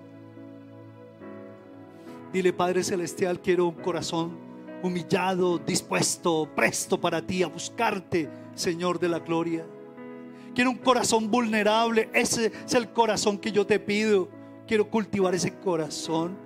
Dile, 2.32 2.52
Padre 2.52 2.82
Celestial, 2.82 3.40
quiero 3.40 3.68
un 3.68 3.74
corazón 3.76 4.47
humillado, 4.82 5.58
dispuesto, 5.58 6.48
presto 6.54 7.00
para 7.00 7.24
ti, 7.26 7.42
a 7.42 7.48
buscarte, 7.48 8.30
Señor 8.54 8.98
de 8.98 9.08
la 9.08 9.18
gloria. 9.18 9.66
Quiero 10.54 10.70
un 10.70 10.78
corazón 10.78 11.30
vulnerable. 11.30 12.10
Ese 12.12 12.52
es 12.66 12.74
el 12.74 12.90
corazón 12.92 13.38
que 13.38 13.52
yo 13.52 13.66
te 13.66 13.78
pido. 13.78 14.28
Quiero 14.66 14.90
cultivar 14.90 15.34
ese 15.34 15.56
corazón 15.58 16.36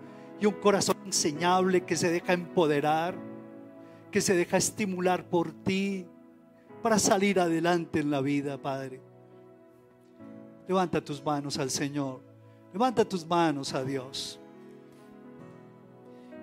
y 0.40 0.46
un 0.46 0.54
corazón 0.54 0.96
enseñable 1.06 1.84
que 1.84 1.96
se 1.96 2.10
deja 2.10 2.32
empoderar, 2.32 3.16
que 4.10 4.20
se 4.20 4.34
deja 4.34 4.56
estimular 4.56 5.24
por 5.24 5.52
ti 5.52 6.06
para 6.82 6.98
salir 6.98 7.40
adelante 7.40 8.00
en 8.00 8.10
la 8.10 8.20
vida, 8.20 8.58
Padre. 8.58 9.00
Levanta 10.68 11.02
tus 11.02 11.24
manos 11.24 11.58
al 11.58 11.70
Señor. 11.70 12.20
Levanta 12.72 13.04
tus 13.04 13.26
manos 13.26 13.72
a 13.72 13.84
Dios. 13.84 14.41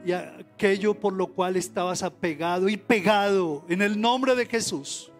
Y 0.05 0.13
aquello 0.13 0.93
por 0.93 1.13
lo 1.13 1.27
cual 1.27 1.55
estabas 1.55 2.03
apegado 2.03 2.69
y 2.69 2.77
pegado 2.77 3.65
en 3.67 3.81
el 3.81 3.99
nombre 3.99 4.35
de 4.35 4.45
Jesús, 4.45 5.11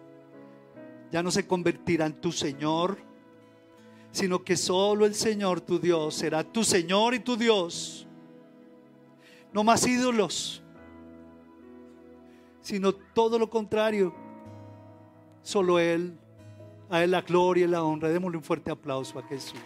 ya 1.12 1.22
no 1.22 1.30
se 1.30 1.46
convertirá 1.46 2.06
en 2.06 2.14
tu 2.14 2.32
Señor, 2.32 2.98
sino 4.10 4.42
que 4.42 4.56
solo 4.56 5.06
el 5.06 5.14
Señor 5.14 5.60
tu 5.60 5.78
Dios 5.78 6.14
será 6.14 6.42
tu 6.42 6.64
Señor 6.64 7.14
y 7.14 7.20
tu 7.20 7.36
Dios. 7.36 8.06
No 9.52 9.64
más 9.64 9.86
ídolos, 9.86 10.62
sino 12.62 12.92
todo 12.92 13.38
lo 13.38 13.50
contrario. 13.50 14.14
Solo 15.42 15.78
Él, 15.78 16.16
a 16.88 17.02
Él 17.02 17.10
la 17.10 17.22
gloria 17.22 17.64
y 17.64 17.68
la 17.68 17.82
honra. 17.82 18.08
Démosle 18.08 18.38
un 18.38 18.44
fuerte 18.44 18.70
aplauso 18.70 19.18
a 19.18 19.22
Jesús. 19.24 19.58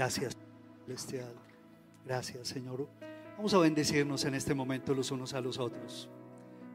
Gracias, 0.00 0.34
Celestial. 0.86 1.34
Gracias, 2.06 2.48
Señor. 2.48 2.88
Vamos 3.36 3.52
a 3.52 3.58
bendecirnos 3.58 4.24
en 4.24 4.34
este 4.34 4.54
momento 4.54 4.94
los 4.94 5.10
unos 5.10 5.34
a 5.34 5.42
los 5.42 5.58
otros. 5.58 6.08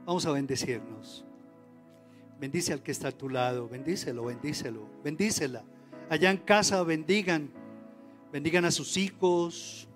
Vamos 0.06 0.28
a 0.28 0.32
bendecirnos. 0.32 1.26
Bendice 2.40 2.72
al 2.72 2.84
que 2.84 2.92
está 2.92 3.08
a 3.08 3.12
tu 3.12 3.28
lado. 3.28 3.68
Bendícelo, 3.68 4.26
bendícelo, 4.26 4.88
bendícela. 5.04 5.64
Allá 6.08 6.30
en 6.30 6.38
casa 6.38 6.84
bendigan. 6.84 7.50
Bendigan 8.32 8.64
a 8.64 8.70
sus 8.70 8.96
hijos, 8.96 9.88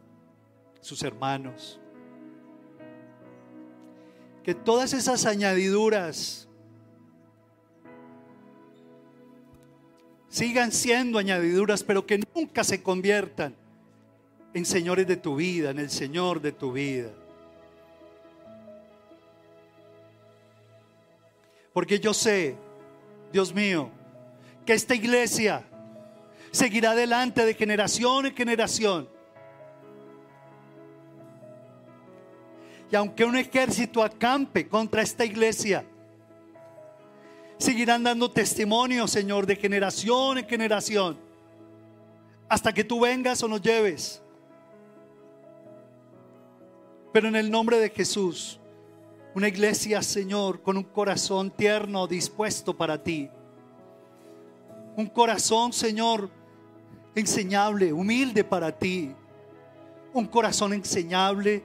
sus 0.82 1.03
hermanos. 1.03 1.80
Que 4.41 4.55
todas 4.55 4.93
esas 4.93 5.27
añadiduras 5.27 6.48
sigan 10.30 10.71
siendo 10.71 11.17
añadiduras, 11.17 11.84
pero 11.84 12.05
que 12.05 12.21
nunca 12.34 12.63
se 12.63 12.82
conviertan 12.82 13.55
en 14.53 14.65
señores 14.65 15.07
de 15.07 15.17
tu 15.17 15.36
vida, 15.36 15.71
en 15.71 15.80
el 15.80 15.89
Señor 15.89 16.41
de 16.41 16.51
tu 16.51 16.71
vida. 16.71 17.09
Porque 21.73 21.99
yo 21.99 22.13
sé, 22.13 22.55
Dios 23.32 23.53
mío, 23.53 23.89
que 24.65 24.73
esta 24.73 24.95
iglesia 24.95 25.63
seguirá 26.51 26.91
adelante 26.91 27.45
de 27.45 27.53
generación 27.53 28.25
en 28.27 28.36
generación. 28.36 29.09
Y 32.91 32.95
aunque 32.95 33.23
un 33.23 33.38
ejército 33.38 34.03
acampe 34.03 34.67
contra 34.67 35.03
esta 35.03 35.23
iglesia, 35.23 35.86
seguirán 37.60 38.03
dando 38.03 38.32
testimonio, 38.32 39.05
Señor, 39.07 39.45
de 39.45 39.57
generación 39.57 40.38
en 40.39 40.47
generación, 40.47 41.18
hasta 42.47 42.74
que 42.74 42.86
tú 42.86 43.01
vengas 43.01 43.43
o 43.43 43.47
nos 43.47 43.62
lleves. 43.62 44.22
Pero 47.12 47.28
en 47.28 47.36
el 47.36 47.51
nombre 47.51 47.78
de 47.78 47.89
Jesús, 47.89 48.60
una 49.36 49.49
iglesia, 49.49 50.01
Señor, 50.01 50.62
con 50.62 50.78
un 50.78 50.84
corazón 50.84 51.51
tierno, 51.51 52.07
dispuesto 52.07 52.76
para 52.76 53.03
ti. 53.03 53.30
Un 54.95 55.07
corazón, 55.07 55.74
Señor, 55.74 56.30
enseñable, 57.14 57.91
humilde 57.91 58.43
para 58.43 58.72
ti. 58.72 59.14
Un 60.14 60.26
corazón 60.26 60.74
enseñable 60.74 61.64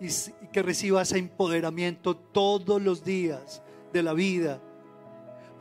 y, 0.00 0.08
que 0.48 0.62
reciba 0.62 1.02
ese 1.02 1.18
empoderamiento 1.18 2.16
todos 2.16 2.82
los 2.82 3.04
días 3.04 3.62
de 3.92 4.02
la 4.02 4.12
vida 4.14 4.60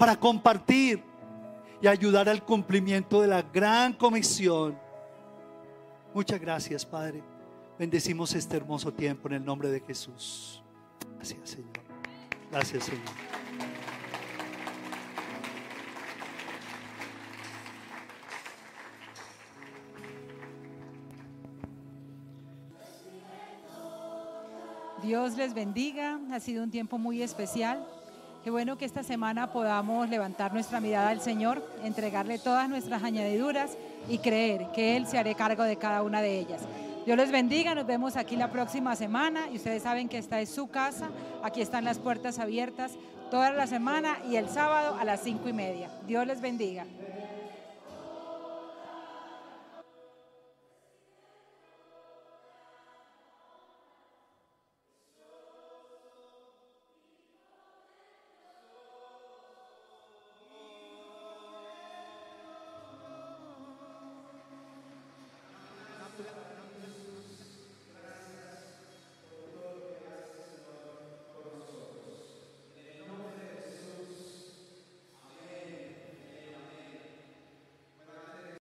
para 0.01 0.19
compartir 0.19 1.03
y 1.79 1.85
ayudar 1.85 2.27
al 2.27 2.43
cumplimiento 2.43 3.21
de 3.21 3.27
la 3.27 3.43
gran 3.43 3.93
comisión. 3.93 4.75
Muchas 6.11 6.41
gracias, 6.41 6.83
Padre. 6.83 7.21
Bendecimos 7.77 8.33
este 8.33 8.57
hermoso 8.57 8.91
tiempo 8.91 9.27
en 9.27 9.35
el 9.35 9.45
nombre 9.45 9.69
de 9.69 9.79
Jesús. 9.79 10.63
Gracias, 11.17 11.51
Señor. 11.51 11.69
Gracias, 12.49 12.85
Señor. 12.85 13.03
Dios 25.03 25.37
les 25.37 25.53
bendiga. 25.53 26.19
Ha 26.31 26.39
sido 26.39 26.63
un 26.63 26.71
tiempo 26.71 26.97
muy 26.97 27.21
especial. 27.21 27.85
Qué 28.43 28.49
bueno 28.49 28.75
que 28.75 28.85
esta 28.85 29.03
semana 29.03 29.53
podamos 29.53 30.09
levantar 30.09 30.51
nuestra 30.51 30.79
mirada 30.79 31.09
al 31.09 31.21
Señor, 31.21 31.63
entregarle 31.83 32.39
todas 32.39 32.67
nuestras 32.67 33.03
añadiduras 33.03 33.77
y 34.09 34.17
creer 34.17 34.71
que 34.73 34.97
Él 34.97 35.05
se 35.05 35.19
hará 35.19 35.31
cargo 35.35 35.61
de 35.61 35.75
cada 35.75 36.01
una 36.01 36.23
de 36.23 36.39
ellas. 36.39 36.61
Dios 37.05 37.17
les 37.17 37.31
bendiga, 37.31 37.75
nos 37.75 37.85
vemos 37.85 38.15
aquí 38.15 38.35
la 38.35 38.49
próxima 38.49 38.95
semana 38.95 39.47
y 39.51 39.57
ustedes 39.57 39.83
saben 39.83 40.09
que 40.09 40.17
esta 40.17 40.41
es 40.41 40.49
su 40.49 40.69
casa, 40.71 41.11
aquí 41.43 41.61
están 41.61 41.85
las 41.85 41.99
puertas 41.99 42.39
abiertas 42.39 42.93
toda 43.29 43.51
la 43.51 43.67
semana 43.67 44.17
y 44.27 44.37
el 44.37 44.49
sábado 44.49 44.97
a 44.99 45.05
las 45.05 45.21
cinco 45.21 45.47
y 45.47 45.53
media. 45.53 45.91
Dios 46.07 46.25
les 46.25 46.41
bendiga. 46.41 46.85